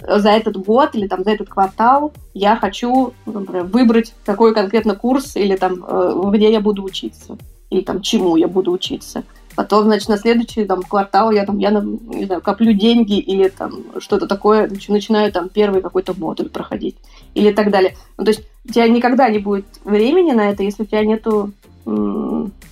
за 0.05 0.31
этот 0.31 0.57
год 0.57 0.95
или 0.95 1.07
там 1.07 1.23
за 1.23 1.31
этот 1.31 1.47
квартал 1.47 2.11
я 2.33 2.57
хочу 2.57 3.13
например, 3.25 3.63
выбрать 3.63 4.13
какой 4.25 4.53
конкретно 4.53 4.95
курс 4.95 5.37
или 5.37 5.55
там 5.55 6.31
где 6.31 6.51
я 6.51 6.59
буду 6.59 6.83
учиться 6.83 7.37
или 7.69 7.81
там 7.81 8.01
чему 8.01 8.35
я 8.35 8.47
буду 8.47 8.71
учиться. 8.71 9.23
Потом, 9.55 9.85
значит, 9.85 10.07
на 10.07 10.17
следующий 10.17 10.65
там, 10.65 10.83
квартал 10.83 11.31
я 11.31 11.45
там, 11.45 11.57
я, 11.57 11.69
не 11.71 12.25
знаю, 12.25 12.41
коплю 12.41 12.71
деньги 12.71 13.19
или 13.19 13.49
там 13.49 13.83
что-то 13.99 14.25
такое, 14.25 14.69
начинаю 14.87 15.31
там 15.31 15.49
первый 15.49 15.81
какой-то 15.81 16.13
модуль 16.17 16.49
проходить 16.49 16.95
или 17.33 17.51
так 17.51 17.69
далее. 17.69 17.97
Ну, 18.17 18.23
то 18.23 18.31
есть 18.31 18.43
у 18.65 18.71
тебя 18.71 18.87
никогда 18.87 19.27
не 19.29 19.39
будет 19.39 19.65
времени 19.83 20.31
на 20.31 20.49
это, 20.49 20.63
если 20.63 20.83
у 20.83 20.85
тебя 20.85 21.03
нету 21.03 21.51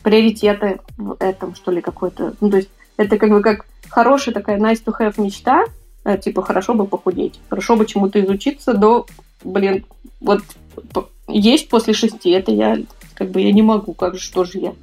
приоритета 0.04 0.80
в 0.98 1.18
этом, 1.20 1.56
что 1.56 1.72
ли, 1.72 1.82
какой-то. 1.82 2.36
Ну, 2.40 2.50
то 2.50 2.58
есть 2.58 2.70
это 2.98 3.18
как 3.18 3.32
бы 3.32 3.42
как 3.42 3.66
хорошая 3.90 4.34
такая 4.34 4.58
nice 4.58 4.84
to 4.84 4.94
have 4.98 5.22
мечта, 5.22 5.66
э, 6.04 6.18
типа 6.18 6.42
хорошо 6.42 6.74
бы 6.74 6.86
похудеть, 6.86 7.40
хорошо 7.50 7.76
бы 7.76 7.86
чему-то 7.86 8.24
изучиться, 8.24 8.74
но, 8.74 9.06
блин, 9.44 9.86
вот 10.22 10.42
есть 11.28 11.70
после 11.70 11.94
шести, 11.94 12.30
это 12.30 12.52
я 12.52 12.78
как 13.14 13.32
бы 13.32 13.42
я 13.42 13.52
не 13.52 13.62
могу, 13.62 13.94
как 13.94 14.16
же, 14.16 14.22
что 14.22 14.44
же 14.44 14.60
я. 14.60 14.74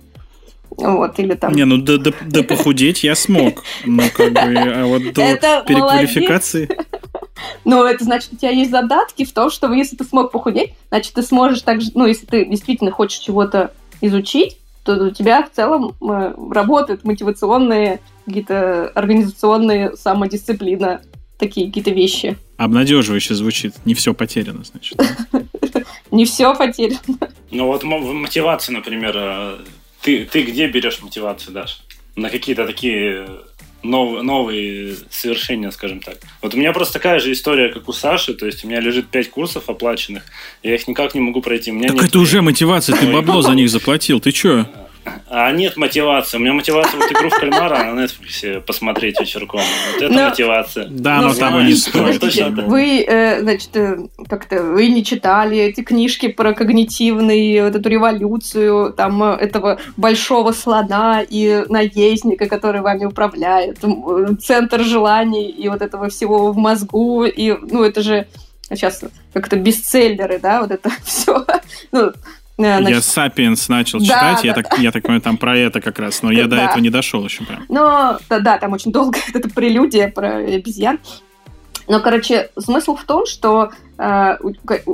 Вот, 0.76 1.18
или 1.18 1.34
там... 1.34 1.52
Не, 1.52 1.64
ну 1.64 1.78
да, 1.78 1.98
да, 1.98 2.12
да 2.26 2.42
похудеть 2.42 3.04
я 3.04 3.14
смог. 3.14 3.62
Ну, 3.84 4.02
как 4.14 4.32
бы, 4.32 4.40
а 4.40 4.86
вот 4.86 5.12
до 5.12 5.22
это 5.22 5.64
переквалификации... 5.66 6.68
Ну, 7.64 7.84
это 7.84 8.04
значит, 8.04 8.32
у 8.32 8.36
тебя 8.36 8.50
есть 8.50 8.70
задатки 8.70 9.24
в 9.24 9.32
том, 9.32 9.50
что 9.50 9.72
если 9.72 9.96
ты 9.96 10.04
смог 10.04 10.30
похудеть, 10.30 10.74
значит, 10.88 11.14
ты 11.14 11.22
сможешь 11.22 11.62
также, 11.62 11.90
ну, 11.94 12.06
если 12.06 12.26
ты 12.26 12.44
действительно 12.44 12.90
хочешь 12.90 13.18
чего-то 13.18 13.72
изучить, 14.00 14.58
то 14.84 14.94
у 15.06 15.10
тебя 15.10 15.42
в 15.42 15.50
целом 15.50 15.94
э, 16.00 16.34
работают 16.52 17.04
мотивационные, 17.04 18.00
какие-то 18.26 18.88
организационные 18.88 19.96
самодисциплина, 19.96 21.00
такие 21.38 21.66
какие-то 21.66 21.90
вещи. 21.90 22.36
Обнадеживающе 22.56 23.34
звучит. 23.34 23.74
Не 23.84 23.94
все 23.94 24.14
потеряно, 24.14 24.62
значит. 24.64 24.98
Не 26.10 26.24
все 26.24 26.54
потеряно. 26.54 27.00
Ну 27.50 27.66
вот 27.66 27.82
мотивация, 27.82 28.74
например, 28.74 29.14
э, 29.16 29.56
ты, 30.04 30.26
ты 30.26 30.42
где 30.42 30.68
берешь 30.68 31.00
мотивацию, 31.00 31.52
Даш? 31.52 31.80
На 32.14 32.28
какие-то 32.28 32.66
такие 32.66 33.26
новые, 33.82 34.22
новые 34.22 34.96
совершения, 35.10 35.70
скажем 35.70 36.00
так. 36.00 36.18
Вот 36.42 36.54
у 36.54 36.58
меня 36.58 36.72
просто 36.72 36.94
такая 36.94 37.18
же 37.20 37.32
история, 37.32 37.70
как 37.70 37.88
у 37.88 37.92
Саши, 37.92 38.34
то 38.34 38.46
есть 38.46 38.64
у 38.64 38.68
меня 38.68 38.80
лежит 38.80 39.08
пять 39.08 39.30
курсов 39.30 39.68
оплаченных, 39.68 40.22
я 40.62 40.74
их 40.74 40.86
никак 40.86 41.14
не 41.14 41.20
могу 41.20 41.40
пройти. 41.40 41.72
У 41.72 41.74
меня 41.74 41.88
так 41.88 42.04
это 42.04 42.18
уже 42.18 42.42
мотивация, 42.42 42.96
ты 42.96 43.10
бабло 43.10 43.40
за 43.42 43.52
них 43.52 43.70
заплатил, 43.70 44.20
ты 44.20 44.30
чё? 44.30 44.66
А 45.28 45.50
нет 45.52 45.76
мотивации. 45.76 46.36
У 46.36 46.40
меня 46.40 46.52
мотивация 46.52 47.00
вот 47.00 47.10
игру 47.10 47.28
в 47.28 47.38
кальмара 47.38 47.92
на 47.92 48.04
Netflix 48.04 48.60
посмотреть 48.60 49.20
вечерком. 49.20 49.60
Вот 49.92 50.02
это 50.02 50.14
но... 50.14 50.28
мотивация. 50.28 50.86
Да, 50.88 51.20
но, 51.20 51.28
но 51.28 51.34
того 51.34 51.60
не 51.60 51.74
стоит. 51.74 52.22
Вы, 52.66 53.04
э, 53.06 53.40
значит, 53.40 53.76
э, 53.76 53.98
как-то 54.28 54.62
вы 54.62 54.88
не 54.88 55.04
читали 55.04 55.58
эти 55.58 55.82
книжки 55.82 56.28
про 56.28 56.54
когнитивную 56.54 57.64
вот 57.64 57.74
эту 57.74 57.88
революцию, 57.88 58.92
там 58.92 59.22
э, 59.22 59.36
этого 59.36 59.78
большого 59.96 60.52
слона 60.52 61.22
и 61.28 61.64
наездника, 61.68 62.46
который 62.48 62.80
вами 62.80 63.04
управляет, 63.04 63.78
центр 64.40 64.82
желаний 64.82 65.48
и 65.48 65.68
вот 65.68 65.82
этого 65.82 66.08
всего 66.08 66.52
в 66.52 66.56
мозгу, 66.56 67.24
и, 67.24 67.56
ну, 67.60 67.82
это 67.82 68.02
же 68.02 68.26
сейчас 68.68 69.02
как-то 69.32 69.56
бестселлеры, 69.56 70.38
да, 70.38 70.62
вот 70.62 70.70
это 70.70 70.90
все. 71.04 71.44
Ну, 71.92 72.12
значит... 72.56 72.88
Я 72.88 73.02
«Сапиенс» 73.02 73.68
начал 73.68 73.98
да, 73.98 74.04
читать, 74.04 74.38
да. 74.42 74.48
Я, 74.48 74.54
так, 74.54 74.78
я 74.78 74.92
так 74.92 75.02
понимаю, 75.02 75.20
там 75.20 75.36
про 75.36 75.56
это 75.56 75.80
как 75.80 75.98
раз, 75.98 76.22
но 76.22 76.30
я 76.30 76.46
да. 76.46 76.56
до 76.56 76.62
этого 76.62 76.78
не 76.78 76.90
дошел 76.90 77.24
еще 77.24 77.44
прям. 77.44 77.64
Но, 77.68 78.18
да, 78.28 78.38
да, 78.38 78.58
там 78.58 78.72
очень 78.72 78.92
долго 78.92 79.18
это 79.34 79.48
прелюдия 79.48 80.08
про 80.08 80.36
обезьян. 80.36 80.98
Но, 81.86 82.00
короче, 82.00 82.50
смысл 82.58 82.96
в 82.96 83.04
том, 83.04 83.26
что 83.26 83.70
э, 83.98 84.38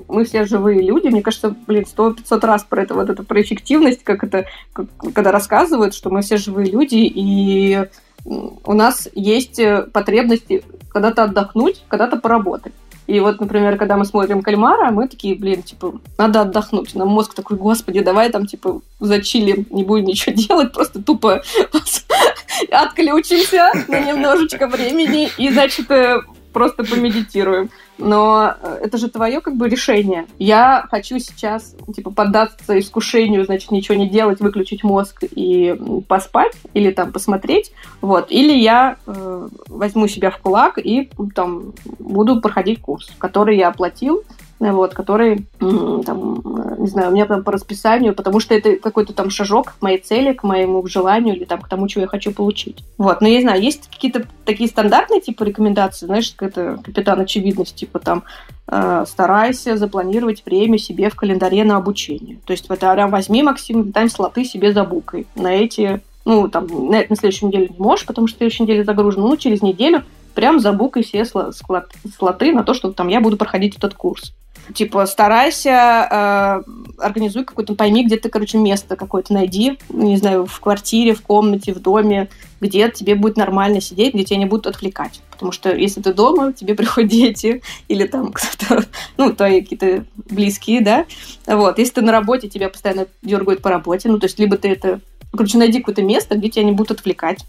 мы 0.08 0.24
все 0.24 0.44
живые 0.44 0.82
люди. 0.82 1.06
Мне 1.06 1.22
кажется, 1.22 1.54
блин, 1.66 1.86
сто 1.86 2.12
пятьсот 2.12 2.42
раз 2.42 2.64
про 2.64 2.82
это, 2.82 2.94
вот 2.94 3.08
это, 3.08 3.22
про 3.22 3.40
эффективность, 3.40 4.02
как 4.02 4.24
это, 4.24 4.46
как, 4.72 4.86
когда 5.14 5.30
рассказывают, 5.30 5.94
что 5.94 6.10
мы 6.10 6.22
все 6.22 6.36
живые 6.36 6.70
люди, 6.70 6.96
и 6.96 7.86
у 8.24 8.72
нас 8.72 9.08
есть 9.14 9.60
потребности 9.92 10.64
когда-то 10.90 11.24
отдохнуть, 11.24 11.84
когда-то 11.88 12.16
поработать. 12.16 12.72
И 13.06 13.18
вот, 13.20 13.40
например, 13.40 13.76
когда 13.76 13.96
мы 13.96 14.04
смотрим 14.04 14.42
«Кальмара», 14.42 14.90
мы 14.90 15.08
такие, 15.08 15.34
блин, 15.34 15.62
типа, 15.62 15.94
надо 16.16 16.42
отдохнуть. 16.42 16.94
Нам 16.94 17.08
мозг 17.08 17.34
такой, 17.34 17.56
господи, 17.56 18.00
давай 18.00 18.30
там, 18.30 18.46
типа, 18.46 18.80
зачилим, 19.00 19.66
не 19.70 19.84
будем 19.84 20.06
ничего 20.06 20.34
делать, 20.36 20.72
просто 20.72 21.02
тупо 21.02 21.42
отключимся 22.70 23.70
на 23.88 24.00
немножечко 24.00 24.66
времени 24.66 25.30
и, 25.38 25.50
значит, 25.50 25.90
э, 25.90 26.20
просто 26.52 26.84
помедитируем. 26.84 27.70
Но 27.98 28.54
э, 28.62 28.80
это 28.84 28.98
же 28.98 29.08
твое 29.08 29.40
как 29.40 29.56
бы 29.56 29.68
решение. 29.68 30.26
Я 30.38 30.86
хочу 30.90 31.18
сейчас 31.18 31.76
типа 31.94 32.10
поддаться 32.10 32.78
искушению, 32.78 33.44
значит, 33.44 33.70
ничего 33.70 33.96
не 33.96 34.08
делать, 34.08 34.40
выключить 34.40 34.82
мозг 34.82 35.24
и 35.30 35.76
поспать 36.08 36.56
или 36.74 36.90
там 36.90 37.12
посмотреть, 37.12 37.72
вот. 38.00 38.30
Или 38.30 38.56
я 38.56 38.96
э, 39.06 39.48
возьму 39.68 40.08
себя 40.08 40.30
в 40.30 40.38
кулак 40.38 40.78
и 40.78 41.10
там 41.34 41.72
буду 41.98 42.40
проходить 42.40 42.80
курс, 42.80 43.10
который 43.18 43.56
я 43.58 43.68
оплатил, 43.68 44.24
вот, 44.60 44.92
который, 44.92 45.46
там, 45.58 46.42
не 46.78 46.86
знаю, 46.86 47.08
у 47.08 47.12
меня 47.12 47.24
там 47.24 47.42
по 47.42 47.50
расписанию, 47.50 48.14
потому 48.14 48.40
что 48.40 48.54
это 48.54 48.76
какой-то 48.76 49.14
там 49.14 49.30
шажок 49.30 49.74
к 49.78 49.82
моей 49.82 49.98
цели, 49.98 50.34
к 50.34 50.42
моему 50.42 50.86
желанию 50.86 51.34
или 51.34 51.44
там 51.46 51.62
к 51.62 51.68
тому, 51.68 51.88
чего 51.88 52.02
я 52.02 52.08
хочу 52.08 52.30
получить. 52.32 52.84
Вот, 52.98 53.22
но 53.22 53.28
я 53.28 53.36
не 53.36 53.42
знаю, 53.42 53.62
есть 53.62 53.88
какие-то 53.88 54.26
такие 54.44 54.68
стандартные 54.68 55.22
типа 55.22 55.44
рекомендации, 55.44 56.06
знаешь, 56.06 56.34
это 56.38 56.78
капитан 56.84 57.20
очевидность, 57.20 57.74
типа 57.74 57.98
там 58.00 58.24
э, 58.68 59.04
старайся 59.08 59.78
запланировать 59.78 60.44
время 60.44 60.76
себе 60.76 61.08
в 61.08 61.16
календаре 61.16 61.64
на 61.64 61.76
обучение. 61.76 62.38
То 62.44 62.52
есть 62.52 62.68
вот 62.68 62.80
прям 62.80 63.10
возьми, 63.10 63.42
Максим, 63.42 63.92
там 63.92 64.10
слоты 64.10 64.44
себе 64.44 64.74
забукай 64.74 65.26
на 65.36 65.54
эти, 65.54 66.02
ну, 66.26 66.48
там, 66.48 66.66
на, 66.66 67.04
на 67.08 67.16
следующей 67.16 67.46
неделе 67.46 67.68
не 67.70 67.82
можешь, 67.82 68.04
потому 68.04 68.26
что 68.26 68.36
следующей 68.36 68.64
неделе 68.64 68.84
загружено, 68.84 69.26
ну, 69.26 69.36
через 69.38 69.62
неделю 69.62 70.02
прям 70.34 70.60
забукай 70.60 71.02
все 71.02 71.24
слоты 71.24 72.52
на 72.52 72.62
то, 72.62 72.74
что 72.74 72.92
там 72.92 73.08
я 73.08 73.20
буду 73.20 73.36
проходить 73.36 73.76
этот 73.76 73.94
курс. 73.94 74.32
Типа, 74.74 75.04
старайся, 75.06 76.06
э, 76.10 76.62
организуй 76.98 77.44
какой-то, 77.44 77.74
пойми, 77.74 78.04
где 78.04 78.16
ты, 78.16 78.28
короче, 78.28 78.58
место 78.58 78.94
какое-то 78.94 79.32
найди, 79.32 79.78
не 79.88 80.16
знаю, 80.16 80.46
в 80.46 80.60
квартире, 80.60 81.14
в 81.14 81.22
комнате, 81.22 81.72
в 81.72 81.80
доме, 81.80 82.28
где 82.60 82.90
тебе 82.90 83.14
будет 83.14 83.36
нормально 83.36 83.80
сидеть, 83.80 84.14
где 84.14 84.24
тебя 84.24 84.38
не 84.38 84.46
будут 84.46 84.68
отвлекать. 84.68 85.22
Потому 85.30 85.50
что 85.50 85.74
если 85.74 86.00
ты 86.00 86.14
дома, 86.14 86.52
тебе 86.52 86.74
приходят 86.74 87.10
дети 87.10 87.62
или 87.88 88.06
там 88.06 88.32
кто-то, 88.32 88.84
ну, 89.16 89.34
твои 89.34 89.60
какие-то 89.62 90.04
близкие, 90.16 90.80
да, 90.80 91.06
вот. 91.46 91.78
Если 91.78 91.94
ты 91.94 92.02
на 92.02 92.12
работе, 92.12 92.48
тебя 92.48 92.68
постоянно 92.68 93.06
дергают 93.22 93.62
по 93.62 93.70
работе, 93.70 94.08
ну, 94.08 94.18
то 94.18 94.26
есть 94.26 94.38
либо 94.38 94.56
ты 94.56 94.68
это... 94.68 95.00
Короче, 95.32 95.58
найди 95.58 95.78
какое-то 95.78 96.02
место, 96.02 96.36
где 96.36 96.48
тебя 96.48 96.64
не 96.64 96.72
будут 96.72 96.98
отвлекать. 96.98 97.44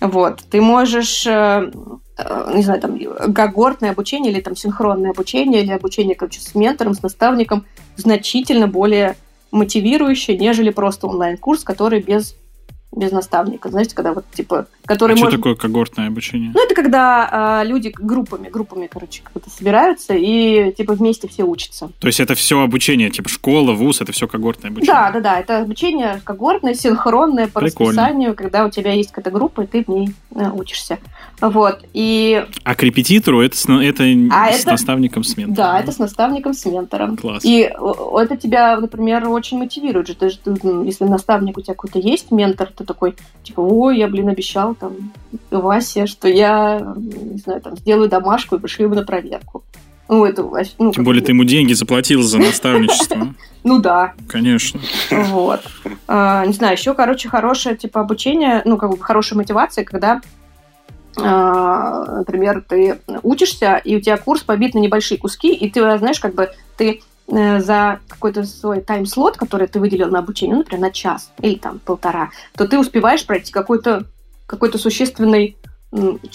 Вот. 0.00 0.44
Ты 0.50 0.60
можешь 0.60 1.26
э, 1.26 1.70
Э, 2.16 2.52
не 2.54 2.62
знаю, 2.62 2.80
там, 2.80 2.98
когортное 3.34 3.90
обучение 3.90 4.32
или 4.32 4.40
там 4.40 4.54
синхронное 4.54 5.10
обучение 5.10 5.62
или 5.62 5.72
обучение, 5.72 6.14
короче, 6.14 6.40
с 6.40 6.54
ментором, 6.54 6.94
с 6.94 7.02
наставником 7.02 7.66
значительно 7.96 8.68
более 8.68 9.16
мотивирующее, 9.50 10.38
нежели 10.38 10.70
просто 10.70 11.08
онлайн-курс, 11.08 11.64
который 11.64 12.00
без 12.00 12.36
без 12.94 13.12
наставника, 13.12 13.68
знаете, 13.68 13.94
когда 13.94 14.12
вот 14.12 14.24
типа, 14.32 14.66
который 14.86 15.12
а 15.12 15.16
может... 15.16 15.30
что 15.30 15.38
такое 15.38 15.54
когортное 15.54 16.08
обучение? 16.08 16.52
Ну 16.54 16.64
это 16.64 16.74
когда 16.74 17.62
э, 17.62 17.68
люди 17.68 17.92
группами, 17.96 18.48
группами, 18.48 18.88
короче, 18.90 19.22
как-то 19.22 19.50
собираются 19.50 20.14
и 20.14 20.72
типа 20.72 20.94
вместе 20.94 21.28
все 21.28 21.44
учатся. 21.44 21.90
То 21.98 22.06
есть 22.06 22.20
это 22.20 22.34
все 22.34 22.60
обучение, 22.60 23.10
типа 23.10 23.28
школа, 23.28 23.72
вуз, 23.72 24.00
это 24.00 24.12
все 24.12 24.28
когортное 24.28 24.70
обучение? 24.70 24.94
Да, 24.94 25.10
да, 25.10 25.20
да, 25.20 25.40
это 25.40 25.60
обучение 25.60 26.20
когортное, 26.24 26.74
синхронное 26.74 27.48
по 27.48 27.60
Прикольно. 27.60 28.02
расписанию, 28.02 28.34
когда 28.34 28.64
у 28.64 28.70
тебя 28.70 28.92
есть 28.92 29.10
какая-то 29.10 29.30
группа 29.30 29.62
и 29.62 29.66
ты 29.66 29.84
в 29.84 29.88
ней 29.88 30.10
э, 30.34 30.50
учишься. 30.50 30.98
Вот 31.40 31.84
и. 31.92 32.44
А 32.62 32.74
к 32.74 32.82
репетитору 32.82 33.42
это 33.42 33.56
с, 33.56 33.68
это 33.68 34.04
а 34.30 34.52
с 34.52 34.60
это... 34.60 34.72
наставником 34.72 35.24
с 35.24 35.36
ментором? 35.36 35.54
Да, 35.54 35.80
это 35.80 35.92
с 35.92 35.98
наставником 35.98 36.54
с 36.54 36.64
ментором. 36.64 37.16
Класс. 37.16 37.44
И 37.44 37.60
это 37.60 38.36
тебя, 38.36 38.78
например, 38.78 39.28
очень 39.28 39.58
мотивирует 39.58 40.06
же. 40.06 40.14
Ты, 40.14 40.30
ты, 40.36 40.68
если 40.84 41.04
наставник 41.04 41.58
у 41.58 41.60
тебя 41.60 41.74
какой-то 41.74 41.98
есть, 41.98 42.30
ментор, 42.30 42.70
ты 42.74 42.83
такой, 42.84 43.16
типа, 43.42 43.60
ой, 43.60 43.98
я, 43.98 44.08
блин, 44.08 44.28
обещал 44.28 44.74
там 44.74 45.12
Васе, 45.50 46.06
что 46.06 46.28
я, 46.28 46.94
не 46.96 47.38
знаю, 47.38 47.60
там, 47.60 47.76
сделаю 47.76 48.08
домашку 48.08 48.56
и 48.56 48.58
пришлю 48.58 48.86
его 48.86 48.94
на 48.94 49.04
проверку. 49.04 49.64
Ну, 50.08 50.24
это, 50.26 50.42
ну, 50.78 50.92
Тем 50.92 51.04
более 51.04 51.22
ты 51.22 51.32
ему 51.32 51.44
деньги 51.44 51.72
заплатил 51.72 52.22
за 52.22 52.38
наставничество. 52.38 53.34
Ну 53.66 53.78
да. 53.78 54.12
Конечно. 54.28 54.78
Вот. 55.10 55.62
А, 56.06 56.44
не 56.44 56.52
знаю, 56.52 56.76
еще, 56.76 56.92
короче, 56.92 57.30
хорошее 57.30 57.74
типа 57.74 58.02
обучение, 58.02 58.60
ну, 58.66 58.76
как 58.76 58.90
бы 58.90 58.98
хорошая 58.98 59.38
мотивация, 59.38 59.84
когда 59.84 60.20
а, 61.16 62.18
например, 62.18 62.62
ты 62.68 62.98
учишься, 63.22 63.76
и 63.76 63.96
у 63.96 64.00
тебя 64.00 64.16
курс 64.16 64.42
побит 64.42 64.74
на 64.74 64.80
небольшие 64.80 65.16
куски, 65.16 65.54
и 65.54 65.70
ты, 65.70 65.80
знаешь, 65.98 66.20
как 66.20 66.34
бы 66.34 66.50
ты 66.76 67.02
за 67.26 68.00
какой-то 68.08 68.44
свой 68.44 68.80
тайм-слот, 68.80 69.36
который 69.36 69.66
ты 69.66 69.80
выделил 69.80 70.08
на 70.10 70.18
обучение, 70.18 70.56
ну, 70.56 70.62
например, 70.62 70.82
на 70.82 70.90
час 70.90 71.32
или 71.40 71.54
там 71.56 71.78
полтора, 71.78 72.30
то 72.54 72.68
ты 72.68 72.78
успеваешь 72.78 73.24
пройти 73.26 73.52
какой-то 73.52 74.04
какой-то 74.46 74.76
существенный 74.78 75.56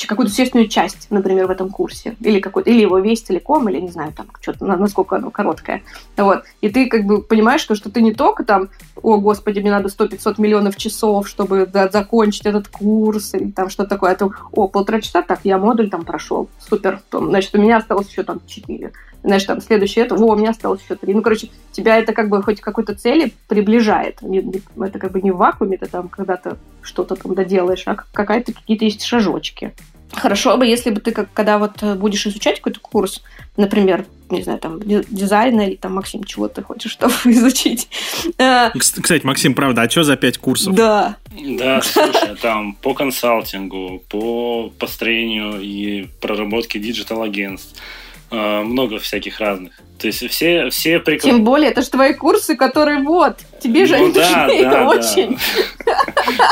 какую-то 0.07 0.31
существенную 0.31 0.69
часть, 0.69 1.07
например, 1.09 1.47
в 1.47 1.51
этом 1.51 1.69
курсе, 1.69 2.15
или 2.21 2.39
какой-то, 2.39 2.69
или 2.69 2.79
его 2.79 2.97
весь 2.99 3.21
целиком, 3.21 3.67
или 3.67 3.81
не 3.81 3.89
знаю, 3.89 4.13
там, 4.13 4.27
что-то, 4.39 4.65
насколько 4.65 5.17
оно 5.17 5.31
короткое. 5.31 5.83
Вот. 6.15 6.43
И 6.61 6.69
ты 6.69 6.87
как 6.87 7.03
бы 7.03 7.21
понимаешь, 7.21 7.59
что, 7.59 7.75
что 7.75 7.91
ты 7.91 8.01
не 8.01 8.13
только 8.13 8.45
там, 8.45 8.69
о, 9.01 9.17
господи, 9.17 9.59
мне 9.59 9.71
надо 9.71 9.89
100-500 9.89 10.35
миллионов 10.37 10.77
часов, 10.77 11.27
чтобы 11.27 11.65
да, 11.65 11.89
закончить 11.89 12.45
этот 12.45 12.69
курс, 12.69 13.33
или 13.33 13.51
там 13.51 13.69
что-то 13.69 13.89
такое, 13.89 14.11
а 14.11 14.15
то, 14.15 14.31
о, 14.53 14.69
полтора 14.69 15.01
часа, 15.01 15.21
так, 15.23 15.41
я 15.43 15.57
модуль 15.57 15.89
там 15.89 16.05
прошел, 16.05 16.47
супер, 16.59 17.01
то, 17.09 17.19
значит, 17.19 17.53
у 17.53 17.61
меня 17.61 17.77
осталось 17.77 18.07
еще 18.07 18.23
там 18.23 18.39
4 18.47 18.93
знаешь, 19.23 19.43
там, 19.43 19.61
следующее 19.61 20.05
это, 20.05 20.15
о, 20.15 20.33
у 20.33 20.35
меня 20.35 20.51
осталось 20.51 20.81
еще 20.81 20.95
три. 20.95 21.13
Ну, 21.13 21.21
короче, 21.21 21.49
тебя 21.71 21.97
это 21.97 22.13
как 22.13 22.29
бы 22.29 22.41
хоть 22.41 22.61
к 22.61 22.63
какой-то 22.63 22.95
цели 22.95 23.33
приближает. 23.47 24.19
Это 24.21 24.99
как 24.99 25.11
бы 25.11 25.21
не 25.21 25.31
в 25.31 25.37
вакууме 25.37 25.77
ты 25.77 25.87
там 25.87 26.07
когда-то 26.07 26.57
что-то 26.81 27.15
там 27.15 27.35
доделаешь, 27.35 27.83
а 27.85 27.95
какая-то 27.95 28.53
какие-то 28.53 28.85
есть 28.85 29.03
шажочки. 29.03 29.73
Хорошо 30.11 30.57
бы, 30.57 30.65
если 30.65 30.89
бы 30.89 31.01
ты, 31.01 31.11
как, 31.11 31.31
когда 31.33 31.59
вот 31.59 31.83
будешь 31.97 32.25
изучать 32.25 32.57
какой-то 32.57 32.79
курс, 32.79 33.21
например, 33.57 34.05
не 34.31 34.41
знаю, 34.41 34.57
там, 34.57 34.79
дизайна 34.81 35.67
или 35.67 35.75
там, 35.75 35.93
Максим, 35.93 36.23
чего 36.23 36.47
ты 36.47 36.63
хочешь 36.63 36.91
чтобы 36.93 37.13
изучить. 37.25 37.89
Э, 38.37 38.71
кстати, 38.71 39.23
Максим, 39.25 39.53
правда, 39.53 39.83
а 39.83 39.89
что 39.89 40.03
за 40.03 40.15
пять 40.15 40.37
курсов? 40.37 40.73
Да. 40.73 41.17
Да, 41.31 41.81
слушай, 41.81 42.35
там 42.41 42.73
по 42.73 42.93
консалтингу, 42.93 44.01
по 44.09 44.71
построению 44.79 45.61
и 45.61 46.07
проработке 46.21 46.79
digital-агентств, 46.79 47.79
Э, 47.79 47.98
много 48.31 48.99
всяких 48.99 49.39
разных. 49.39 49.73
То 49.99 50.07
есть 50.07 50.25
все, 50.29 50.69
все 50.69 50.99
прикол... 50.99 51.29
Тем 51.29 51.43
более, 51.43 51.71
это 51.71 51.81
же 51.81 51.89
твои 51.89 52.13
курсы, 52.13 52.55
которые 52.55 53.03
вот, 53.03 53.39
тебе 53.61 53.85
же 53.85 53.97
ну, 53.97 54.05
они 54.05 54.13
да, 54.13 54.47
нужны 54.47 54.63
да, 54.63 54.87
очень. 54.87 55.37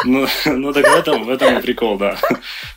Ну, 0.06 0.28
ну, 0.46 0.74
так 0.74 0.88
в 0.88 0.96
этом, 0.96 1.24
в 1.24 1.30
этом 1.30 1.58
и 1.58 1.62
прикол, 1.62 1.98
да. 1.98 2.18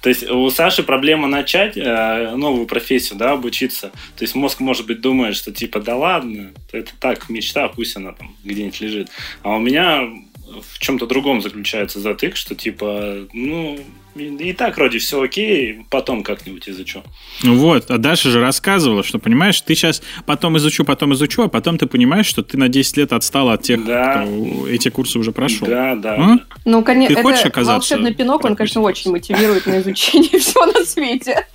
То 0.03 0.09
есть 0.09 0.29
у 0.29 0.49
Саши 0.51 0.83
проблема 0.83 1.29
начать 1.29 1.77
э, 1.77 2.35
новую 2.37 2.67
профессию, 2.67 3.19
да, 3.19 3.33
обучиться. 3.33 3.91
То 4.17 4.23
есть 4.23 4.35
мозг, 4.35 4.61
может 4.61 4.87
быть, 4.87 5.01
думает, 5.01 5.35
что 5.35 5.51
типа, 5.51 5.81
да 5.81 5.97
ладно, 5.97 6.53
это 6.73 6.93
так, 7.01 7.29
мечта, 7.29 7.69
пусть 7.69 7.97
она 7.97 8.13
там 8.13 8.37
где-нибудь 8.45 8.81
лежит. 8.81 9.09
А 9.43 9.57
у 9.57 9.61
меня 9.61 10.03
в 10.51 10.79
чем-то 10.79 11.07
другом 11.07 11.41
заключается 11.41 12.01
затык, 12.01 12.37
что 12.37 12.55
типа, 12.55 13.27
ну, 13.33 13.79
и 14.15 14.53
так 14.53 14.77
вроде 14.77 14.99
все 14.99 15.23
окей, 15.23 15.87
потом 15.89 16.23
как-нибудь 16.23 16.69
изучу. 16.69 17.03
Ну 17.43 17.57
вот, 17.57 17.91
а 17.91 17.99
Даша 17.99 18.31
же 18.31 18.41
рассказывала, 18.41 19.03
что, 19.03 19.19
понимаешь, 19.19 19.61
ты 19.61 19.75
сейчас 19.75 20.03
потом 20.27 20.57
изучу, 20.59 20.85
потом 20.85 21.15
изучу, 21.15 21.43
а 21.43 21.49
потом 21.49 21.79
ты 21.79 21.87
понимаешь, 21.87 22.27
что 22.27 22.43
ты 22.43 22.59
на 22.59 22.69
10 22.69 22.97
лет 22.97 23.13
отстала 23.13 23.55
от 23.55 23.63
тех, 23.63 23.85
да. 23.85 24.23
кто 24.23 24.69
эти 24.69 24.89
курсы 24.89 25.19
уже 25.19 25.33
прошел. 25.33 25.67
Да, 25.67 25.95
да. 25.95 26.15
А? 26.17 26.39
Ну, 26.65 26.83
конечно, 26.83 27.15
ты 27.15 27.23
хочешь 27.23 27.45
оказаться 27.45 27.73
волшебный 27.73 28.15
пинок, 28.15 28.45
он, 28.45 28.57
конечно, 28.57 28.81
очень 28.81 29.13
мотивирует 29.13 29.67
на 29.67 29.81
изучение 29.81 30.39
всего 30.41 30.67
на 30.67 30.85
свете. 30.85 31.47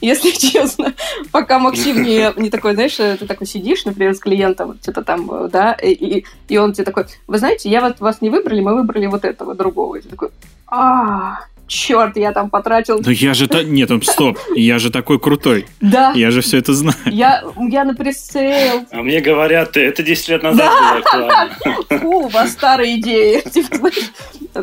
Если 0.00 0.30
честно. 0.30 0.94
Пока 1.32 1.58
Максим 1.58 2.02
не, 2.02 2.32
не 2.36 2.50
такой, 2.50 2.74
знаешь, 2.74 2.94
ты 2.94 3.26
такой 3.26 3.46
сидишь, 3.46 3.84
например, 3.84 4.14
с 4.14 4.18
клиентом, 4.18 4.78
что-то 4.82 5.02
там, 5.02 5.48
да, 5.50 5.72
и, 5.72 6.24
и 6.48 6.56
он 6.58 6.72
тебе 6.72 6.84
такой, 6.84 7.06
вы 7.26 7.38
знаете, 7.38 7.70
я 7.70 7.80
вот 7.80 8.00
вас 8.00 8.20
не 8.20 8.30
выбрали, 8.30 8.60
мы 8.60 8.74
выбрали 8.74 9.06
вот 9.06 9.24
этого 9.24 9.54
другого. 9.54 9.96
И 9.96 10.02
ты 10.02 10.08
такой, 10.08 10.28
а 10.66 11.40
черт, 11.70 12.16
я 12.16 12.32
там 12.32 12.50
потратил... 12.50 13.00
Ну 13.02 13.10
я 13.10 13.32
же... 13.32 13.48
Нет, 13.64 13.90
стоп, 14.04 14.38
я 14.54 14.78
же 14.78 14.90
такой 14.90 15.18
крутой. 15.18 15.66
Да. 15.80 16.12
Я 16.14 16.30
же 16.30 16.42
все 16.42 16.58
это 16.58 16.74
знаю. 16.74 16.96
Я, 17.06 17.44
я 17.56 17.84
на 17.84 17.94
пресейл. 17.94 18.86
А 18.90 19.02
мне 19.02 19.20
говорят, 19.20 19.76
это 19.76 20.02
10 20.02 20.28
лет 20.28 20.42
назад 20.42 20.66
да. 20.66 20.80
было 20.80 20.98
актуально. 20.98 21.56
Фу, 22.00 22.08
у 22.24 22.28
вас 22.28 22.52
старые 22.52 23.00
идеи. 23.00 23.40
Типа, 23.50 23.90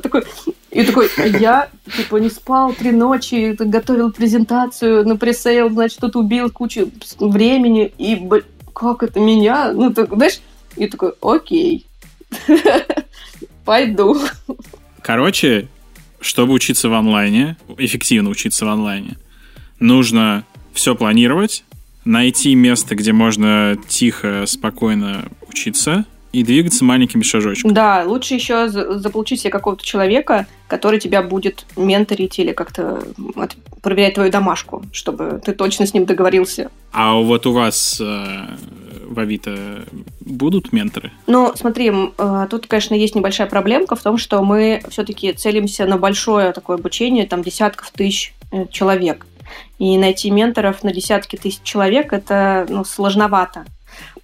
такой... 0.02 0.24
И 0.70 0.84
такой, 0.84 1.10
я, 1.40 1.70
типа, 1.96 2.18
не 2.18 2.30
спал 2.30 2.74
три 2.74 2.92
ночи, 2.92 3.56
готовил 3.58 4.12
презентацию 4.12 5.08
на 5.08 5.16
пресейл, 5.16 5.70
значит, 5.70 6.00
тут 6.00 6.16
убил 6.16 6.52
кучу 6.52 6.92
времени, 7.20 7.92
и, 7.98 8.22
как 8.76 9.02
это 9.02 9.20
меня? 9.20 9.72
Ну, 9.72 9.92
так, 9.92 10.14
знаешь, 10.14 10.40
и 10.76 10.88
такой, 10.88 11.14
окей, 11.22 11.88
пойду. 13.66 14.20
Короче, 15.02 15.68
чтобы 16.20 16.54
учиться 16.54 16.90
в 16.90 16.94
онлайне, 16.94 17.58
эффективно 17.78 18.30
учиться 18.30 18.66
в 18.66 18.70
онлайне, 18.70 19.18
нужно 19.80 20.46
все 20.74 20.96
планировать, 20.96 21.64
найти 22.06 22.56
место, 22.56 22.96
где 22.96 23.14
можно 23.14 23.78
тихо, 23.88 24.46
спокойно 24.46 25.30
учиться, 25.48 26.06
и 26.32 26.44
двигаться 26.44 26.84
маленькими 26.84 27.24
шажочками. 27.24 27.72
Да, 27.72 28.04
лучше 28.06 28.34
еще 28.34 28.68
заполучить 28.70 29.42
себе 29.42 29.52
какого-то 29.52 29.84
человека, 29.84 30.48
который 30.68 31.00
тебя 31.00 31.22
будет 31.22 31.66
менторить 31.76 32.40
или 32.40 32.52
как-то 32.52 33.04
проверять 33.82 34.16
твою 34.16 34.32
домашку, 34.32 34.84
чтобы 34.92 35.42
ты 35.44 35.54
точно 35.54 35.86
с 35.86 35.94
ним 35.94 36.06
договорился. 36.06 36.70
А 36.92 37.16
вот 37.16 37.46
у 37.46 37.54
вас 37.54 38.02
э, 38.02 38.48
в 39.08 39.20
Авито 39.20 39.86
будут 40.20 40.74
менторы? 40.74 41.12
Ну, 41.28 41.54
смотри, 41.56 41.92
э, 42.18 42.48
тут, 42.50 42.68
конечно, 42.68 42.96
есть 42.96 43.16
небольшая 43.16 43.48
проблемка 43.48 43.96
в 43.96 44.04
том, 44.04 44.18
что 44.18 44.44
мы 44.44 44.82
все-таки 44.90 45.34
целимся 45.34 45.86
на 45.86 45.98
большое 45.98 46.52
такое 46.52 46.78
обучение, 46.78 47.26
там 47.26 47.44
десятков 47.44 47.92
тысяч 47.92 48.34
э, 48.52 48.66
человек. 48.70 49.26
И 49.80 49.98
найти 49.98 50.30
менторов 50.30 50.84
на 50.84 50.92
десятки 50.92 51.38
тысяч 51.38 51.62
человек 51.64 52.12
это 52.12 52.66
ну, 52.70 52.84
сложновато 52.84 53.66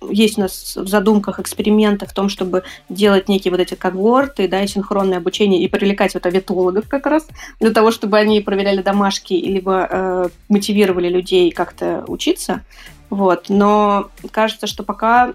есть 0.10 0.38
у 0.38 0.42
нас 0.42 0.76
в 0.76 0.88
задумках 0.88 1.40
эксперименты 1.40 2.06
в 2.06 2.14
том, 2.14 2.30
чтобы 2.30 2.64
делать 2.90 3.30
некие 3.30 3.52
вот 3.52 3.60
эти 3.60 3.76
когорты, 3.76 4.48
да, 4.48 4.64
и 4.64 4.68
синхронное 4.68 5.18
обучение, 5.18 5.62
и 5.62 5.68
привлекать 5.68 6.14
вот 6.14 6.26
аветологов 6.26 6.88
как 6.88 7.06
раз, 7.06 7.28
для 7.60 7.72
того, 7.72 7.92
чтобы 7.92 8.18
они 8.18 8.42
проверяли 8.42 8.82
домашки, 8.82 9.34
либо 9.34 9.88
э, 9.90 10.30
мотивировали 10.50 11.10
людей 11.10 11.52
как-то 11.52 12.04
учиться. 12.08 12.62
Вот. 13.10 13.46
Но 13.50 14.10
кажется, 14.32 14.68
что 14.68 14.84
пока 14.84 15.34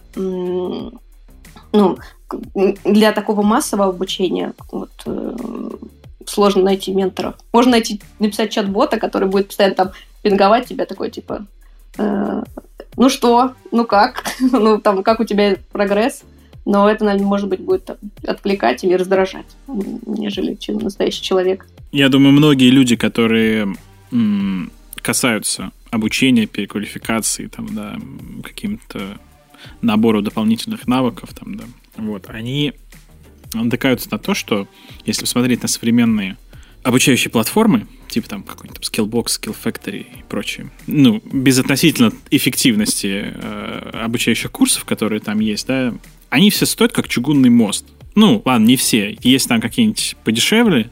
ну, 1.73 1.99
для 2.85 3.13
такого 3.13 3.43
массового 3.43 3.91
обучения 3.91 4.53
вот, 4.71 4.91
э, 5.07 5.37
сложно 6.27 6.63
найти 6.63 6.93
менторов. 6.93 7.35
Можно 7.53 7.73
найти, 7.73 8.01
написать 8.19 8.51
чат-бота, 8.51 8.99
который 8.99 9.29
будет 9.29 9.49
постоянно 9.49 9.75
там 9.75 9.91
пинговать 10.23 10.67
тебя, 10.67 10.87
такой 10.87 11.11
типа 11.11 11.47
э, 11.99 12.43
ну 12.99 13.09
что, 13.09 13.55
ну 13.71 13.87
как, 13.87 14.25
ну 14.41 14.79
там, 14.79 15.03
как 15.03 15.21
у 15.21 15.25
тебя 15.25 15.57
прогресс, 15.73 16.23
но 16.65 16.91
это, 16.91 17.05
наверное, 17.05 17.27
может 17.27 17.49
быть, 17.49 17.61
будет 17.61 17.87
там, 17.87 17.97
отвлекать 18.27 18.85
или 18.85 18.93
раздражать, 18.95 19.47
нежели 19.67 20.55
чем 20.55 20.79
настоящий 20.79 21.23
человек. 21.23 21.67
Я 21.93 22.09
думаю, 22.09 22.33
многие 22.33 22.71
люди, 22.71 22.97
которые 22.97 23.75
м- 24.13 24.71
касаются 24.97 25.71
обучения, 25.91 26.47
переквалификации, 26.47 27.47
там, 27.47 27.75
да, 27.75 27.97
каким-то 28.43 29.19
набору 29.81 30.21
дополнительных 30.21 30.87
навыков, 30.87 31.31
там, 31.39 31.57
да, 31.57 31.65
вот, 31.97 32.27
они 32.29 32.75
натыкаются 33.55 34.09
на 34.11 34.19
то, 34.19 34.35
что 34.35 34.69
если 35.07 35.23
посмотреть 35.23 35.63
на 35.63 35.69
современные 35.69 36.37
обучающие 36.83 37.31
платформы, 37.31 37.87
типа 38.09 38.29
там 38.29 38.43
какой-нибудь 38.43 38.89
Skillbox, 38.89 39.27
Skill 39.27 39.57
Factory 39.63 40.01
и 40.01 40.23
прочее, 40.29 40.71
ну, 40.87 41.23
без 41.25 41.59
относительно 41.59 42.13
эффективности 42.31 43.33
э, 43.35 43.91
обучающих 44.03 44.51
курсов, 44.51 44.85
которые 44.85 45.21
там 45.21 45.41
есть, 45.41 45.67
да, 45.67 45.95
они 46.31 46.51
все 46.51 46.67
стоят 46.67 46.93
как 46.93 47.09
чугунный 47.09 47.51
мост. 47.51 47.87
Ну, 48.15 48.43
ладно, 48.45 48.67
не 48.67 48.77
все. 48.77 49.17
Есть 49.23 49.49
там 49.49 49.61
какие-нибудь 49.61 50.17
подешевле, 50.25 50.91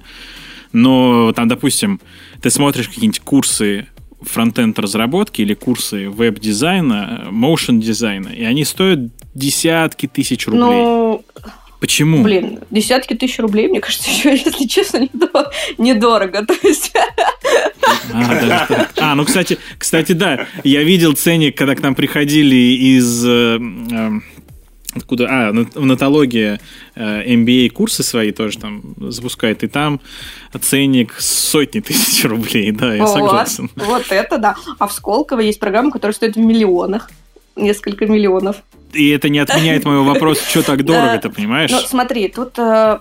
но 0.72 1.32
там, 1.32 1.48
допустим, 1.48 2.00
ты 2.40 2.50
смотришь 2.50 2.88
какие-нибудь 2.88 3.20
курсы 3.20 3.88
фронтенд 4.20 4.78
разработки 4.78 5.42
или 5.42 5.54
курсы 5.54 6.08
веб-дизайна, 6.08 7.28
моушен-дизайна, 7.30 8.28
и 8.28 8.44
они 8.44 8.64
стоят 8.64 9.00
десятки 9.34 10.06
тысяч 10.06 10.46
рублей. 10.46 10.62
Ну, 10.62 11.24
Почему? 11.80 12.22
Блин, 12.22 12.60
десятки 12.70 13.14
тысяч 13.14 13.38
рублей, 13.38 13.68
мне 13.68 13.80
кажется, 13.80 14.10
еще, 14.16 14.30
если 14.30 14.66
честно, 14.66 15.08
недорого. 15.78 16.44
То 16.46 16.54
есть... 16.62 16.92
А, 18.12 18.88
а, 18.98 19.14
ну, 19.14 19.24
кстати, 19.24 19.58
кстати, 19.78 20.12
да, 20.12 20.46
я 20.64 20.82
видел 20.82 21.12
ценник, 21.12 21.56
когда 21.56 21.74
к 21.74 21.82
нам 21.82 21.94
приходили 21.94 22.54
из... 22.54 23.24
Э, 23.24 23.58
э, 23.58 24.10
откуда? 24.94 25.26
А, 25.28 25.52
в 25.52 25.84
Нетологии 25.84 26.59
э, 26.94 27.34
MBA 27.34 27.70
курсы 27.70 28.02
свои 28.02 28.32
тоже 28.32 28.58
там 28.58 28.94
запускает, 28.96 29.62
и 29.64 29.68
там 29.68 30.00
ценник 30.60 31.14
сотни 31.18 31.80
тысяч 31.80 32.24
рублей, 32.24 32.70
да, 32.72 32.94
я 32.94 33.06
согласен. 33.06 33.70
Вот 33.76 34.06
это 34.10 34.38
да. 34.38 34.56
А 34.78 34.86
в 34.86 34.92
Сколково 34.92 35.40
есть 35.40 35.60
программа, 35.60 35.90
которая 35.90 36.14
стоит 36.14 36.36
в 36.36 36.40
миллионах 36.40 37.10
несколько 37.57 38.07
миллионов. 38.07 38.62
И 38.92 39.09
это 39.11 39.28
не 39.28 39.38
отменяет 39.38 39.84
моего 39.84 40.04
вопроса, 40.04 40.42
что 40.48 40.62
так 40.62 40.84
дорого, 40.84 41.18
ты 41.18 41.30
понимаешь? 41.30 41.70
Ну, 41.70 41.80
смотри, 41.80 42.28
тут, 42.28 42.59
э, 42.59 43.00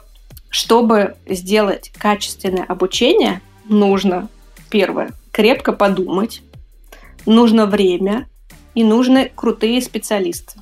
чтобы 0.49 1.15
сделать 1.27 1.91
качественное 1.97 2.63
обучение, 2.63 3.41
нужно, 3.65 4.29
первое, 4.69 5.11
крепко 5.31 5.73
подумать, 5.73 6.41
нужно 7.25 7.65
время 7.65 8.27
и 8.73 8.83
нужны 8.83 9.31
крутые 9.35 9.81
специалисты. 9.81 10.59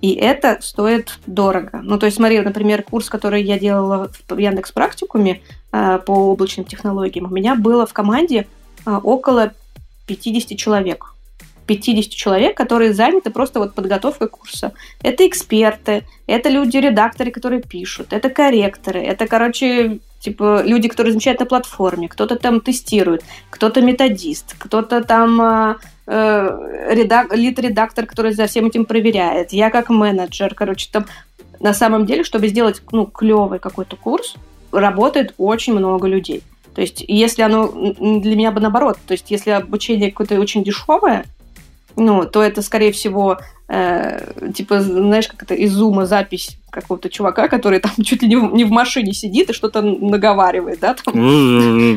И 0.00 0.14
это 0.14 0.58
стоит 0.60 1.20
дорого. 1.26 1.80
Ну, 1.82 1.96
то 1.96 2.06
есть, 2.06 2.16
смотри, 2.16 2.40
например, 2.40 2.82
курс, 2.82 3.08
который 3.08 3.42
я 3.42 3.58
делала 3.58 4.10
в 4.28 4.36
Яндекс 4.36 4.72
Практикуме 4.72 5.42
э, 5.70 6.00
по 6.04 6.12
облачным 6.32 6.66
технологиям, 6.66 7.26
у 7.26 7.34
меня 7.34 7.54
было 7.54 7.86
в 7.86 7.92
команде 7.92 8.48
э, 8.84 8.90
около 8.90 9.52
50 10.08 10.58
человек. 10.58 11.14
50 11.66 12.12
человек, 12.12 12.56
которые 12.56 12.92
заняты 12.92 13.30
просто 13.30 13.58
вот 13.58 13.74
подготовкой 13.74 14.28
курса. 14.28 14.72
Это 15.02 15.26
эксперты, 15.26 16.04
это 16.26 16.48
люди-редакторы, 16.48 17.30
которые 17.30 17.62
пишут, 17.62 18.12
это 18.12 18.30
корректоры, 18.30 19.00
это, 19.00 19.26
короче, 19.26 20.00
типа 20.20 20.62
люди, 20.64 20.88
которые 20.88 21.12
замечают 21.12 21.40
на 21.40 21.46
платформе, 21.46 22.08
кто-то 22.08 22.36
там 22.36 22.60
тестирует, 22.60 23.24
кто-то 23.50 23.80
методист, 23.80 24.54
кто-то 24.58 25.02
там 25.02 25.40
э, 25.40 25.76
э 26.06 26.94
редак, 26.94 27.34
лид-редактор, 27.34 28.06
который 28.06 28.32
за 28.32 28.46
всем 28.46 28.66
этим 28.66 28.84
проверяет, 28.84 29.52
я 29.52 29.70
как 29.70 29.88
менеджер, 29.88 30.54
короче, 30.54 30.88
там 30.90 31.06
на 31.60 31.72
самом 31.72 32.06
деле, 32.06 32.24
чтобы 32.24 32.48
сделать 32.48 32.82
ну, 32.90 33.06
клевый 33.06 33.60
какой-то 33.60 33.96
курс, 33.96 34.34
работает 34.72 35.34
очень 35.38 35.74
много 35.74 36.08
людей. 36.08 36.42
То 36.74 36.80
есть, 36.80 37.04
если 37.06 37.42
оно 37.42 37.68
для 37.68 38.34
меня 38.34 38.50
бы 38.50 38.60
наоборот, 38.60 38.98
то 39.06 39.12
есть, 39.12 39.30
если 39.30 39.50
обучение 39.50 40.10
какое-то 40.10 40.40
очень 40.40 40.64
дешевое, 40.64 41.24
ну, 41.96 42.24
то 42.24 42.42
это, 42.42 42.62
скорее 42.62 42.92
всего, 42.92 43.38
э, 43.68 44.52
типа, 44.54 44.80
знаешь, 44.80 45.28
как 45.28 45.42
это 45.42 45.54
из 45.54 45.72
зума 45.72 46.06
запись 46.06 46.58
какого-то 46.70 47.10
чувака, 47.10 47.48
который 47.48 47.80
там 47.80 47.92
чуть 48.04 48.22
ли 48.22 48.28
не 48.28 48.36
в, 48.36 48.54
не 48.54 48.64
в 48.64 48.70
машине 48.70 49.12
сидит 49.12 49.50
и 49.50 49.52
что-то 49.52 49.82
наговаривает, 49.82 50.80
да, 50.80 50.94
там, 50.94 51.14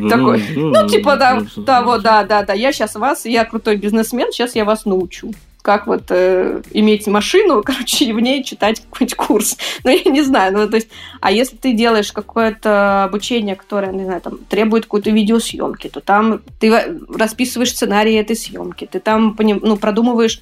такой, 0.10 0.44
ну, 0.56 0.88
типа, 0.88 1.16
да, 1.18 1.82
вот, 1.82 2.02
да, 2.02 2.24
да, 2.24 2.44
да, 2.44 2.54
я 2.54 2.72
сейчас 2.72 2.96
вас, 2.96 3.26
я 3.26 3.46
крутой 3.46 3.78
бизнесмен, 3.78 4.32
сейчас 4.32 4.56
я 4.56 4.66
вас 4.66 4.86
научу 4.86 5.32
как 5.66 5.88
вот 5.88 6.04
э, 6.10 6.62
иметь 6.72 7.08
машину, 7.08 7.64
короче, 7.66 8.06
и 8.06 8.14
в 8.14 8.20
ней 8.20 8.44
читать 8.44 8.82
какой-нибудь 8.82 9.16
курс. 9.16 9.58
Ну, 9.84 9.92
я 9.92 10.10
не 10.12 10.22
знаю, 10.22 10.54
ну, 10.54 10.70
то 10.70 10.78
есть, 10.78 10.90
а 11.22 11.32
если 11.32 11.58
ты 11.58 11.74
делаешь 11.74 12.12
какое-то 12.12 13.04
обучение, 13.04 13.56
которое, 13.56 13.92
не 13.92 14.04
знаю, 14.04 14.22
там, 14.22 14.38
требует 14.50 14.86
какой-то 14.86 15.12
видеосъемки, 15.12 15.90
то 15.90 16.02
там 16.02 16.42
ты 16.60 16.72
расписываешь 17.10 17.72
сценарий 17.72 18.16
этой 18.16 18.36
съемки, 18.36 18.88
ты 18.92 19.00
там, 19.00 19.36
ну, 19.38 19.78
продумываешь 19.78 20.42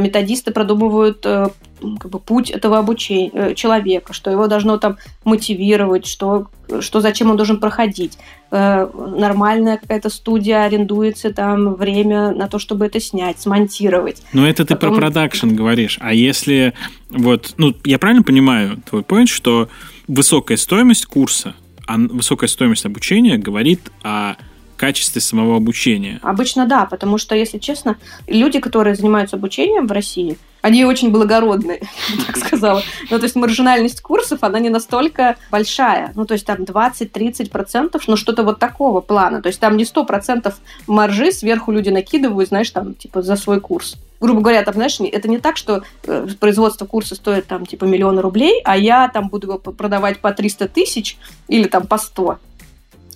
методисты 0.00 0.52
продумывают 0.52 1.24
э, 1.26 1.48
как 1.98 2.10
бы, 2.10 2.18
путь 2.20 2.50
этого 2.50 2.78
обучения 2.78 3.30
э, 3.32 3.54
человека, 3.54 4.12
что 4.12 4.30
его 4.30 4.46
должно 4.46 4.78
там 4.78 4.98
мотивировать, 5.24 6.06
что, 6.06 6.48
что 6.80 7.00
зачем 7.00 7.30
он 7.30 7.36
должен 7.36 7.58
проходить. 7.58 8.18
Нормальная 8.50 9.78
какая-то 9.78 10.10
студия 10.10 10.64
арендуется, 10.64 11.32
там 11.32 11.74
время 11.74 12.32
на 12.32 12.48
то, 12.48 12.58
чтобы 12.58 12.86
это 12.86 13.00
снять, 13.00 13.40
смонтировать. 13.40 14.22
Но 14.32 14.46
это 14.46 14.64
ты 14.64 14.74
Потом... 14.74 14.90
про 14.90 15.00
продакшн 15.00 15.48
говоришь. 15.48 15.98
А 16.00 16.12
если 16.12 16.74
вот, 17.08 17.54
ну, 17.56 17.74
я 17.84 17.98
правильно 17.98 18.22
понимаю 18.22 18.82
твой 18.88 19.02
point, 19.02 19.26
что 19.26 19.68
высокая 20.06 20.58
стоимость 20.58 21.06
курса, 21.06 21.54
а 21.86 21.96
высокая 21.96 22.48
стоимость 22.48 22.84
обучения 22.86 23.38
говорит 23.38 23.80
о 24.02 24.34
качестве 24.82 25.20
самого 25.20 25.56
обучения? 25.58 26.18
Обычно 26.22 26.66
да, 26.66 26.86
потому 26.86 27.16
что, 27.16 27.36
если 27.36 27.58
честно, 27.58 27.98
люди, 28.26 28.58
которые 28.58 28.96
занимаются 28.96 29.36
обучением 29.36 29.86
в 29.86 29.92
России, 29.92 30.36
они 30.60 30.84
очень 30.84 31.12
благородные, 31.12 31.82
так 32.26 32.36
сказала. 32.36 32.82
Ну, 33.08 33.16
то 33.16 33.22
есть 33.22 33.36
маржинальность 33.36 34.00
курсов, 34.00 34.40
она 34.42 34.58
не 34.58 34.70
настолько 34.70 35.36
большая. 35.52 36.10
Ну, 36.16 36.24
то 36.24 36.34
есть 36.34 36.44
там 36.46 36.62
20-30%, 36.62 38.02
ну, 38.08 38.16
что-то 38.16 38.42
вот 38.42 38.58
такого 38.58 39.00
плана. 39.00 39.40
То 39.40 39.46
есть 39.46 39.60
там 39.60 39.76
не 39.76 39.84
100% 39.84 40.52
маржи 40.88 41.30
сверху 41.30 41.70
люди 41.70 41.90
накидывают, 41.90 42.48
знаешь, 42.48 42.70
там, 42.70 42.94
типа, 42.94 43.22
за 43.22 43.36
свой 43.36 43.60
курс. 43.60 43.96
Грубо 44.20 44.40
говоря, 44.40 44.62
там, 44.62 44.74
знаешь, 44.74 44.98
это 45.00 45.28
не 45.28 45.38
так, 45.38 45.56
что 45.56 45.82
э, 46.04 46.28
производство 46.40 46.86
курса 46.86 47.14
стоит 47.14 47.46
там, 47.46 47.66
типа, 47.66 47.84
миллион 47.84 48.18
рублей, 48.18 48.60
а 48.64 48.76
я 48.76 49.08
там 49.08 49.28
буду 49.28 49.46
его 49.48 49.58
продавать 49.58 50.20
по 50.20 50.32
300 50.32 50.68
тысяч 50.68 51.18
или 51.46 51.68
там 51.68 51.86
по 51.86 51.98
100. 51.98 52.38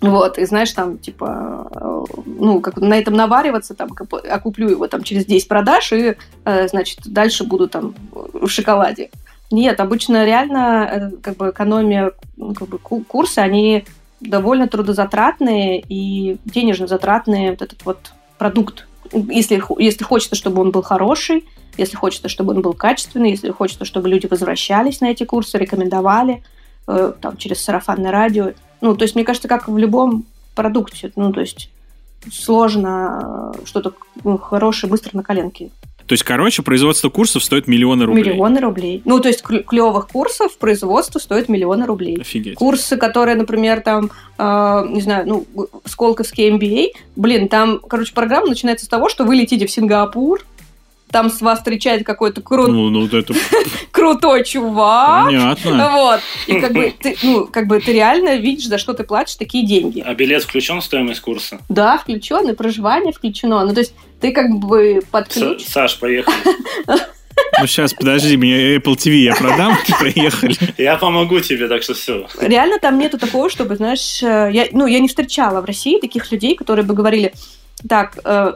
Вот, 0.03 0.39
и 0.39 0.45
знаешь, 0.45 0.73
там, 0.73 0.99
типа, 0.99 1.71
э, 1.75 2.05
ну, 2.27 2.61
как 2.61 2.77
на 2.77 2.99
этом 2.99 3.15
навариваться, 3.15 3.75
там, 3.75 3.89
окуплю 4.31 4.69
его 4.69 4.87
там 4.89 5.03
через 5.03 5.25
10 5.25 5.49
продаж, 5.49 5.93
и, 5.93 6.17
э, 6.45 6.69
значит, 6.69 7.01
дальше 7.07 7.45
буду 7.45 7.67
там 7.67 7.95
в 8.13 8.49
шоколаде. 8.49 9.11
Нет, 9.51 9.81
обычно 9.81 10.27
реально, 10.27 10.89
э, 10.93 11.11
как 11.23 11.37
бы, 11.37 11.51
экономия, 11.51 12.13
ну, 12.37 12.53
как 12.53 12.69
бы, 12.69 12.79
курсы, 12.79 13.39
они 13.39 13.85
довольно 14.21 14.69
трудозатратные 14.69 15.83
и 15.89 16.37
денежно 16.45 16.87
затратные 16.87 17.51
вот 17.51 17.63
этот 17.63 17.85
вот 17.85 18.13
продукт. 18.39 18.87
Если, 19.13 19.63
если 19.79 20.05
хочется, 20.05 20.35
чтобы 20.35 20.61
он 20.61 20.73
был 20.73 20.83
хороший, 20.83 21.45
если 21.79 21.97
хочется, 21.97 22.29
чтобы 22.29 22.55
он 22.55 22.61
был 22.61 22.75
качественный, 22.75 23.31
если 23.31 23.51
хочется, 23.51 23.85
чтобы 23.85 24.09
люди 24.09 24.27
возвращались 24.27 25.01
на 25.01 25.07
эти 25.07 25.25
курсы, 25.25 25.59
рекомендовали, 25.59 26.43
там, 26.87 27.37
через 27.37 27.63
сарафанное 27.63 28.11
радио, 28.11 28.53
ну, 28.81 28.97
то 28.97 29.05
есть, 29.05 29.15
мне 29.15 29.25
кажется, 29.25 29.49
как 29.49 29.69
в 29.69 29.77
любом 29.77 30.25
продукте, 30.55 31.13
ну, 31.17 31.33
то 31.33 31.41
есть, 31.41 31.71
сложно 32.31 33.53
э, 33.55 33.67
что-то 33.67 33.93
ну, 34.25 34.39
хорошее 34.39 34.91
быстро 34.91 35.17
на 35.17 35.23
коленке. 35.23 35.71
То 36.07 36.13
есть, 36.13 36.23
короче, 36.23 36.63
производство 36.63 37.09
курсов 37.09 37.43
стоит 37.43 37.67
миллионы 37.67 38.07
рублей. 38.07 38.25
Миллионы 38.25 38.61
рублей. 38.61 39.03
Ну, 39.05 39.19
то 39.19 39.29
есть, 39.29 39.43
клевых 39.43 40.07
курсов 40.09 40.57
производство 40.57 41.19
стоит 41.19 41.49
миллионы 41.49 41.85
рублей. 41.85 42.21
Офигеть. 42.21 42.55
Курсы, 42.55 42.97
которые, 42.97 43.37
например, 43.37 43.81
там, 43.81 44.11
э, 44.39 44.87
не 44.89 45.01
знаю, 45.01 45.27
ну, 45.27 45.69
Сколковский 45.85 46.49
MBA, 46.51 46.93
блин, 47.17 47.49
там, 47.49 47.81
короче, 47.81 48.15
программа 48.15 48.47
начинается 48.47 48.87
с 48.87 48.89
того, 48.89 49.09
что 49.09 49.25
вы 49.25 49.35
летите 49.35 49.67
в 49.67 49.71
Сингапур, 49.71 50.45
там 51.11 51.31
с 51.31 51.41
вас 51.41 51.59
встречает 51.59 52.05
какой-то 52.05 52.41
крут... 52.41 52.69
ну, 52.69 52.91
ну, 52.91 53.07
это... 53.07 53.35
крутой 53.91 54.45
чувак. 54.45 55.27
Понятно. 55.27 55.91
Вот. 55.93 56.21
И 56.47 56.61
как 56.61 56.73
бы, 56.73 56.93
ты, 56.99 57.17
ну, 57.23 57.47
как 57.47 57.67
бы 57.67 57.81
ты 57.81 57.93
реально 57.93 58.37
видишь, 58.37 58.67
за 58.67 58.79
что 58.79 58.93
ты 58.93 59.05
платишь 59.05 59.37
такие 59.37 59.67
деньги. 59.67 60.03
А 60.05 60.15
билет 60.15 60.43
включен 60.43 60.81
в 60.81 60.85
стоимость 60.85 61.21
курса? 61.21 61.59
Да, 61.69 61.99
включен, 61.99 62.49
и 62.49 62.55
проживание 62.55 63.13
включено. 63.13 63.65
Ну, 63.65 63.73
то 63.73 63.81
есть 63.81 63.95
ты 64.21 64.33
как 64.33 64.51
бы 64.51 65.01
под 65.11 65.29
ключ... 65.29 65.65
Саш, 65.65 65.99
поехали. 65.99 66.37
Ну, 67.61 67.67
сейчас, 67.67 67.93
подожди, 67.95 68.37
мне 68.37 68.77
Apple 68.77 68.97
TV 68.97 69.17
я 69.17 69.35
продам, 69.35 69.77
поехали. 70.01 70.57
Я 70.79 70.97
помогу 70.97 71.41
тебе, 71.41 71.69
так 71.69 71.83
что 71.83 71.95
все. 71.95 72.27
Реально 72.41 72.79
там 72.79 72.99
нету 72.99 73.19
такого, 73.19 73.51
чтобы, 73.51 73.77
знаешь, 73.77 74.23
э, 74.23 74.51
я, 74.53 74.69
ну, 74.73 74.87
я 74.87 75.01
не 75.01 75.09
встречала 75.09 75.61
в 75.61 75.65
России 75.65 76.01
таких 76.01 76.31
людей, 76.33 76.55
которые 76.55 76.85
бы 76.85 76.95
говорили, 76.95 77.33
так, 77.89 78.19
э, 78.25 78.55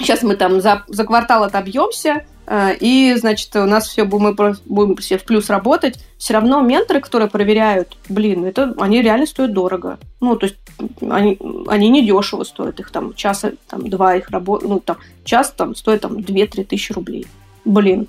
Сейчас 0.00 0.22
мы 0.22 0.34
там 0.34 0.62
за, 0.62 0.82
за 0.88 1.04
квартал 1.04 1.44
отобьемся, 1.44 2.24
э, 2.46 2.74
и, 2.80 3.14
значит, 3.16 3.54
у 3.54 3.66
нас 3.66 3.86
все 3.86 4.04
мы 4.04 4.32
будем 4.32 4.96
все 4.96 5.18
в 5.18 5.24
плюс 5.24 5.50
работать. 5.50 6.02
Все 6.16 6.32
равно 6.32 6.62
менторы, 6.62 7.00
которые 7.00 7.28
проверяют, 7.28 7.98
блин, 8.08 8.46
это 8.46 8.74
они 8.78 9.02
реально 9.02 9.26
стоят 9.26 9.52
дорого. 9.52 9.98
Ну, 10.20 10.36
то 10.36 10.46
есть 10.46 10.56
они, 11.02 11.38
они 11.68 11.90
не 11.90 12.04
дешево 12.04 12.44
стоят, 12.44 12.80
их 12.80 12.90
там 12.90 13.14
часа, 13.14 13.52
там, 13.68 13.90
два 13.90 14.16
их 14.16 14.30
работы, 14.30 14.68
ну, 14.68 14.80
там, 14.80 14.96
час 15.24 15.52
там 15.54 15.74
стоит 15.74 16.00
там 16.00 16.16
2-3 16.16 16.64
тысячи 16.64 16.92
рублей. 16.92 17.26
Блин. 17.66 18.08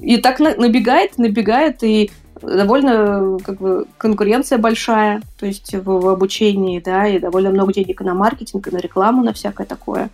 И 0.00 0.18
так 0.18 0.40
набегает, 0.40 1.16
набегает, 1.16 1.82
и 1.82 2.10
довольно 2.42 3.38
как 3.42 3.60
бы 3.60 3.86
конкуренция 3.96 4.58
большая, 4.58 5.22
то 5.38 5.46
есть 5.46 5.74
в, 5.74 5.84
в 5.84 6.08
обучении, 6.08 6.80
да, 6.80 7.06
и 7.06 7.18
довольно 7.18 7.50
много 7.50 7.72
денег 7.72 8.02
на 8.02 8.12
маркетинг, 8.12 8.68
и 8.68 8.70
на 8.70 8.78
рекламу, 8.78 9.22
на 9.22 9.32
всякое 9.32 9.66
такое 9.66 10.10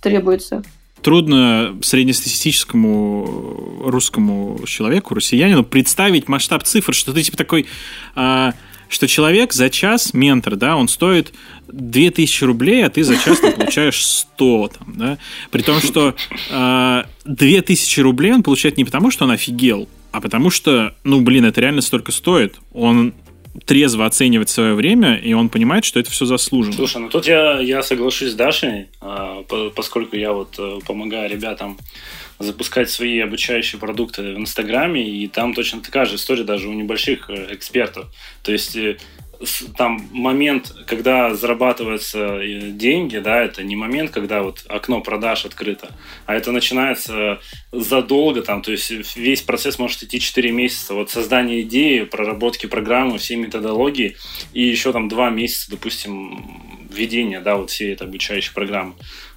требуется. 0.00 0.62
Трудно 1.02 1.78
среднестатистическому 1.82 3.82
русскому 3.84 4.60
человеку, 4.66 5.14
россиянину, 5.14 5.64
представить 5.64 6.28
масштаб 6.28 6.64
цифр, 6.64 6.94
что 6.94 7.14
ты 7.14 7.22
типа 7.22 7.38
такой, 7.38 7.66
а, 8.14 8.52
что 8.88 9.08
человек 9.08 9.54
за 9.54 9.70
час, 9.70 10.12
ментор, 10.12 10.56
да, 10.56 10.76
он 10.76 10.88
стоит 10.88 11.32
2000 11.68 12.44
рублей, 12.44 12.84
а 12.84 12.90
ты 12.90 13.02
за 13.02 13.16
час 13.16 13.40
ты 13.40 13.52
получаешь 13.52 14.04
100, 14.04 14.72
там, 14.78 14.94
да, 14.96 15.18
при 15.50 15.62
том, 15.62 15.80
что 15.80 16.14
а, 16.50 17.06
2000 17.24 18.00
рублей 18.00 18.34
он 18.34 18.42
получает 18.42 18.76
не 18.76 18.84
потому, 18.84 19.10
что 19.10 19.24
он 19.24 19.30
офигел, 19.30 19.88
а 20.12 20.20
потому 20.20 20.50
что, 20.50 20.94
ну, 21.04 21.20
блин, 21.20 21.44
это 21.44 21.60
реально 21.60 21.82
столько 21.82 22.12
стоит. 22.12 22.56
Он 22.72 23.14
трезво 23.64 24.06
оценивать 24.06 24.48
свое 24.48 24.74
время, 24.74 25.16
и 25.16 25.32
он 25.32 25.48
понимает, 25.48 25.84
что 25.84 25.98
это 25.98 26.10
все 26.10 26.24
заслуженно. 26.24 26.76
Слушай, 26.76 27.02
ну 27.02 27.08
тут 27.08 27.26
я, 27.26 27.60
я 27.60 27.82
соглашусь 27.82 28.30
с 28.30 28.34
Дашей, 28.34 28.88
а, 29.00 29.42
поскольку 29.74 30.16
я 30.16 30.32
вот 30.32 30.54
э, 30.58 30.78
помогаю 30.86 31.28
ребятам 31.28 31.76
запускать 32.38 32.90
свои 32.90 33.18
обучающие 33.20 33.78
продукты 33.78 34.34
в 34.34 34.38
Инстаграме, 34.38 35.06
и 35.06 35.28
там 35.28 35.52
точно 35.52 35.80
такая 35.80 36.06
же 36.06 36.16
история 36.16 36.44
даже 36.44 36.68
у 36.68 36.72
небольших 36.72 37.28
э, 37.28 37.48
экспертов. 37.54 38.06
То 38.42 38.52
есть 38.52 38.76
э, 38.76 38.96
там 39.76 40.08
момент, 40.12 40.72
когда 40.86 41.34
зарабатываются 41.34 42.36
э, 42.36 42.70
деньги, 42.72 43.18
да, 43.18 43.42
это 43.42 43.62
не 43.62 43.74
момент, 43.74 44.10
когда 44.10 44.42
вот 44.42 44.64
окно 44.68 45.00
продаж 45.00 45.46
открыто, 45.46 45.90
а 46.26 46.34
это 46.34 46.52
начинается 46.52 47.40
задолго, 47.72 48.42
там, 48.42 48.62
то 48.62 48.70
есть 48.70 48.90
весь 49.16 49.42
процесс 49.42 49.78
может 49.78 50.02
идти 50.02 50.20
4 50.20 50.52
месяца. 50.52 50.94
Вот 50.94 51.10
создание 51.10 51.62
идеи, 51.62 52.04
проработки 52.04 52.66
программы, 52.66 53.18
всей 53.18 53.36
методологии, 53.36 54.16
и 54.52 54.62
еще 54.62 54.92
там 54.92 55.08
2 55.08 55.30
месяца, 55.30 55.70
допустим, 55.70 56.88
введения, 56.90 57.40
да, 57.40 57.56
вот 57.56 57.70
всей 57.70 57.92
этой 57.92 58.08
обучающей 58.08 58.52
программы. 58.52 58.94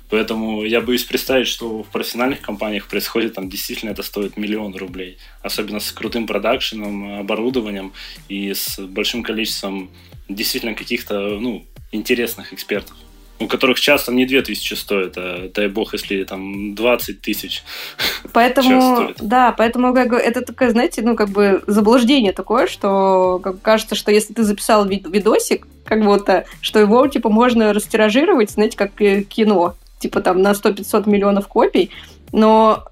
Поэтому 0.09 0.63
я 0.63 0.81
боюсь 0.81 1.03
представить, 1.03 1.47
что 1.47 1.83
в 1.83 1.87
профессиональных 1.87 2.41
компаниях 2.41 2.87
происходит, 2.87 3.33
там 3.33 3.49
действительно 3.49 3.91
это 3.91 4.03
стоит 4.03 4.37
миллион 4.37 4.75
рублей. 4.75 5.17
Особенно 5.41 5.79
с 5.79 5.91
крутым 5.91 6.27
продакшеном, 6.27 7.19
оборудованием 7.19 7.93
и 8.29 8.53
с 8.53 8.79
большим 8.79 9.23
количеством 9.23 9.89
действительно 10.29 10.75
каких-то 10.75 11.39
ну, 11.39 11.65
интересных 11.91 12.53
экспертов 12.53 12.95
у 13.39 13.47
которых 13.47 13.79
часто 13.79 14.11
не 14.11 14.25
2000 14.25 14.73
стоит, 14.75 15.13
а 15.17 15.49
дай 15.53 15.67
бог, 15.67 15.93
если 15.93 16.23
там 16.23 16.75
20 16.75 17.21
тысяч 17.21 17.63
Поэтому, 18.33 19.09
да, 19.19 19.51
поэтому 19.51 19.93
как, 19.93 20.13
это 20.13 20.41
такое, 20.41 20.69
знаете, 20.69 21.01
ну, 21.01 21.15
как 21.15 21.29
бы 21.29 21.63
заблуждение 21.67 22.31
такое, 22.31 22.67
что 22.67 23.39
как, 23.43 23.61
кажется, 23.61 23.95
что 23.95 24.11
если 24.11 24.33
ты 24.33 24.43
записал 24.43 24.85
видосик, 24.85 25.67
как 25.83 26.03
будто, 26.03 26.45
что 26.61 26.79
его, 26.79 27.05
типа, 27.07 27.29
можно 27.29 27.73
растиражировать, 27.73 28.51
знаете, 28.51 28.77
как 28.77 28.93
кино 28.95 29.75
типа 30.03 30.21
там 30.21 30.41
на 30.41 30.51
100-500 30.51 31.09
миллионов 31.09 31.47
копий, 31.47 31.89
но 32.31 32.83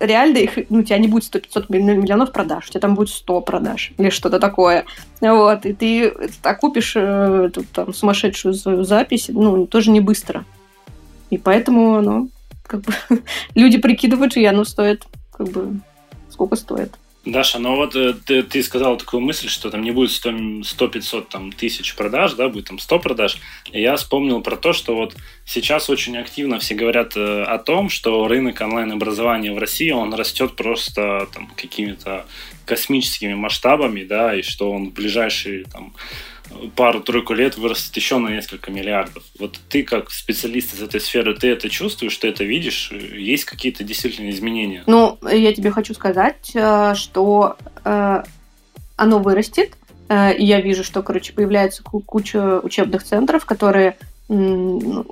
реально 0.00 0.38
их, 0.38 0.58
ну, 0.68 0.80
у 0.80 0.82
тебя 0.82 0.98
не 0.98 1.08
будет 1.08 1.34
100-500 1.34 1.64
миллионов 1.68 2.32
продаж, 2.32 2.66
у 2.68 2.70
тебя 2.70 2.80
там 2.80 2.94
будет 2.94 3.08
100 3.08 3.40
продаж 3.40 3.92
или 3.98 4.10
что-то 4.10 4.38
такое. 4.38 4.84
Вот, 5.20 5.64
и 5.66 5.72
ты 5.72 6.12
окупишь 6.42 6.92
э, 6.94 7.46
эту 7.46 7.64
там 7.64 7.94
сумасшедшую 7.94 8.54
свою 8.54 8.84
запись, 8.84 9.30
ну, 9.32 9.66
тоже 9.66 9.90
не 9.90 10.00
быстро. 10.00 10.44
И 11.30 11.38
поэтому, 11.38 12.00
ну, 12.02 12.28
как 12.62 12.82
бы 12.82 12.92
люди 13.54 13.78
прикидывают, 13.78 14.36
и 14.36 14.44
оно 14.44 14.64
стоит, 14.64 15.06
как 15.32 15.48
бы, 15.48 15.80
сколько 16.30 16.56
стоит. 16.56 16.92
Даша, 17.24 17.58
ну 17.58 17.76
вот 17.76 17.94
э, 17.96 18.14
ты, 18.14 18.42
ты 18.42 18.62
сказал 18.62 18.96
такую 18.96 19.20
мысль, 19.20 19.48
что 19.48 19.70
там 19.70 19.82
не 19.82 19.90
будет 19.90 20.10
100-500 20.10 21.26
там, 21.30 21.52
тысяч 21.52 21.94
продаж, 21.94 22.34
да, 22.34 22.48
будет 22.48 22.68
там 22.68 22.78
100 22.78 22.98
продаж. 23.00 23.38
И 23.72 23.80
я 23.80 23.96
вспомнил 23.96 24.40
про 24.40 24.56
то, 24.56 24.72
что 24.72 24.94
вот 24.94 25.14
сейчас 25.44 25.90
очень 25.90 26.16
активно 26.16 26.58
все 26.58 26.74
говорят 26.74 27.16
э, 27.16 27.42
о 27.42 27.58
том, 27.58 27.90
что 27.90 28.28
рынок 28.28 28.60
онлайн-образования 28.60 29.52
в 29.52 29.58
России, 29.58 29.90
он 29.90 30.14
растет 30.14 30.56
просто 30.56 31.28
там 31.34 31.48
какими-то 31.56 32.24
космическими 32.64 33.34
масштабами, 33.34 34.04
да, 34.04 34.34
и 34.34 34.42
что 34.42 34.70
он 34.70 34.90
в 34.90 34.92
ближайшие 34.92 35.64
там 35.64 35.94
пару-тройку 36.76 37.34
лет 37.34 37.56
вырастет 37.56 37.96
еще 37.96 38.18
на 38.18 38.28
несколько 38.28 38.70
миллиардов. 38.70 39.22
Вот 39.38 39.58
ты 39.68 39.82
как 39.82 40.10
специалист 40.10 40.74
из 40.74 40.82
этой 40.82 41.00
сферы, 41.00 41.34
ты 41.34 41.48
это 41.48 41.68
чувствуешь, 41.68 42.16
ты 42.16 42.28
это 42.28 42.44
видишь? 42.44 42.90
Есть 42.92 43.44
какие-то 43.44 43.84
действительно 43.84 44.30
изменения? 44.30 44.82
Ну, 44.86 45.18
я 45.30 45.52
тебе 45.52 45.70
хочу 45.70 45.94
сказать, 45.94 46.50
э, 46.54 46.94
что 46.94 47.56
э, 47.84 48.22
оно 48.96 49.18
вырастет. 49.18 49.76
Э, 50.08 50.34
и 50.34 50.44
я 50.44 50.60
вижу, 50.60 50.84
что, 50.84 51.02
короче, 51.02 51.32
появляется 51.32 51.82
куча 51.82 52.60
учебных 52.60 53.04
центров, 53.04 53.44
которые 53.44 53.96
ну, 54.28 55.06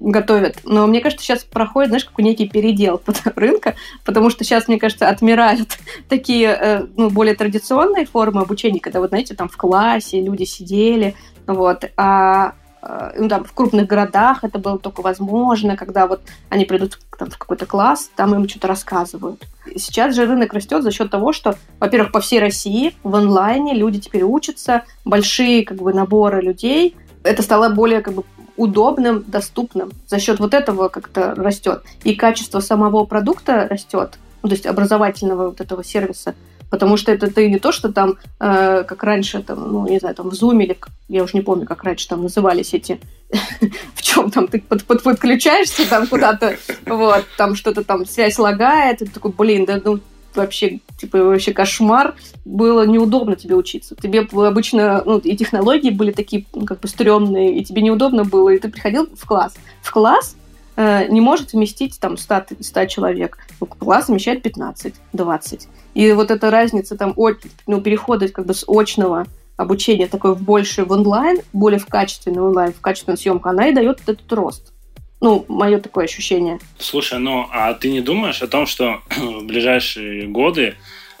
готовят. 0.00 0.58
Но 0.64 0.86
мне 0.86 1.00
кажется, 1.00 1.24
сейчас 1.24 1.44
проходит, 1.44 1.90
знаешь, 1.90 2.04
какой 2.04 2.24
некий 2.24 2.48
передел 2.48 3.00
рынка, 3.36 3.76
потому 4.04 4.30
что 4.30 4.44
сейчас, 4.44 4.66
мне 4.66 4.78
кажется, 4.78 5.08
отмирают 5.08 5.78
такие 6.08 6.48
э, 6.48 6.86
ну, 6.96 7.10
более 7.10 7.34
традиционные 7.34 8.06
формы 8.06 8.40
обучения, 8.40 8.80
когда, 8.80 9.00
вот, 9.00 9.10
знаете, 9.10 9.34
там 9.34 9.48
в 9.48 9.56
классе 9.56 10.20
люди 10.20 10.44
сидели, 10.44 11.14
вот, 11.46 11.84
а 11.96 12.54
э, 12.82 13.12
ну, 13.18 13.28
там, 13.28 13.44
в 13.44 13.52
крупных 13.52 13.86
городах 13.86 14.42
это 14.42 14.58
было 14.58 14.78
только 14.78 15.02
возможно, 15.02 15.76
когда 15.76 16.06
вот 16.06 16.22
они 16.48 16.64
придут 16.64 16.98
там, 17.18 17.30
в 17.30 17.36
какой-то 17.36 17.66
класс, 17.66 18.10
там 18.16 18.34
им 18.34 18.48
что-то 18.48 18.68
рассказывают. 18.68 19.44
Сейчас 19.76 20.14
же 20.14 20.24
рынок 20.24 20.54
растет 20.54 20.82
за 20.82 20.90
счет 20.90 21.10
того, 21.10 21.34
что, 21.34 21.56
во-первых, 21.78 22.10
по 22.12 22.20
всей 22.20 22.40
России 22.40 22.94
в 23.02 23.14
онлайне 23.14 23.74
люди 23.74 24.00
теперь 24.00 24.22
учатся, 24.22 24.84
большие 25.04 25.64
как 25.64 25.76
бы 25.76 25.92
наборы 25.92 26.40
людей, 26.40 26.96
это 27.22 27.42
стало 27.42 27.68
более 27.68 28.00
как 28.00 28.14
бы 28.14 28.24
удобным, 28.60 29.24
доступным. 29.26 29.90
За 30.06 30.18
счет 30.18 30.38
вот 30.38 30.52
этого 30.52 30.88
как-то 30.88 31.34
растет. 31.34 31.82
И 32.04 32.14
качество 32.14 32.60
самого 32.60 33.06
продукта 33.06 33.66
растет, 33.70 34.18
ну, 34.42 34.50
то 34.50 34.54
есть 34.54 34.66
образовательного 34.66 35.46
вот 35.46 35.60
этого 35.62 35.82
сервиса. 35.82 36.34
Потому 36.68 36.96
что 36.96 37.10
это 37.10 37.32
ты 37.32 37.50
не 37.50 37.58
то, 37.58 37.72
что 37.72 37.90
там, 37.90 38.18
э, 38.38 38.84
как 38.84 39.02
раньше, 39.02 39.42
там, 39.42 39.72
ну, 39.72 39.88
не 39.88 39.98
знаю, 39.98 40.14
там 40.14 40.28
в 40.28 40.34
Zoom 40.34 40.62
или, 40.62 40.76
я 41.08 41.24
уже 41.24 41.32
не 41.34 41.40
помню, 41.40 41.66
как 41.66 41.82
раньше 41.82 42.06
там 42.06 42.22
назывались 42.22 42.74
эти, 42.74 43.00
в 43.94 44.02
чем 44.02 44.30
там 44.30 44.46
ты 44.46 44.60
под, 44.60 44.84
под, 44.84 45.02
подключаешься 45.02 45.88
там 45.88 46.06
куда-то, 46.06 46.56
вот, 46.86 47.24
там 47.38 47.56
что-то 47.56 47.82
там, 47.82 48.06
связь 48.06 48.38
лагает, 48.38 49.02
и 49.02 49.06
ты 49.06 49.10
такой, 49.10 49.32
блин, 49.32 49.64
да 49.64 49.80
ну 49.82 50.00
вообще, 50.34 50.80
типа, 50.98 51.18
вообще 51.18 51.52
кошмар. 51.52 52.14
Было 52.44 52.86
неудобно 52.86 53.36
тебе 53.36 53.54
учиться. 53.54 53.94
Тебе 53.96 54.20
обычно, 54.20 55.02
ну, 55.04 55.18
и 55.18 55.36
технологии 55.36 55.90
были 55.90 56.12
такие, 56.12 56.44
ну, 56.54 56.64
как 56.64 56.80
бы, 56.80 56.88
стрёмные, 56.88 57.58
и 57.58 57.64
тебе 57.64 57.82
неудобно 57.82 58.24
было, 58.24 58.50
и 58.50 58.58
ты 58.58 58.68
приходил 58.68 59.08
в 59.14 59.26
класс. 59.26 59.54
В 59.82 59.90
класс 59.90 60.36
э, 60.76 61.08
не 61.08 61.20
может 61.20 61.52
вместить 61.52 61.98
там 62.00 62.16
100, 62.16 62.46
100 62.60 62.86
человек. 62.86 63.38
Класс 63.78 64.08
вмещает 64.08 64.42
15, 64.42 64.94
20. 65.12 65.68
И 65.94 66.12
вот 66.12 66.30
эта 66.30 66.50
разница 66.50 66.96
там, 66.96 67.12
от, 67.16 67.38
ну, 67.66 67.80
перехода 67.80 68.28
как 68.28 68.46
бы 68.46 68.54
с 68.54 68.64
очного 68.66 69.26
обучения 69.56 70.06
такой 70.06 70.34
в 70.34 70.42
больше 70.42 70.84
в 70.84 70.92
онлайн, 70.92 71.40
более 71.52 71.78
в 71.78 71.86
качественный 71.86 72.40
онлайн, 72.40 72.72
в 72.72 72.80
качественную 72.80 73.18
съемку, 73.18 73.48
она 73.48 73.68
и 73.68 73.74
дает 73.74 74.00
этот 74.06 74.32
рост. 74.32 74.72
Ну, 75.20 75.44
мое 75.48 75.78
такое 75.78 76.06
ощущение. 76.06 76.58
Слушай, 76.78 77.18
ну, 77.18 77.46
а 77.52 77.74
ты 77.74 77.90
не 77.90 78.00
думаешь 78.00 78.42
о 78.42 78.48
том, 78.48 78.66
что 78.66 79.02
в 79.16 79.42
ближайшие 79.44 80.26
годы 80.26 80.76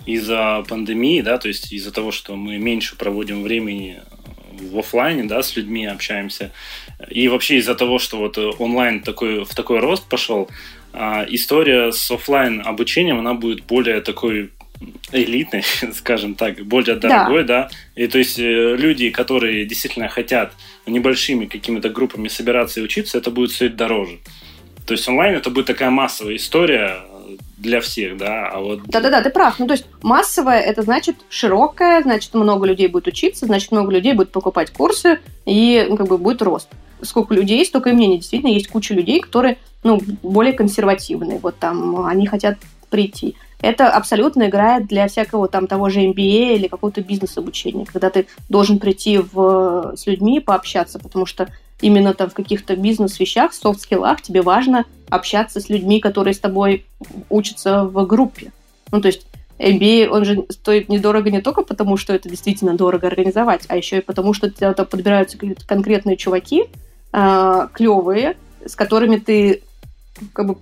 из-за 0.06 0.64
пандемии, 0.68 1.20
да, 1.20 1.38
то 1.38 1.48
есть 1.48 1.72
из-за 1.72 1.92
того, 1.92 2.10
что 2.10 2.34
мы 2.36 2.56
меньше 2.56 2.96
проводим 2.96 3.42
времени 3.42 4.00
в 4.52 4.78
офлайне, 4.78 5.24
да, 5.24 5.42
с 5.42 5.56
людьми 5.56 5.86
общаемся, 5.86 6.50
и 7.08 7.28
вообще 7.28 7.56
из-за 7.56 7.74
того, 7.74 7.98
что 7.98 8.18
вот 8.18 8.38
онлайн 8.58 9.00
такой, 9.00 9.44
в 9.44 9.54
такой 9.54 9.80
рост 9.80 10.08
пошел, 10.08 10.48
а, 10.92 11.24
история 11.28 11.92
с 11.92 12.10
офлайн 12.10 12.62
обучением, 12.64 13.18
она 13.18 13.34
будет 13.34 13.64
более 13.64 14.00
такой 14.00 14.50
элитной, 15.12 15.62
скажем 15.94 16.34
так, 16.34 16.60
более 16.64 16.96
дорогой, 16.96 17.44
да. 17.44 17.62
да. 17.62 17.70
И 17.94 18.06
то 18.06 18.18
есть 18.18 18.38
э, 18.38 18.76
люди, 18.76 19.10
которые 19.10 19.64
действительно 19.66 20.08
хотят 20.08 20.52
небольшими 20.86 21.46
какими-то 21.46 21.90
группами 21.90 22.28
собираться 22.28 22.80
и 22.80 22.82
учиться, 22.82 23.18
это 23.18 23.30
будет 23.30 23.50
стоить 23.52 23.76
дороже. 23.76 24.18
То 24.86 24.94
есть 24.94 25.08
онлайн 25.08 25.36
это 25.36 25.50
будет 25.50 25.66
такая 25.66 25.90
массовая 25.90 26.36
история 26.36 26.96
для 27.56 27.80
всех, 27.80 28.16
да, 28.16 28.48
а 28.48 28.60
вот... 28.60 28.82
Да-да-да, 28.86 29.22
ты 29.22 29.30
прав. 29.30 29.58
Ну, 29.58 29.66
то 29.66 29.74
есть 29.74 29.86
массовая, 30.02 30.60
это 30.60 30.82
значит 30.82 31.16
широкая, 31.28 32.02
значит 32.02 32.32
много 32.34 32.66
людей 32.66 32.88
будет 32.88 33.06
учиться, 33.06 33.46
значит 33.46 33.70
много 33.70 33.92
людей 33.92 34.14
будет 34.14 34.32
покупать 34.32 34.70
курсы, 34.70 35.20
и 35.44 35.86
ну, 35.88 35.96
как 35.96 36.08
бы 36.08 36.16
будет 36.16 36.42
рост. 36.42 36.68
Сколько 37.02 37.34
людей, 37.34 37.64
столько 37.64 37.90
и 37.90 37.92
мнений. 37.92 38.18
Действительно, 38.18 38.50
есть 38.50 38.68
куча 38.68 38.94
людей, 38.94 39.20
которые, 39.20 39.58
ну, 39.84 40.00
более 40.22 40.54
консервативные. 40.54 41.38
Вот 41.38 41.58
там 41.58 42.04
они 42.06 42.26
хотят 42.26 42.58
прийти 42.90 43.36
это 43.62 43.90
абсолютно 43.90 44.48
играет 44.48 44.86
для 44.86 45.08
всякого 45.08 45.48
там 45.48 45.66
того 45.66 45.88
же 45.88 46.00
MBA 46.00 46.56
или 46.56 46.68
какого-то 46.68 47.02
бизнес-обучения, 47.02 47.84
когда 47.84 48.10
ты 48.10 48.26
должен 48.48 48.78
прийти 48.78 49.18
в, 49.18 49.94
с 49.96 50.06
людьми 50.06 50.40
пообщаться, 50.40 50.98
потому 50.98 51.26
что 51.26 51.48
именно 51.80 52.14
там 52.14 52.30
в 52.30 52.34
каких-то 52.34 52.76
бизнес-вещах, 52.76 53.52
софт-скиллах 53.52 54.22
тебе 54.22 54.42
важно 54.42 54.84
общаться 55.08 55.60
с 55.60 55.68
людьми, 55.68 56.00
которые 56.00 56.34
с 56.34 56.38
тобой 56.38 56.86
учатся 57.28 57.84
в 57.84 58.06
группе. 58.06 58.52
Ну, 58.92 59.00
то 59.00 59.08
есть 59.08 59.26
MBA, 59.58 60.08
он 60.08 60.24
же 60.24 60.46
стоит 60.48 60.88
недорого 60.88 61.30
не 61.30 61.40
только 61.40 61.62
потому, 61.62 61.96
что 61.96 62.14
это 62.14 62.28
действительно 62.28 62.76
дорого 62.76 63.06
организовать, 63.06 63.64
а 63.68 63.76
еще 63.76 63.98
и 63.98 64.02
потому, 64.02 64.32
что 64.32 64.50
тебя 64.50 64.72
подбираются 64.72 65.38
конкретные 65.66 66.16
чуваки, 66.16 66.64
э, 67.12 67.68
клевые, 67.72 68.36
с 68.64 68.74
которыми 68.74 69.16
ты 69.16 69.62
как 70.32 70.46
бы 70.46 70.56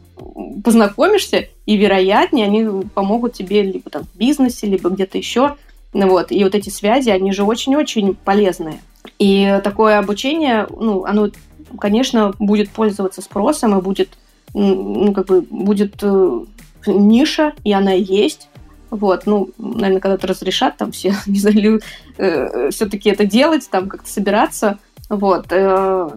познакомишься, 0.62 1.48
и, 1.66 1.76
вероятнее, 1.76 2.46
они 2.46 2.86
помогут 2.94 3.34
тебе 3.34 3.62
либо 3.62 3.90
там 3.90 4.04
в 4.04 4.16
бизнесе, 4.16 4.66
либо 4.66 4.90
где-то 4.90 5.18
еще. 5.18 5.56
Ну 5.92 6.08
вот. 6.08 6.32
И 6.32 6.42
вот 6.44 6.54
эти 6.54 6.70
связи, 6.70 7.10
они 7.10 7.32
же 7.32 7.44
очень-очень 7.44 8.14
полезные. 8.14 8.80
И 9.18 9.60
такое 9.64 9.98
обучение, 9.98 10.66
ну, 10.70 11.04
оно, 11.04 11.30
конечно, 11.78 12.34
будет 12.38 12.70
пользоваться 12.70 13.22
спросом 13.22 13.78
и 13.78 13.82
будет, 13.82 14.10
ну, 14.54 15.12
как 15.12 15.26
бы, 15.26 15.40
будет 15.42 15.96
э, 16.02 16.40
ниша, 16.86 17.54
и 17.64 17.72
она 17.72 17.92
есть. 17.92 18.48
Вот, 18.90 19.26
ну, 19.26 19.50
наверное, 19.58 20.00
когда-то 20.00 20.26
разрешат 20.26 20.76
там 20.76 20.92
все, 20.92 21.14
не 21.26 21.38
знаю, 21.38 21.80
э, 22.16 22.70
все-таки 22.70 23.10
это 23.10 23.24
делать, 23.24 23.68
там 23.70 23.88
как-то 23.88 24.10
собираться. 24.10 24.78
Вот. 25.08 25.46
Э, 25.50 26.10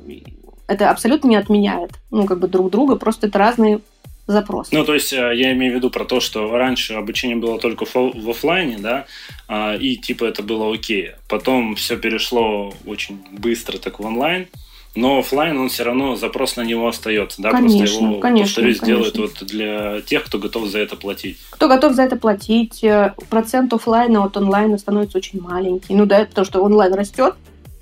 это 0.72 0.90
абсолютно 0.90 1.28
не 1.28 1.36
отменяет, 1.36 1.92
ну, 2.10 2.26
как 2.26 2.40
бы 2.40 2.48
друг 2.48 2.72
друга, 2.72 2.96
просто 2.96 3.28
это 3.28 3.38
разные 3.40 3.82
запросы. 4.28 4.70
Ну, 4.74 4.84
то 4.84 4.94
есть 4.94 5.14
э, 5.14 5.34
я 5.36 5.52
имею 5.52 5.74
в 5.74 5.76
виду 5.76 5.90
про 5.90 6.06
то, 6.06 6.20
что 6.20 6.52
раньше 6.52 6.94
обучение 6.94 7.38
было 7.38 7.60
только 7.60 7.86
в 7.86 8.30
офлайне, 8.30 8.78
да, 8.78 9.06
а, 9.48 9.76
и 9.76 9.96
типа 9.96 10.26
это 10.26 10.44
было 10.44 10.74
окей. 10.74 11.12
Потом 11.28 11.76
все 11.76 11.98
перешло 11.98 12.74
очень 12.86 13.20
быстро 13.32 13.78
так 13.78 14.00
в 14.00 14.06
онлайн, 14.06 14.48
но 14.96 15.20
офлайн 15.20 15.58
он 15.58 15.70
все 15.70 15.84
равно 15.84 16.16
запрос 16.16 16.56
на 16.56 16.62
него 16.62 16.88
остается, 16.88 17.42
да, 17.42 17.52
конечно, 17.52 17.80
просто 17.80 18.04
его, 18.04 18.20
конечно, 18.20 18.46
повторюсь, 18.46 18.80
конечно. 18.80 18.86
делают 18.88 19.18
вот 19.18 19.46
для 19.46 20.02
тех, 20.02 20.24
кто 20.26 20.38
готов 20.38 20.68
за 20.68 20.80
это 20.80 20.96
платить. 20.96 21.38
Кто 21.50 21.68
готов 21.68 21.94
за 21.94 22.04
это 22.04 22.16
платить, 22.16 22.84
э, 22.84 23.14
процент 23.30 23.74
офлайна 23.74 24.24
от 24.24 24.38
онлайна 24.38 24.78
становится 24.78 25.18
очень 25.18 25.42
маленький. 25.42 25.94
Ну 25.96 26.06
да, 26.06 26.26
потому 26.26 26.46
что 26.46 26.62
онлайн 26.62 26.94
растет, 26.94 27.36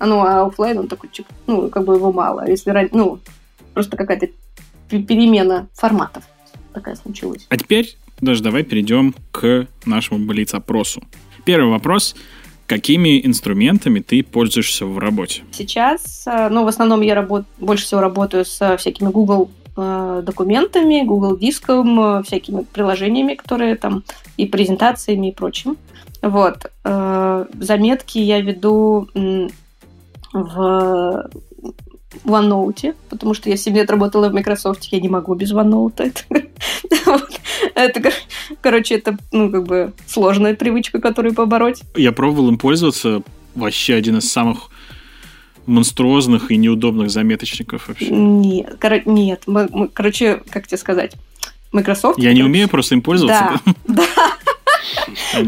ну, 0.06 0.20
а 0.20 0.46
офлайн 0.46 0.78
он 0.78 0.88
такой, 0.88 1.10
ну, 1.46 1.68
как 1.68 1.84
бы 1.84 1.94
его 1.94 2.12
мало. 2.12 2.48
Если, 2.48 2.88
ну, 2.92 3.18
просто 3.74 3.96
какая-то 3.96 4.28
перемена 4.88 5.68
форматов 5.74 6.24
такая 6.72 6.96
случилась. 6.96 7.46
А 7.48 7.56
теперь 7.56 7.96
даже 8.20 8.42
давай 8.42 8.62
перейдем 8.62 9.14
к 9.30 9.66
нашему 9.84 10.26
блиц-опросу. 10.26 11.02
Первый 11.44 11.70
вопрос. 11.70 12.14
Какими 12.66 13.24
инструментами 13.26 13.98
ты 13.98 14.22
пользуешься 14.22 14.86
в 14.86 14.98
работе? 14.98 15.42
Сейчас, 15.50 16.24
э, 16.26 16.48
ну, 16.50 16.64
в 16.64 16.68
основном 16.68 17.00
я 17.00 17.16
работ... 17.16 17.44
больше 17.58 17.84
всего 17.84 18.00
работаю 18.00 18.44
с 18.44 18.76
всякими 18.76 19.08
Google 19.08 19.50
э, 19.76 20.22
документами, 20.24 21.02
Google 21.02 21.36
диском, 21.36 21.98
э, 21.98 22.22
всякими 22.22 22.62
приложениями, 22.62 23.34
которые 23.34 23.74
там 23.74 24.04
и 24.36 24.46
презентациями 24.46 25.30
и 25.30 25.34
прочим. 25.34 25.76
Вот. 26.22 26.70
Заметки 26.84 28.18
я 28.18 28.42
веду 28.42 29.08
в 30.32 31.28
OneNote, 32.24 32.94
потому 33.08 33.34
что 33.34 33.48
я 33.50 33.56
7 33.56 33.74
лет 33.76 33.90
работала 33.90 34.28
в 34.28 34.32
Microsoft, 34.32 34.84
я 34.84 35.00
не 35.00 35.08
могу 35.08 35.34
без 35.34 35.52
OneNote. 35.52 36.22
Это, 37.74 38.12
короче, 38.62 38.96
это, 38.96 39.16
ну, 39.32 39.50
как 39.50 39.64
бы 39.64 39.92
сложная 40.06 40.54
привычка, 40.54 41.00
которую 41.00 41.34
побороть. 41.34 41.82
Я 41.94 42.12
пробовал 42.12 42.48
им 42.48 42.58
пользоваться. 42.58 43.22
Вообще 43.54 43.94
один 43.94 44.18
из 44.18 44.30
самых 44.30 44.70
монструозных 45.66 46.50
и 46.50 46.56
неудобных 46.56 47.10
заметочников 47.10 47.88
вообще. 47.88 48.08
Нет, 48.08 48.76
кор- 48.80 49.06
нет. 49.06 49.42
Мы, 49.46 49.68
мы, 49.70 49.88
короче, 49.88 50.42
как 50.50 50.66
тебе 50.66 50.78
сказать? 50.78 51.16
Microsoft. 51.72 52.18
Я 52.18 52.32
не 52.32 52.42
умею 52.42 52.68
просто 52.68 52.94
им 52.94 53.02
пользоваться. 53.02 53.60
Да, 53.64 53.74
да. 53.94 54.06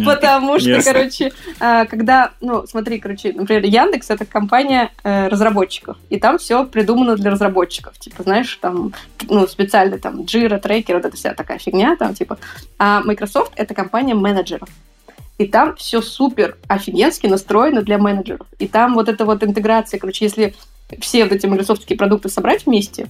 Потому 0.05 0.59
что, 0.59 0.83
короче, 0.83 1.33
а, 1.61 1.85
когда, 1.87 2.33
ну, 2.41 2.67
смотри, 2.67 2.99
короче, 2.99 3.33
например, 3.33 3.65
Яндекс 3.65 4.11
это 4.11 4.25
компания 4.25 4.91
э, 5.05 5.29
разработчиков, 5.29 5.97
и 6.11 6.19
там 6.19 6.39
все 6.39 6.65
придумано 6.65 7.17
для 7.17 7.31
разработчиков, 7.31 7.99
типа, 7.99 8.23
знаешь, 8.23 8.59
там, 8.61 8.93
ну, 9.29 9.47
специально 9.47 9.99
там 9.99 10.21
Jira, 10.23 10.59
трекер, 10.59 10.97
вот 10.97 11.05
эта 11.05 11.17
вся 11.17 11.35
такая 11.35 11.59
фигня, 11.59 11.97
там, 11.97 12.15
типа. 12.15 12.39
А 12.79 13.01
Microsoft 13.03 13.53
это 13.57 13.75
компания 13.75 14.15
менеджеров. 14.15 14.69
И 15.39 15.47
там 15.47 15.75
все 15.77 16.03
супер 16.03 16.57
офигенски 16.69 17.27
настроено 17.27 17.83
для 17.83 17.99
менеджеров. 17.99 18.47
И 18.59 18.69
там 18.69 18.95
вот 18.95 19.09
эта 19.09 19.25
вот 19.25 19.43
интеграция, 19.43 19.99
короче, 19.99 20.27
если 20.27 20.55
все 21.01 21.25
вот 21.25 21.33
эти 21.33 21.47
майкрософтские 21.47 21.99
продукты 21.99 22.29
собрать 22.29 22.67
вместе, 22.67 23.09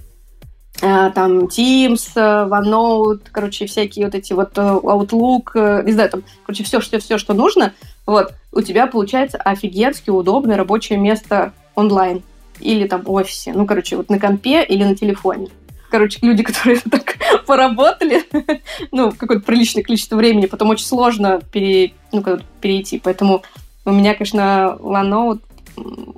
там 0.80 1.44
Teams, 1.44 2.10
э, 2.16 2.48
OneNote, 2.48 3.22
короче, 3.30 3.66
всякие 3.66 4.06
вот 4.06 4.14
эти 4.14 4.32
вот 4.32 4.56
э, 4.56 4.60
Outlook, 4.60 5.84
не 5.84 5.92
знаю, 5.92 6.10
там, 6.10 6.22
короче, 6.44 6.64
все, 6.64 6.80
все, 6.80 6.98
все, 6.98 7.18
что 7.18 7.34
нужно, 7.34 7.72
вот, 8.06 8.34
у 8.52 8.60
тебя 8.62 8.86
получается 8.86 9.38
офигенски 9.38 10.10
удобное 10.10 10.56
рабочее 10.56 10.98
место 10.98 11.52
онлайн 11.74 12.22
или 12.58 12.86
там 12.86 13.02
в 13.02 13.10
офисе, 13.10 13.52
ну, 13.54 13.66
короче, 13.66 13.96
вот 13.96 14.10
на 14.10 14.18
компе 14.18 14.64
или 14.64 14.84
на 14.84 14.96
телефоне. 14.96 15.48
Короче, 15.90 16.18
люди, 16.22 16.42
которые 16.44 16.80
так 16.90 17.16
поработали, 17.46 18.24
ну, 18.92 19.12
какое-то 19.12 19.44
приличное 19.44 19.82
количество 19.82 20.16
времени, 20.16 20.46
потом 20.46 20.70
очень 20.70 20.86
сложно 20.86 21.40
пере, 21.52 21.92
ну, 22.12 22.22
перейти. 22.60 22.98
Поэтому 22.98 23.42
у 23.84 23.90
меня, 23.90 24.14
конечно, 24.14 24.76
OneNote 24.80 25.40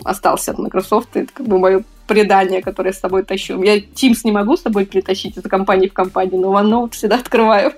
остался 0.05 0.53
от 0.53 0.59
Microsoft. 0.59 1.17
Это 1.17 1.33
как 1.33 1.47
бы 1.47 1.59
мое 1.59 1.85
предание, 2.07 2.63
которое 2.63 2.91
я 2.91 2.95
с 2.95 3.01
собой 3.01 3.23
тащу. 3.23 3.63
Я 3.63 3.79
Teams 3.79 4.21
не 4.25 4.33
могу 4.33 4.57
с 4.57 4.63
собой 4.63 4.85
перетащить 4.85 5.37
из 5.37 5.43
компании 5.43 5.89
в 5.89 5.93
компанию, 5.93 6.41
но 6.41 6.59
OneNote 6.59 6.93
всегда 6.93 7.17
открываю. 7.17 7.73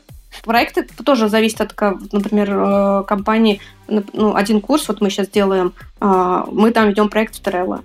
Проекты 0.45 0.87
тоже 1.05 1.29
зависят 1.29 1.61
от, 1.61 2.13
например, 2.13 2.51
э, 2.51 3.05
компании. 3.07 3.61
Ну, 3.89 4.35
один 4.35 4.61
курс, 4.61 4.89
вот 4.89 5.01
мы 5.01 5.11
сейчас 5.11 5.29
делаем, 5.29 5.73
а, 6.01 6.47
мы 6.51 6.73
там 6.73 6.89
ведем 6.89 7.09
проект 7.09 7.37
в 7.37 7.43
Trello. 7.43 7.81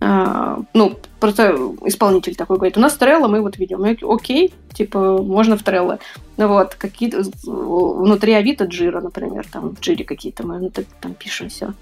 А, 0.00 0.60
ну, 0.74 0.98
просто 1.20 1.56
исполнитель 1.84 2.34
такой 2.34 2.56
говорит, 2.56 2.76
у 2.76 2.80
нас 2.80 2.98
Trello, 2.98 3.28
мы 3.28 3.40
вот 3.40 3.56
ведем. 3.58 3.84
Я, 3.84 3.96
окей, 4.02 4.52
типа, 4.72 5.22
можно 5.22 5.56
в 5.56 5.62
Trello. 5.62 5.98
Ну 6.36 6.48
вот, 6.48 6.74
какие-то 6.74 7.22
внутри 7.44 8.34
Авито 8.34 8.64
Джира, 8.64 9.00
например, 9.00 9.46
там 9.50 9.74
в 9.74 9.80
Джире 9.80 10.04
какие-то 10.04 10.46
мы 10.46 10.70
там 10.70 11.14
пишем 11.14 11.48
все. 11.48 11.72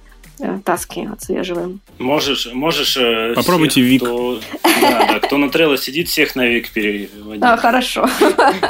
Э, 0.41 0.59
таски 0.64 1.09
отслеживаем. 1.12 1.80
Можешь, 1.99 2.53
можешь 2.53 2.97
э, 2.97 3.35
Попробуйте 3.35 3.80
всех, 3.80 3.85
Вик. 3.85 4.03
Кто, 4.03 4.41
да, 4.80 5.07
да, 5.07 5.20
кто 5.20 5.37
на 5.37 5.47
Trello 5.47 5.76
сидит, 5.76 6.09
всех 6.09 6.35
на 6.35 6.47
Вик 6.47 6.70
переводить. 6.70 7.43
А, 7.43 7.57
хорошо. 7.57 8.09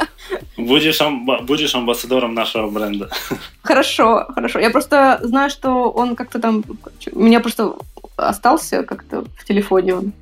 Будешь, 0.57 1.01
амба, 1.01 1.41
будешь 1.41 1.75
амбассадором 1.75 2.33
нашего 2.33 2.69
бренда. 2.69 3.09
Хорошо, 3.61 4.25
хорошо. 4.33 4.59
Я 4.59 4.69
просто 4.69 5.19
знаю, 5.21 5.49
что 5.49 5.91
он 5.91 6.15
как-то 6.15 6.39
там... 6.39 6.63
У 7.11 7.19
меня 7.19 7.39
просто 7.39 7.75
остался 8.15 8.83
как-то 8.83 9.25
в 9.37 9.45
телефоне 9.45 9.95
он. 9.95 10.13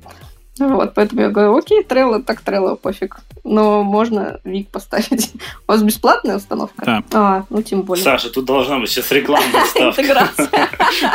Вот, 0.58 0.92
поэтому 0.94 1.22
я 1.22 1.30
говорю, 1.30 1.56
окей, 1.56 1.82
Trello, 1.82 2.22
так 2.22 2.42
Trello, 2.42 2.76
пофиг. 2.76 3.16
Но 3.44 3.82
можно 3.82 4.40
Вик 4.44 4.68
поставить. 4.68 5.32
У 5.68 5.72
вас 5.72 5.82
бесплатная 5.82 6.36
установка? 6.36 6.84
Да. 6.84 7.02
А, 7.12 7.44
ну 7.50 7.62
тем 7.62 7.82
более. 7.82 8.02
Саша, 8.02 8.30
тут 8.30 8.46
должна 8.46 8.78
быть 8.78 8.90
сейчас 8.90 9.12
рекламная 9.12 9.64
ставка. 9.66 10.00
Интеграция. 10.00 10.48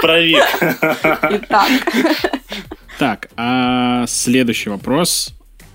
Про 0.01 0.21
Вик. 0.21 0.43
Итак. 0.61 1.69
Так, 2.99 3.29
а 3.35 4.05
следующий 4.07 4.69
вопрос. 4.69 5.33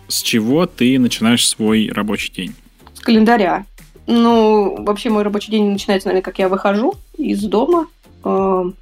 С 0.08 0.22
чего 0.22 0.66
ты 0.66 0.98
начинаешь 0.98 1.48
свой 1.48 1.90
рабочий 1.92 2.30
день? 2.32 2.54
С 2.92 3.00
календаря. 3.00 3.64
Ну, 4.06 4.84
вообще 4.84 5.08
мой 5.10 5.22
рабочий 5.22 5.50
день 5.50 5.70
начинается, 5.70 6.08
наверное, 6.08 6.22
как 6.24 6.38
я 6.38 6.48
выхожу 6.48 6.94
из 7.16 7.42
дома, 7.42 7.86
эм, 8.24 8.74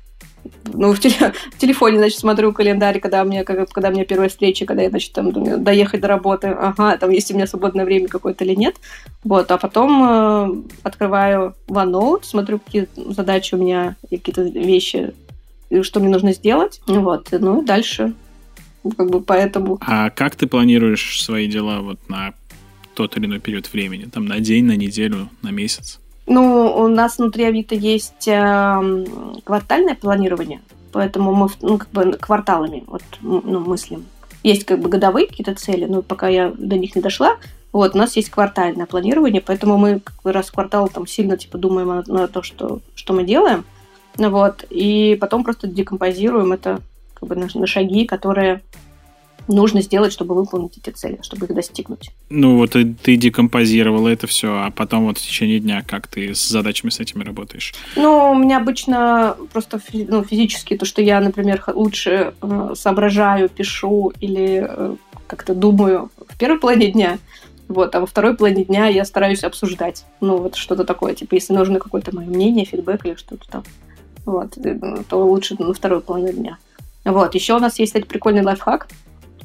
ну, 0.73 0.93
в, 0.93 1.01
теле, 1.01 1.33
в 1.53 1.59
телефоне, 1.59 1.99
значит, 1.99 2.19
смотрю 2.19 2.53
календарь, 2.53 3.01
когда 3.01 3.23
у 3.23 3.27
меня, 3.27 3.45
когда, 3.45 3.67
когда 3.67 3.89
у 3.89 3.93
меня 3.93 4.05
первая 4.05 4.29
встреча, 4.29 4.65
когда 4.65 4.83
я, 4.83 4.91
значит, 4.91 5.13
там 5.13 5.63
доехать 5.63 6.01
до 6.01 6.09
работы, 6.09 6.49
ага, 6.49 6.97
там 6.97 7.11
есть 7.11 7.31
у 7.31 7.35
меня 7.35 7.47
свободное 7.47 7.85
время 7.85 8.09
какое-то 8.09 8.45
или 8.45 8.55
нет. 8.55 8.77
Вот, 9.25 9.51
а 9.51 9.59
потом 9.59 10.03
э, 10.03 10.79
открываю 10.83 11.55
OneNote, 11.69 12.25
смотрю, 12.25 12.59
какие 12.59 12.89
задачи 12.97 13.55
у 13.55 13.59
меня, 13.59 13.97
какие-то 14.11 14.43
вещи, 14.43 15.15
что 15.83 16.01
мне 16.01 16.09
нужно 16.09 16.33
сделать. 16.33 16.81
Вот, 16.87 17.29
ну 17.33 17.63
и 17.63 17.65
дальше 17.65 18.15
как 18.97 19.11
бы 19.11 19.21
поэтому. 19.21 19.79
А 19.81 20.11
как 20.11 20.37
ты 20.37 20.47
планируешь 20.47 21.23
свои 21.23 21.47
дела 21.47 21.81
вот 21.81 21.99
на 22.09 22.35
тот 22.95 23.17
или 23.17 23.27
иной 23.27 23.41
период 23.41 23.73
времени? 23.73 24.05
Там 24.05 24.27
на 24.27 24.41
день, 24.41 24.65
на 24.65 24.77
неделю, 24.77 25.29
на 25.43 25.51
месяц? 25.51 26.01
Ну, 26.27 26.77
у 26.77 26.89
нас 26.89 27.19
внутри 27.19 27.45
Авито 27.45 27.75
есть 27.75 28.29
э, 28.29 29.05
квартальное 29.45 29.95
планирование, 29.95 30.61
поэтому 30.93 31.35
мы 31.35 31.49
ну, 31.61 31.79
как 31.79 31.91
бы 31.91 32.13
кварталами 32.13 32.85
вот, 32.87 33.03
ну, 33.21 33.61
мыслим. 33.61 34.07
Есть 34.45 34.65
как 34.65 34.81
бы 34.81 34.89
годовые 34.89 35.27
какие-то 35.27 35.55
цели, 35.55 35.85
но 35.85 36.03
пока 36.03 36.29
я 36.29 36.53
до 36.57 36.77
них 36.77 36.95
не 36.95 37.03
дошла, 37.03 37.37
вот, 37.73 37.95
у 37.95 37.99
нас 37.99 38.17
есть 38.17 38.31
квартальное 38.31 38.87
планирование, 38.87 39.41
поэтому 39.41 39.79
мы 39.79 40.01
как 40.01 40.23
бы 40.23 40.33
раз 40.33 40.49
в 40.49 40.53
квартал 40.53 40.89
там 40.89 41.07
сильно 41.07 41.37
типа 41.37 41.59
думаем 41.59 41.89
на, 41.89 42.05
на 42.07 42.29
то, 42.29 42.43
что, 42.43 42.81
что 42.95 43.15
мы 43.15 43.25
делаем, 43.25 43.65
вот, 44.17 44.65
и 44.71 45.17
потом 45.21 45.43
просто 45.43 45.67
декомпозируем 45.67 46.53
это 46.53 46.81
как 47.15 47.29
бы 47.29 47.35
на, 47.35 47.49
на 47.53 47.67
шаги, 47.67 48.05
которые 48.05 48.63
нужно 49.53 49.81
сделать, 49.83 50.13
чтобы 50.13 50.35
выполнить 50.35 50.79
эти 50.79 50.91
цели, 50.91 51.19
чтобы 51.23 51.47
их 51.47 51.55
достигнуть. 51.55 52.11
Ну 52.31 52.57
вот 52.57 52.73
ты, 52.73 52.95
ты 52.95 53.17
декомпозировала 53.17 54.09
это 54.09 54.27
все, 54.27 54.49
а 54.53 54.71
потом 54.71 55.07
вот 55.07 55.19
в 55.19 55.23
течение 55.23 55.61
дня 55.61 55.83
как 55.87 56.07
ты 56.07 56.35
с 56.35 56.49
задачами 56.49 56.91
с 56.91 57.01
этими 57.01 57.25
работаешь? 57.25 57.75
Ну, 57.97 58.33
у 58.33 58.35
меня 58.35 58.59
обычно 58.59 59.37
просто 59.53 59.81
ну, 59.93 60.25
физически 60.25 60.77
то, 60.77 60.85
что 60.85 61.03
я, 61.03 61.21
например, 61.21 61.63
лучше 61.75 62.35
э, 62.41 62.73
соображаю, 62.75 63.49
пишу 63.49 64.13
или 64.21 64.67
э, 64.69 64.97
как-то 65.27 65.55
думаю 65.55 66.11
в 66.29 66.39
первой 66.39 66.59
половине 66.59 66.93
дня, 66.93 67.19
вот, 67.69 67.95
а 67.95 68.01
во 68.01 68.07
второй 68.07 68.37
половине 68.37 68.65
дня 68.65 68.87
я 68.87 69.05
стараюсь 69.05 69.45
обсуждать. 69.45 70.05
Ну, 70.21 70.39
вот 70.39 70.57
что-то 70.57 70.85
такое, 70.85 71.15
типа, 71.15 71.35
если 71.35 71.55
нужно 71.55 71.79
какое-то 71.79 72.15
мое 72.15 72.27
мнение, 72.27 72.65
фидбэк 72.65 73.07
или 73.07 73.15
что-то 73.15 73.49
там, 73.49 73.65
вот, 74.25 74.57
э, 74.59 74.79
то 75.09 75.27
лучше 75.27 75.57
на 75.59 75.73
второй 75.73 76.01
половине 76.01 76.33
дня. 76.33 76.59
Вот, 77.05 77.35
еще 77.35 77.55
у 77.55 77.59
нас 77.59 77.79
есть, 77.79 77.93
кстати, 77.93 78.07
прикольный 78.07 78.43
лайфхак– 78.43 78.89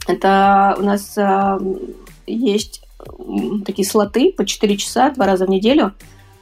это 0.08 0.76
у 0.80 0.84
нас 0.84 1.18
э, 1.18 1.60
есть 2.26 2.82
такие 3.66 3.88
слоты 3.88 4.34
по 4.36 4.46
4 4.46 4.78
часа 4.78 5.12
два 5.12 5.26
раза 5.26 5.46
в 5.46 5.50
неделю, 5.50 5.94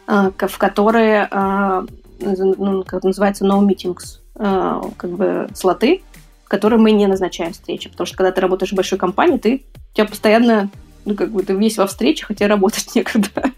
э, 0.08 0.32
в 0.38 0.58
которые, 0.58 1.28
э, 1.30 1.86
ну, 2.20 2.84
как 2.84 3.04
называется, 3.04 3.46
no 3.46 3.66
meetings, 3.66 4.20
э, 4.36 4.82
как 4.98 5.10
бы 5.12 5.50
слоты, 5.54 6.02
в 6.46 6.50
которые 6.50 6.80
мы 6.80 6.92
не 6.92 7.08
назначаем 7.08 7.54
встречи. 7.54 7.90
Потому 7.90 8.08
что 8.08 8.18
когда 8.18 8.32
ты 8.32 8.42
работаешь 8.42 8.72
в 8.72 8.76
большой 8.76 8.98
компании, 8.98 9.38
ты, 9.38 9.66
у 9.92 9.96
тебя 9.96 10.06
постоянно, 10.06 10.70
ну, 11.06 11.16
как 11.16 11.32
бы 11.32 11.44
ты 11.44 11.54
весь 11.54 11.78
во 11.78 11.88
встречах, 11.88 12.30
хотя 12.30 12.48
работать 12.48 12.90
некогда. 12.96 13.52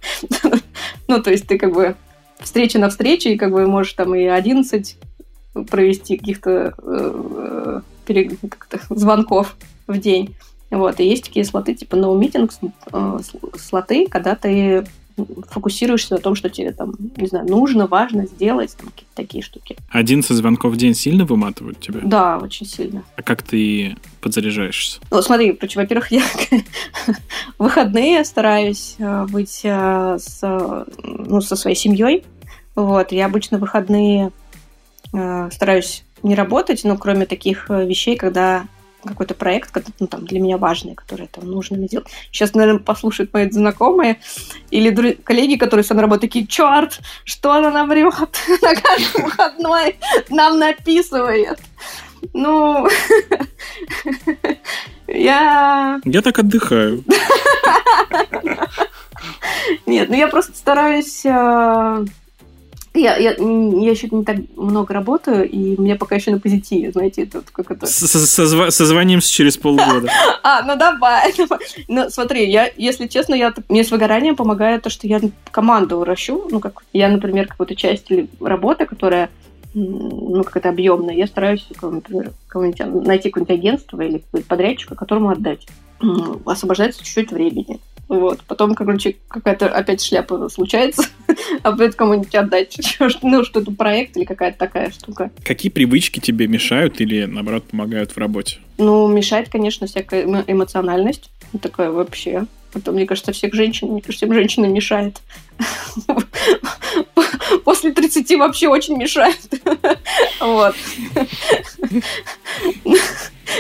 ну, 1.08 1.22
то 1.22 1.32
есть 1.32 1.48
ты 1.48 1.58
как 1.58 1.74
бы 1.74 1.96
встреча 2.40 2.80
на 2.80 2.90
встрече, 2.90 3.34
и 3.34 3.38
как 3.38 3.52
бы 3.52 3.66
можешь 3.68 3.94
там 3.94 4.16
и 4.16 4.26
11 4.26 4.98
провести 5.70 6.18
каких-то 6.18 6.76
звонков 8.90 9.56
в 9.88 9.98
день. 9.98 10.36
Вот, 10.70 11.00
и 11.00 11.08
есть 11.08 11.24
такие 11.24 11.46
слоты, 11.46 11.74
типа 11.74 11.96
no 11.96 12.20
meetings, 12.20 12.56
э, 12.92 13.20
слоты, 13.58 14.08
когда 14.08 14.36
ты 14.36 14.86
фокусируешься 15.50 16.14
на 16.14 16.20
том, 16.20 16.36
что 16.36 16.50
тебе 16.50 16.72
там, 16.72 16.94
не 17.16 17.28
знаю, 17.28 17.48
нужно, 17.48 17.88
важно 17.88 18.28
сделать, 18.28 18.76
там 18.78 18.90
какие-то 18.90 19.16
такие 19.16 19.44
штуки. 19.44 19.76
11 19.90 20.30
звонков 20.30 20.74
в 20.74 20.78
день 20.78 20.94
сильно 20.94 21.26
выматывают 21.26 21.80
тебя? 21.80 22.02
Да, 22.04 22.38
очень 22.38 22.68
сильно. 22.68 23.04
А 23.16 23.24
как 23.24 23.42
ты 23.42 23.96
подзаряжаешься? 24.22 25.00
Ну, 25.10 25.22
смотри, 25.22 25.54
короче, 25.54 25.80
во-первых, 25.80 26.12
я 26.12 26.24
выходные 27.58 28.24
стараюсь 28.26 28.96
э, 29.00 29.26
быть 29.26 29.62
э, 29.64 30.18
с, 30.20 30.86
ну, 31.04 31.42
со 31.42 31.56
своей 31.56 31.76
семьей. 31.76 32.24
Вот, 32.76 33.12
я 33.12 33.26
обычно 33.26 33.58
выходные 33.58 34.32
стараюсь 35.10 36.04
не 36.22 36.36
работать, 36.36 36.84
но 36.84 36.98
кроме 36.98 37.26
таких 37.26 37.70
вещей, 37.70 38.18
когда 38.18 38.68
какой-то 39.06 39.34
проект, 39.34 39.72
который, 39.72 39.94
ну, 40.00 40.08
там, 40.08 40.26
для 40.26 40.40
меня 40.40 40.58
важный, 40.58 40.96
который 40.96 41.28
там 41.28 41.50
нужно 41.50 41.78
мне 41.78 41.88
делать. 41.88 42.08
Сейчас, 42.32 42.54
наверное, 42.54 42.82
послушают 42.82 43.34
мои 43.34 43.50
знакомые 43.50 44.20
или 44.72 44.90
друг... 44.90 45.24
коллеги, 45.24 45.56
которые 45.56 45.84
со 45.84 45.94
мной 45.94 46.04
работают, 46.04 46.32
такие, 46.32 46.48
черт, 46.48 47.00
что 47.24 47.54
она 47.54 47.72
нам 47.72 47.90
врет 47.90 48.14
на 48.62 48.76
каждый 48.76 49.24
выходной, 49.24 49.98
нам 50.30 50.60
написывает. 50.60 51.60
Ну, 52.34 52.88
я... 55.08 56.00
Я 56.04 56.22
так 56.22 56.40
отдыхаю. 56.40 57.04
Нет, 59.86 60.10
ну 60.10 60.16
я 60.16 60.28
просто 60.28 60.56
стараюсь 60.56 61.26
э, 61.26 62.06
я, 62.94 63.18
я, 63.18 63.32
я 63.32 63.92
еще 63.92 64.08
не 64.10 64.24
так 64.24 64.38
много 64.56 64.94
работаю, 64.94 65.50
и 65.50 65.80
мне 65.80 65.96
пока 65.96 66.16
еще 66.16 66.32
на 66.32 66.40
позитиве, 66.40 66.92
знаете, 66.92 67.24
это 67.24 67.42
как 67.52 67.72
это... 67.72 67.86
Созвонимся 67.86 69.32
через 69.32 69.58
полгода. 69.58 70.10
А, 70.44 70.62
ну 70.64 70.78
давай, 70.78 71.34
давай. 71.38 71.60
Ну, 71.90 72.10
смотри, 72.10 72.50
я, 72.50 72.72
если 72.78 73.08
честно, 73.08 73.36
я, 73.36 73.54
мне 73.68 73.84
с 73.84 73.92
выгоранием 73.92 74.36
помогает 74.36 74.84
то, 74.84 74.90
что 74.90 75.06
я 75.06 75.20
команду 75.52 76.04
ращу, 76.04 76.48
ну, 76.50 76.60
как 76.60 76.84
я, 76.94 77.10
например, 77.10 77.48
какую-то 77.48 77.76
часть 77.76 78.08
работы, 78.40 78.86
которая 78.86 79.30
ну, 79.74 80.44
какая-то 80.44 80.70
объемная, 80.70 81.16
я 81.16 81.28
стараюсь, 81.28 81.68
например, 81.82 82.32
найти 82.54 83.30
какое-нибудь 83.30 83.50
агентство 83.50 84.02
или 84.02 84.24
подрядчика, 84.48 84.96
которому 84.96 85.30
отдать. 85.30 85.68
Освобождается 86.46 87.04
чуть-чуть 87.04 87.32
времени. 87.32 87.80
Вот. 88.08 88.42
Потом, 88.48 88.74
короче, 88.74 89.18
какая-то 89.28 89.68
опять 89.68 90.02
шляпа 90.02 90.48
случается, 90.50 91.04
а 91.64 91.70
опять 91.70 91.96
кому-нибудь 91.96 92.34
отдать. 92.36 92.78
Ну, 93.22 93.44
что-то 93.44 93.72
проект 93.72 94.16
или 94.16 94.24
какая-то 94.24 94.58
такая 94.58 94.92
штука. 94.92 95.32
Какие 95.44 95.72
привычки 95.72 96.20
тебе 96.20 96.48
мешают 96.48 97.02
или, 97.02 97.26
наоборот, 97.26 97.66
помогают 97.66 98.12
в 98.12 98.18
работе? 98.18 98.60
Ну, 98.78 99.08
мешает, 99.08 99.50
конечно, 99.50 99.88
всякая 99.88 100.24
эмоциональность. 100.48 101.30
Такая 101.62 101.92
вообще. 101.92 102.46
Это, 102.74 102.92
мне 102.92 103.06
кажется, 103.06 103.32
всех 103.32 103.54
женщин, 103.54 103.88
мне 103.90 104.02
кажется, 104.02 104.26
всем 104.26 104.36
женщинам 104.36 104.74
мешает. 104.74 105.22
После 107.64 107.92
30 107.92 108.38
вообще 108.38 108.68
очень 108.68 108.98
мешает. 108.98 109.40
Вот. 110.40 110.76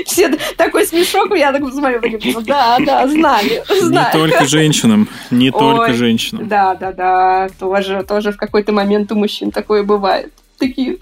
Все 0.05 0.37
такой 0.57 0.85
смешок, 0.85 1.35
я 1.35 1.51
так 1.51 1.61
смотрю, 1.71 2.41
да, 2.41 2.77
да, 2.79 3.07
знали, 3.07 3.63
знали. 3.81 4.07
Не 4.07 4.11
только 4.11 4.45
женщинам, 4.45 5.09
не 5.31 5.51
только 5.51 5.93
женщинам. 5.93 6.47
Да, 6.47 6.75
да, 6.75 6.91
да, 6.91 7.49
тоже, 7.59 8.03
тоже 8.03 8.31
в 8.31 8.37
какой-то 8.37 8.71
момент 8.71 9.11
у 9.11 9.15
мужчин 9.15 9.51
такое 9.51 9.83
бывает 9.83 10.31
такие 10.57 10.97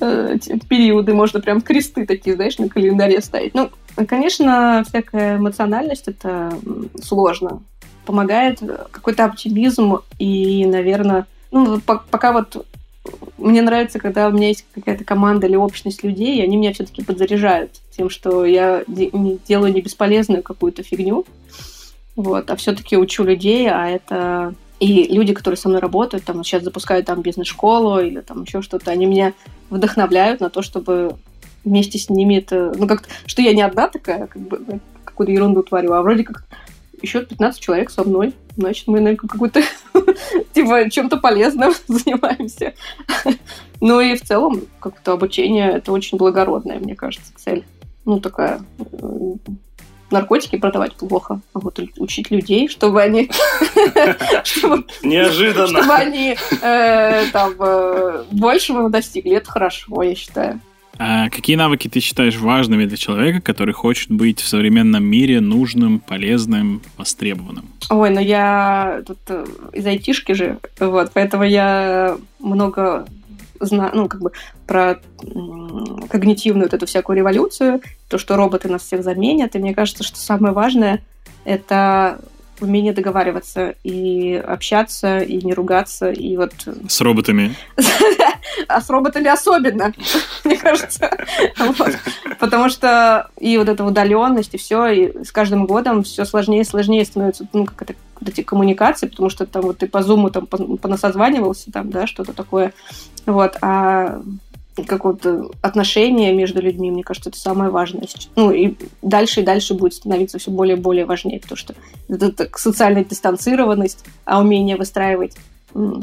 э, 0.00 0.36
периоды, 0.68 1.14
можно 1.14 1.40
прям 1.40 1.60
кресты 1.60 2.06
такие, 2.06 2.36
знаешь, 2.36 2.58
на 2.58 2.68
календаре 2.68 3.20
ставить. 3.20 3.54
Ну, 3.54 3.70
конечно, 4.06 4.84
всякая 4.88 5.36
эмоциональность 5.36 6.08
это 6.08 6.52
сложно. 7.02 7.62
Помогает 8.06 8.60
какой-то 8.90 9.24
оптимизм 9.24 9.98
и, 10.18 10.64
наверное, 10.66 11.26
ну, 11.50 11.80
пока 11.80 12.32
вот 12.32 12.66
мне 13.38 13.62
нравится, 13.62 13.98
когда 13.98 14.28
у 14.28 14.32
меня 14.32 14.48
есть 14.48 14.66
какая-то 14.74 15.04
команда 15.04 15.46
или 15.46 15.56
общность 15.56 16.02
людей, 16.02 16.38
и 16.38 16.42
они 16.42 16.56
меня 16.56 16.72
все-таки 16.72 17.02
подзаряжают 17.02 17.72
тем, 17.90 18.10
что 18.10 18.44
я 18.44 18.84
делаю 18.86 19.72
не 19.72 19.80
бесполезную 19.80 20.42
какую-то 20.42 20.82
фигню, 20.82 21.24
вот, 22.16 22.50
а 22.50 22.56
все-таки 22.56 22.96
учу 22.96 23.24
людей, 23.24 23.68
а 23.68 23.88
это 23.88 24.54
и 24.78 25.12
люди, 25.14 25.34
которые 25.34 25.58
со 25.58 25.68
мной 25.68 25.80
работают, 25.80 26.24
там 26.24 26.42
сейчас 26.42 26.62
запускают 26.62 27.06
там 27.06 27.22
бизнес-школу 27.22 28.00
или 28.00 28.20
там 28.20 28.42
еще 28.42 28.62
что-то, 28.62 28.90
они 28.90 29.06
меня 29.06 29.34
вдохновляют 29.68 30.40
на 30.40 30.50
то, 30.50 30.62
чтобы 30.62 31.16
вместе 31.64 31.98
с 31.98 32.08
ними 32.08 32.38
это... 32.38 32.72
Ну, 32.76 32.86
как 32.86 33.04
что 33.26 33.42
я 33.42 33.52
не 33.52 33.62
одна 33.62 33.88
такая, 33.88 34.26
как 34.26 34.40
бы, 34.40 34.80
какую-то 35.04 35.32
ерунду 35.32 35.62
творю, 35.62 35.92
а 35.92 36.02
вроде 36.02 36.24
как 36.24 36.44
еще 37.02 37.24
15 37.24 37.60
человек 37.60 37.90
со 37.90 38.04
мной. 38.04 38.34
Значит, 38.56 38.86
мы, 38.86 39.00
наверное, 39.00 39.28
какой-то, 39.28 39.62
типа, 40.52 40.90
чем-то 40.90 41.16
полезным 41.18 41.72
занимаемся. 41.88 42.74
Ну 43.80 44.00
и 44.00 44.16
в 44.16 44.22
целом, 44.22 44.62
как-то 44.80 45.12
обучение, 45.12 45.72
это 45.72 45.92
очень 45.92 46.18
благородная, 46.18 46.78
мне 46.78 46.94
кажется, 46.94 47.32
цель. 47.36 47.64
Ну, 48.04 48.20
такая 48.20 48.60
э, 48.78 49.34
наркотики 50.10 50.56
продавать 50.56 50.94
плохо, 50.94 51.40
а 51.52 51.58
вот 51.60 51.78
учить 51.98 52.30
людей, 52.30 52.68
чтобы 52.68 53.02
они... 53.02 53.30
Неожиданно. 55.02 55.80
Чтобы 55.80 55.94
они 55.94 56.36
э, 56.62 57.26
там 57.32 57.54
э, 57.58 58.24
большего 58.30 58.90
достигли. 58.90 59.36
Это 59.36 59.50
хорошо, 59.50 60.02
я 60.02 60.14
считаю. 60.14 60.60
А 61.02 61.30
какие 61.30 61.56
навыки 61.56 61.88
ты 61.88 62.00
считаешь 62.00 62.36
важными 62.36 62.84
для 62.84 62.98
человека, 62.98 63.40
который 63.40 63.72
хочет 63.72 64.10
быть 64.10 64.42
в 64.42 64.46
современном 64.46 65.02
мире 65.02 65.40
нужным, 65.40 65.98
полезным, 65.98 66.82
востребованным? 66.98 67.70
Ой, 67.88 68.10
ну 68.10 68.20
я 68.20 69.00
тут 69.06 69.18
э, 69.28 69.46
из 69.72 69.86
айтишки 69.86 70.32
же, 70.32 70.58
вот, 70.78 71.10
поэтому 71.14 71.44
я 71.44 72.18
много 72.38 73.06
знаю, 73.60 73.92
ну, 73.94 74.08
как 74.08 74.20
бы 74.20 74.32
про 74.66 75.00
когнитивную 76.10 76.66
вот 76.66 76.74
эту 76.74 76.84
всякую 76.84 77.16
революцию, 77.16 77.80
то, 78.08 78.18
что 78.18 78.36
роботы 78.36 78.68
нас 78.68 78.82
всех 78.82 79.02
заменят. 79.02 79.56
И 79.56 79.58
мне 79.58 79.74
кажется, 79.74 80.04
что 80.04 80.18
самое 80.18 80.52
важное— 80.52 81.02
это 81.44 82.20
умение 82.60 82.92
договариваться 82.92 83.74
и 83.82 84.34
общаться, 84.34 85.18
и 85.18 85.44
не 85.44 85.54
ругаться, 85.54 86.10
и 86.10 86.36
вот... 86.36 86.52
С 86.88 87.00
роботами. 87.00 87.54
А 88.68 88.80
с 88.80 88.90
роботами 88.90 89.28
особенно, 89.28 89.92
мне 90.44 90.56
кажется. 90.56 91.10
Потому 92.38 92.68
что 92.68 93.28
и 93.38 93.56
вот 93.58 93.68
эта 93.68 93.84
удаленность, 93.84 94.54
и 94.54 94.58
все, 94.58 94.86
и 94.88 95.24
с 95.24 95.30
каждым 95.30 95.66
годом 95.66 96.02
все 96.02 96.24
сложнее 96.24 96.62
и 96.62 96.64
сложнее 96.64 97.04
становится, 97.04 97.46
ну, 97.52 97.64
как 97.64 97.82
это, 97.82 97.94
эти 98.26 98.42
коммуникации, 98.42 99.06
потому 99.06 99.30
что 99.30 99.46
там 99.46 99.62
вот 99.62 99.78
ты 99.78 99.86
по 99.86 100.02
зуму 100.02 100.30
там 100.30 100.46
понасозванивался, 100.46 101.70
там, 101.72 101.90
да, 101.90 102.06
что-то 102.06 102.32
такое. 102.32 102.72
Вот, 103.26 103.56
а 103.62 104.20
какое-то 104.84 105.50
отношение 105.62 106.32
между 106.32 106.60
людьми, 106.60 106.90
мне 106.90 107.02
кажется, 107.02 107.30
это 107.30 107.38
самое 107.38 107.70
важное. 107.70 108.06
Ну, 108.36 108.50
и 108.50 108.74
дальше 109.02 109.40
и 109.40 109.44
дальше 109.44 109.74
будет 109.74 109.94
становиться 109.94 110.38
все 110.38 110.50
более 110.50 110.76
и 110.76 110.80
более 110.80 111.04
важнее, 111.04 111.40
потому 111.40 111.56
что 111.56 111.74
это 112.08 112.48
социальная 112.56 113.04
дистанцированность, 113.04 114.04
а 114.24 114.40
умение 114.40 114.76
выстраивать 114.76 115.36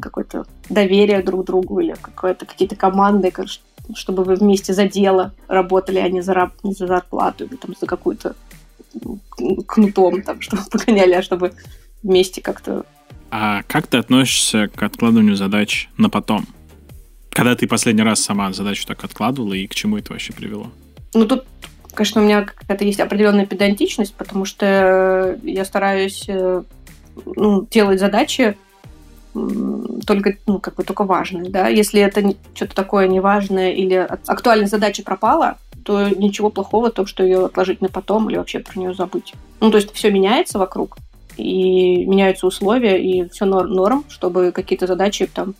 какое-то 0.02 0.46
доверие 0.70 1.22
друг 1.22 1.46
другу 1.46 1.80
или 1.80 1.96
какие-то 2.16 2.76
команды, 2.76 3.34
чтобы 3.96 4.24
вы 4.24 4.36
вместе 4.36 4.74
за 4.74 4.88
дело 4.88 5.34
работали, 5.48 6.00
а 6.00 6.10
не 6.10 6.22
за, 6.22 6.52
не 6.64 6.74
за 6.74 6.88
зарплату 6.88 7.46
или 7.46 7.56
там 7.56 7.76
за 7.80 7.86
какую-то 7.86 8.36
кнутом, 9.68 10.22
там, 10.22 10.42
чтобы 10.42 10.64
погоняли, 10.70 11.14
а 11.14 11.22
чтобы 11.22 11.54
вместе 12.04 12.42
как-то... 12.42 12.86
А 13.30 13.64
как 13.64 13.88
ты 13.88 13.98
относишься 13.98 14.70
к 14.74 14.82
откладыванию 14.82 15.36
задач 15.36 15.90
на 15.98 16.10
потом? 16.10 16.46
Когда 17.38 17.56
ты 17.56 17.68
последний 17.68 18.02
раз 18.02 18.22
сама 18.22 18.52
задачу 18.52 18.88
так 18.88 19.04
откладывала, 19.04 19.54
и 19.54 19.68
к 19.68 19.76
чему 19.76 20.00
это 20.00 20.12
вообще 20.12 20.34
привело? 20.34 20.72
Ну, 21.14 21.28
тут, 21.28 21.46
конечно, 21.94 22.20
у 22.20 22.26
меня 22.26 22.42
какая-то 22.42 22.84
есть 22.84 23.00
определенная 23.00 23.46
педантичность, 23.46 24.16
потому 24.16 24.44
что 24.44 25.38
я 25.44 25.64
стараюсь 25.64 26.26
э, 26.28 26.64
ну, 27.28 27.68
делать 27.70 28.00
задачи 28.00 28.58
только, 29.36 30.38
ну, 30.48 30.58
как 30.58 30.74
бы 30.74 30.84
только 30.84 31.04
важные, 31.04 31.52
да. 31.52 31.68
Если 31.68 32.02
это 32.02 32.24
что-то 32.56 32.74
такое 32.74 33.08
неважное 33.08 33.70
или 33.70 33.94
актуальная 33.94 34.66
задача 34.66 35.04
пропала, 35.04 35.60
то 35.86 36.10
ничего 36.10 36.50
плохого 36.50 36.90
в 36.90 36.94
том, 36.96 37.06
что 37.06 37.24
ее 37.24 37.46
отложить 37.46 37.82
на 37.82 37.90
потом 37.90 38.32
или 38.32 38.38
вообще 38.38 38.62
про 38.62 38.80
нее 38.80 38.96
забыть. 38.96 39.36
Ну, 39.60 39.70
то 39.70 39.78
есть 39.78 39.94
все 39.94 40.10
меняется 40.10 40.58
вокруг, 40.58 40.98
и 41.38 42.04
меняются 42.04 42.48
условия, 42.48 43.00
и 43.00 43.30
все 43.30 43.46
норм, 43.46 43.70
норм 43.70 44.06
чтобы 44.10 44.52
какие-то 44.52 44.88
задачи 44.88 45.28
там 45.32 45.54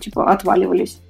типа 0.00 0.32
отваливались 0.32 1.00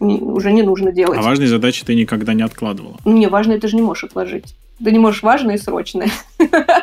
не, 0.00 0.18
уже 0.18 0.52
не 0.52 0.62
нужно 0.62 0.92
делать. 0.92 1.18
А 1.18 1.22
важные 1.22 1.48
задачи 1.48 1.84
ты 1.84 1.94
никогда 1.94 2.34
не 2.34 2.42
откладывала? 2.42 2.96
Не, 3.04 3.28
важные 3.28 3.58
ты 3.58 3.68
же 3.68 3.76
не 3.76 3.82
можешь 3.82 4.04
отложить. 4.04 4.54
Ты 4.82 4.92
не 4.92 4.98
можешь 4.98 5.22
важные 5.22 5.56
и 5.58 5.60
срочные 5.60 6.10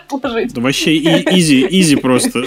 отложить. 0.10 0.58
вообще 0.58 0.98
изи, 0.98 1.68
изи 1.70 1.96
просто. 1.96 2.44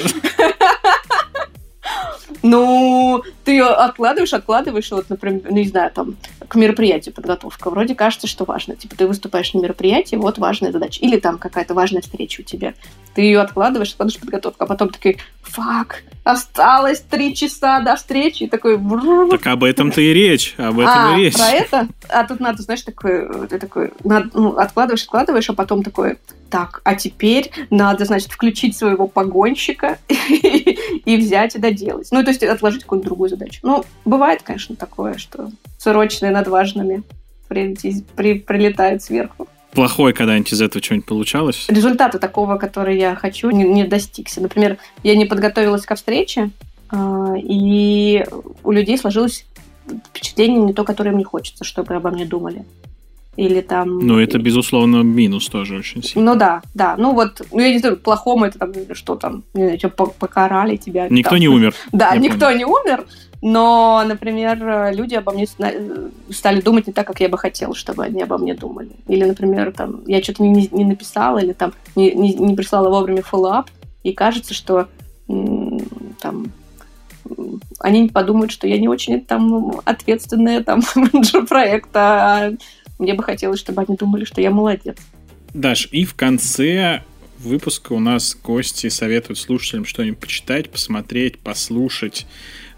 Ну, 2.42 3.22
ты 3.44 3.52
ее 3.52 3.64
откладываешь, 3.64 4.32
откладываешь, 4.32 4.90
вот, 4.92 5.10
например, 5.10 5.40
ну, 5.48 5.56
не 5.56 5.66
знаю, 5.66 5.90
там, 5.92 6.16
к 6.48 6.54
мероприятию 6.54 7.14
подготовка. 7.14 7.70
Вроде 7.70 7.94
кажется, 7.94 8.26
что 8.26 8.44
важно. 8.44 8.76
Типа, 8.76 8.96
ты 8.96 9.06
выступаешь 9.06 9.52
на 9.54 9.60
мероприятии, 9.60 10.16
вот 10.16 10.38
важная 10.38 10.72
задача. 10.72 11.00
Или 11.04 11.18
там 11.18 11.38
какая-то 11.38 11.74
важная 11.74 12.02
встреча 12.02 12.40
у 12.40 12.44
тебя. 12.44 12.74
Ты 13.14 13.22
ее 13.22 13.40
откладываешь, 13.40 13.90
откладываешь 13.92 14.20
подготовку, 14.20 14.64
а 14.64 14.66
потом 14.66 14.90
такой, 14.90 15.18
фак, 15.42 16.02
осталось 16.24 17.00
три 17.00 17.34
часа 17.34 17.80
до 17.80 17.96
встречи. 17.96 18.44
И 18.44 18.48
такой... 18.48 18.78
Так 19.30 19.46
об 19.46 19.64
этом-то 19.64 20.00
и 20.00 20.12
речь, 20.12 20.54
об 20.56 20.78
этом 20.78 21.14
а, 21.14 21.16
и 21.16 21.22
речь. 21.22 21.34
про 21.34 21.48
это? 21.48 21.88
А 22.08 22.24
тут 22.24 22.40
надо, 22.40 22.62
знаешь, 22.62 22.82
такой, 22.82 23.46
ты 23.48 23.58
такой, 23.58 23.92
надо, 24.04 24.30
ну, 24.34 24.56
откладываешь, 24.56 25.04
откладываешь, 25.04 25.48
а 25.50 25.54
потом 25.54 25.82
такой, 25.82 26.18
так, 26.48 26.80
а 26.84 26.94
теперь 26.94 27.50
надо, 27.70 28.04
значит, 28.04 28.30
включить 28.30 28.76
своего 28.76 29.06
погонщика 29.06 29.98
и 30.08 31.16
взять 31.16 31.54
и 31.54 31.58
доделать. 31.58 32.08
Ну, 32.10 32.22
то 32.22 32.30
есть 32.30 32.42
отложить 32.42 32.82
какую-то 32.82 33.06
другую 33.06 33.30
задачу. 33.30 33.60
Ну, 33.62 33.84
бывает, 34.04 34.42
конечно, 34.42 34.76
такое, 34.76 35.18
что 35.18 35.50
срочные 35.78 36.32
над 36.32 36.48
важными 36.48 37.02
при, 37.48 37.76
при, 38.16 38.38
прилетают 38.38 39.02
сверху. 39.02 39.48
Плохое 39.72 40.14
когда-нибудь 40.14 40.52
из 40.52 40.62
этого 40.62 40.82
что-нибудь 40.82 41.06
получалось? 41.06 41.66
Результата 41.68 42.18
такого, 42.18 42.56
который 42.56 42.98
я 42.98 43.14
хочу, 43.14 43.50
не, 43.50 43.64
не 43.64 43.84
достигся. 43.84 44.40
Например, 44.40 44.78
я 45.02 45.14
не 45.14 45.26
подготовилась 45.26 45.84
ко 45.84 45.96
встрече, 45.96 46.50
э, 46.90 47.34
и 47.36 48.24
у 48.64 48.72
людей 48.72 48.96
сложилось 48.96 49.44
впечатление 50.08 50.60
не 50.60 50.72
то, 50.72 50.84
которое 50.84 51.10
мне 51.10 51.24
хочется, 51.24 51.64
чтобы 51.64 51.94
обо 51.94 52.10
мне 52.10 52.24
думали 52.24 52.64
или 53.36 53.60
там... 53.60 53.98
Ну, 53.98 54.18
это, 54.18 54.38
безусловно, 54.38 55.02
минус 55.02 55.48
тоже 55.48 55.76
очень 55.76 56.02
сильно. 56.02 56.32
Ну 56.32 56.38
да, 56.38 56.62
да. 56.74 56.96
Ну 56.96 57.12
вот, 57.12 57.42
ну 57.52 57.60
я 57.60 57.72
не 57.72 57.78
знаю, 57.78 57.96
плохому 57.96 58.46
это 58.46 58.58
там, 58.58 58.72
что 58.92 59.16
там, 59.16 59.44
не 59.54 59.64
знаю, 59.64 59.78
что 59.78 59.88
покарали 59.90 60.76
тебя. 60.76 61.08
Никто 61.10 61.30
там. 61.30 61.40
не 61.40 61.48
умер. 61.48 61.74
Да, 61.92 62.16
никто 62.16 62.46
помню. 62.46 62.58
не 62.58 62.64
умер, 62.64 63.06
но, 63.42 64.02
например, 64.06 64.92
люди 64.94 65.14
обо 65.14 65.32
мне 65.32 65.46
стали 65.46 66.60
думать 66.60 66.86
не 66.86 66.92
так, 66.92 67.06
как 67.06 67.20
я 67.20 67.28
бы 67.28 67.38
хотела, 67.38 67.74
чтобы 67.74 68.04
они 68.04 68.22
обо 68.22 68.38
мне 68.38 68.54
думали. 68.54 68.90
Или, 69.08 69.24
например, 69.24 69.72
там, 69.72 70.02
я 70.06 70.22
что-то 70.22 70.42
не, 70.42 70.68
не 70.70 70.84
написала 70.84 71.38
или 71.38 71.52
там 71.52 71.72
не, 71.94 72.12
не, 72.12 72.34
не 72.34 72.54
прислала 72.54 72.88
вовремя 72.88 73.22
follow-up, 73.22 73.68
и 74.02 74.12
кажется, 74.12 74.54
что 74.54 74.88
там 76.20 76.52
они 77.80 78.08
подумают, 78.08 78.52
что 78.52 78.66
я 78.66 78.78
не 78.78 78.88
очень 78.88 79.20
там 79.20 79.80
ответственная 79.84 80.62
там 80.62 80.82
менеджер 80.94 81.46
проекта, 81.46 82.00
а 82.00 82.52
мне 82.98 83.14
бы 83.14 83.22
хотелось, 83.22 83.60
чтобы 83.60 83.82
они 83.82 83.96
думали, 83.96 84.24
что 84.24 84.40
я 84.40 84.50
молодец. 84.50 84.96
Даш, 85.54 85.88
и 85.90 86.04
в 86.04 86.14
конце 86.14 87.02
выпуска 87.38 87.92
у 87.92 88.00
нас 88.00 88.36
гости 88.42 88.88
советуют 88.88 89.38
слушателям 89.38 89.84
что-нибудь 89.84 90.18
почитать, 90.18 90.70
посмотреть, 90.70 91.38
послушать. 91.38 92.26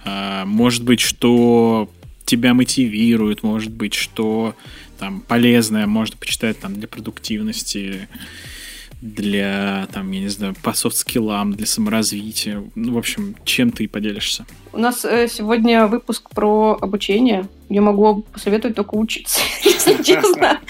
А, 0.04 0.44
может 0.44 0.84
быть, 0.84 1.00
что 1.00 1.90
тебя 2.24 2.54
мотивирует, 2.54 3.42
может 3.42 3.70
быть, 3.70 3.94
что 3.94 4.54
там 4.98 5.20
полезное 5.20 5.86
можно 5.86 6.16
почитать 6.16 6.58
там 6.58 6.74
для 6.74 6.88
продуктивности, 6.88 8.08
для, 9.00 9.86
там, 9.92 10.10
я 10.10 10.20
не 10.20 10.28
знаю, 10.28 10.54
по 10.62 10.72
софт-скиллам, 10.72 11.52
для 11.52 11.66
саморазвития. 11.66 12.64
Ну, 12.74 12.94
в 12.94 12.98
общем, 12.98 13.36
чем 13.44 13.70
ты 13.70 13.88
поделишься? 13.88 14.44
У 14.72 14.78
нас 14.78 15.04
э, 15.04 15.28
сегодня 15.28 15.86
выпуск 15.86 16.30
про 16.30 16.76
обучение. 16.80 17.48
Я 17.68 17.80
могу 17.80 18.22
посоветовать 18.22 18.76
только 18.76 18.94
учиться, 18.94 19.40
если 19.64 20.02
честно. 20.02 20.60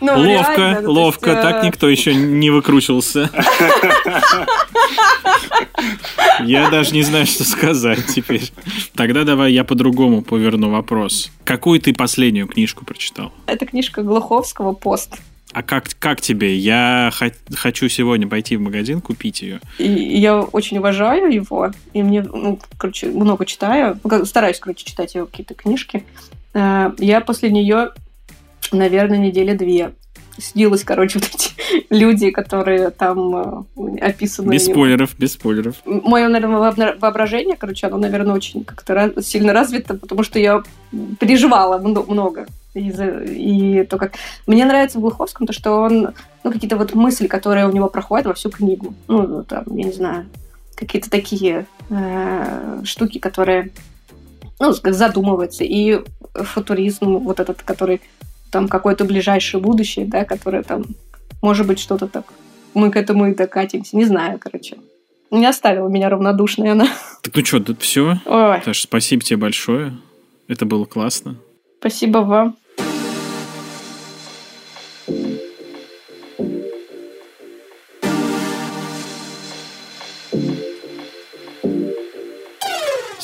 Ну, 0.00 0.18
ловко, 0.18 0.82
ловко, 0.84 1.30
э, 1.30 1.42
так 1.42 1.64
никто 1.64 1.88
еще 1.88 2.14
не 2.14 2.50
выкручивался. 2.50 3.30
Я 6.40 6.68
даже 6.70 6.92
не 6.92 7.02
знаю, 7.02 7.26
что 7.26 7.44
сказать 7.44 8.04
теперь. 8.06 8.50
Тогда 8.94 9.24
давай 9.24 9.52
я 9.52 9.64
по-другому 9.64 10.22
поверну 10.22 10.70
вопрос. 10.70 11.30
Какую 11.44 11.80
ты 11.80 11.94
последнюю 11.94 12.46
книжку 12.48 12.84
прочитал? 12.84 13.32
Это 13.46 13.66
книжка 13.66 14.02
Глуховского 14.02 14.72
«Пост». 14.72 15.14
А 15.56 15.62
как, 15.62 15.84
как 15.98 16.20
тебе? 16.20 16.54
Я 16.54 17.10
хочу 17.54 17.88
сегодня 17.88 18.28
пойти 18.28 18.58
в 18.58 18.60
магазин, 18.60 19.00
купить 19.00 19.40
ее. 19.40 19.60
И 19.78 19.88
я 19.88 20.42
очень 20.42 20.76
уважаю 20.76 21.32
его, 21.32 21.70
и 21.94 22.02
мне, 22.02 22.20
ну, 22.20 22.58
короче, 22.76 23.06
много 23.06 23.46
читаю, 23.46 23.98
стараюсь, 24.24 24.58
короче, 24.58 24.84
читать 24.84 25.14
его 25.14 25.24
какие-то 25.24 25.54
книжки. 25.54 26.04
Э, 26.52 26.92
я 26.98 27.22
после 27.22 27.50
нее, 27.50 27.92
наверное, 28.70 29.16
недели 29.16 29.56
две 29.56 29.92
снилось, 30.36 30.84
короче, 30.84 31.18
вот 31.20 31.30
эти 31.34 31.52
люди, 31.88 32.32
которые 32.32 32.90
там 32.90 33.64
э, 33.76 33.98
описаны. 34.02 34.52
Без 34.52 34.66
спойлеров, 34.66 35.16
без 35.16 35.32
спойлеров. 35.32 35.76
Мое, 35.86 36.28
наверное, 36.28 36.94
воображение, 36.98 37.56
короче, 37.56 37.86
оно, 37.86 37.96
наверное, 37.96 38.34
очень 38.34 38.62
как-то 38.62 39.22
сильно 39.22 39.54
развито, 39.54 39.94
потому 39.94 40.22
что 40.22 40.38
я 40.38 40.62
переживала 41.18 41.78
много. 41.78 42.46
И, 42.76 43.80
и 43.80 43.84
то, 43.84 43.96
как... 43.96 44.12
Мне 44.46 44.64
нравится 44.64 44.98
в 44.98 45.00
Глуховском 45.00 45.46
то, 45.46 45.52
что 45.52 45.72
он... 45.80 46.14
Ну, 46.44 46.52
какие-то 46.52 46.76
вот 46.76 46.94
мысли, 46.94 47.26
которые 47.26 47.66
у 47.66 47.72
него 47.72 47.88
проходят 47.88 48.26
во 48.26 48.34
всю 48.34 48.50
книгу. 48.50 48.94
Ну, 49.08 49.42
там, 49.44 49.64
я 49.70 49.84
не 49.84 49.92
знаю, 49.92 50.26
какие-то 50.74 51.10
такие 51.10 51.66
э, 51.90 52.80
штуки, 52.84 53.18
которые 53.18 53.72
ну, 54.60 54.72
задумываются. 54.72 55.64
И 55.64 56.02
футуризм 56.34 57.18
вот 57.18 57.40
этот, 57.40 57.62
который 57.62 58.00
там 58.50 58.68
какое-то 58.68 59.04
ближайшее 59.04 59.60
будущее, 59.60 60.06
да, 60.06 60.24
которое 60.24 60.62
там, 60.62 60.84
может 61.42 61.66
быть, 61.66 61.78
что-то 61.78 62.06
так. 62.06 62.26
Мы 62.74 62.90
к 62.90 62.96
этому 62.96 63.28
и 63.28 63.34
докатимся. 63.34 63.96
Не 63.96 64.04
знаю, 64.04 64.38
короче. 64.38 64.76
Не 65.30 65.46
оставила 65.46 65.88
меня 65.88 66.08
равнодушной 66.10 66.72
она. 66.72 66.88
Так 67.22 67.34
ну 67.34 67.44
что, 67.44 67.60
тут 67.60 67.82
все? 67.82 68.20
Ой. 68.26 68.60
Саша, 68.64 68.82
спасибо 68.82 69.22
тебе 69.22 69.38
большое. 69.38 69.96
Это 70.46 70.66
было 70.66 70.84
классно. 70.84 71.36
Спасибо 71.80 72.18
вам. 72.18 72.56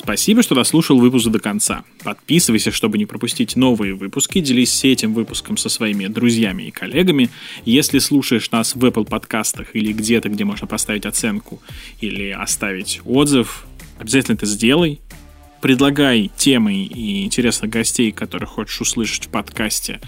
Спасибо, 0.02 0.42
что 0.42 0.56
дослушал 0.56 0.98
выпуск 0.98 1.28
до 1.28 1.38
конца. 1.38 1.84
Подписывайся, 2.02 2.72
чтобы 2.72 2.98
не 2.98 3.06
пропустить 3.06 3.54
новые 3.54 3.94
выпуски, 3.94 4.40
делись 4.40 4.82
этим 4.82 5.14
выпуском 5.14 5.56
со 5.56 5.68
своими 5.68 6.08
друзьями 6.08 6.64
и 6.64 6.70
коллегами. 6.72 7.30
Если 7.64 8.00
слушаешь 8.00 8.50
нас 8.50 8.74
в 8.74 8.84
Apple 8.84 9.08
подкастах 9.08 9.76
или 9.76 9.92
где-то, 9.92 10.28
где 10.28 10.44
можно 10.44 10.66
поставить 10.66 11.06
оценку 11.06 11.62
или 12.00 12.30
оставить 12.30 13.00
отзыв, 13.04 13.64
обязательно 13.96 14.34
это 14.34 14.46
сделай. 14.46 15.00
Предлагай 15.60 16.32
темы 16.36 16.82
и 16.82 17.24
интересных 17.24 17.70
гостей, 17.70 18.10
которых 18.10 18.50
хочешь 18.50 18.80
услышать 18.80 19.26
в 19.26 19.28
подкасте 19.28 20.00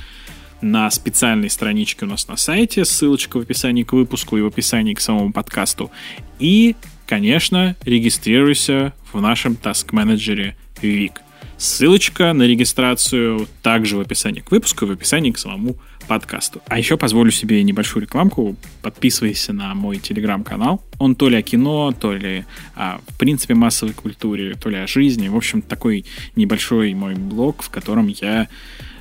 на 0.60 0.90
специальной 0.90 1.50
страничке 1.50 2.04
у 2.04 2.08
нас 2.08 2.26
на 2.26 2.36
сайте, 2.36 2.84
ссылочка 2.84 3.38
в 3.38 3.42
описании 3.42 3.84
к 3.84 3.92
выпуску 3.92 4.36
и 4.36 4.40
в 4.40 4.46
описании 4.46 4.94
к 4.94 5.00
самому 5.00 5.32
подкасту. 5.32 5.92
И 6.40 6.74
конечно, 7.06 7.76
регистрируйся 7.84 8.92
в 9.12 9.20
нашем 9.20 9.56
таск-менеджере 9.56 10.56
Вик. 10.80 11.20
Ссылочка 11.56 12.32
на 12.32 12.42
регистрацию 12.42 13.48
также 13.62 13.96
в 13.96 14.00
описании 14.00 14.40
к 14.40 14.50
выпуску 14.50 14.86
в 14.86 14.90
описании 14.90 15.30
к 15.30 15.38
самому 15.38 15.76
подкасту. 16.08 16.60
А 16.66 16.78
еще 16.78 16.96
позволю 16.96 17.30
себе 17.30 17.62
небольшую 17.62 18.02
рекламку. 18.02 18.56
Подписывайся 18.82 19.52
на 19.52 19.74
мой 19.74 19.98
телеграм-канал. 19.98 20.82
Он 20.98 21.14
то 21.14 21.28
ли 21.28 21.36
о 21.36 21.42
кино, 21.42 21.92
то 21.92 22.12
ли 22.12 22.44
о, 22.74 22.98
в 23.06 23.18
принципе, 23.18 23.54
массовой 23.54 23.94
культуре, 23.94 24.54
то 24.54 24.68
ли 24.68 24.76
о 24.76 24.86
жизни. 24.86 25.28
В 25.28 25.36
общем, 25.36 25.62
такой 25.62 26.04
небольшой 26.36 26.92
мой 26.94 27.14
блог, 27.14 27.62
в 27.62 27.70
котором 27.70 28.08
я 28.08 28.48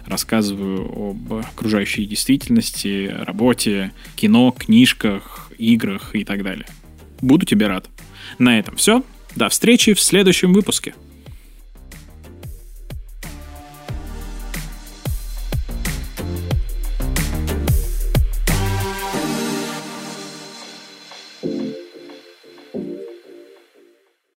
рассказываю 0.06 1.12
об 1.12 1.34
окружающей 1.34 2.06
действительности, 2.06 3.12
работе, 3.26 3.92
кино, 4.16 4.52
книжках, 4.52 5.52
играх 5.58 6.16
и 6.16 6.24
так 6.24 6.44
далее. 6.44 6.68
Буду 7.22 7.46
тебе 7.46 7.68
рад. 7.68 7.90
На 8.40 8.60
этом 8.60 8.76
все. 8.76 9.04
До 9.36 9.50
встречи 9.50 9.94
в 9.94 10.02
следующем 10.02 10.54
выпуске. 10.54 10.94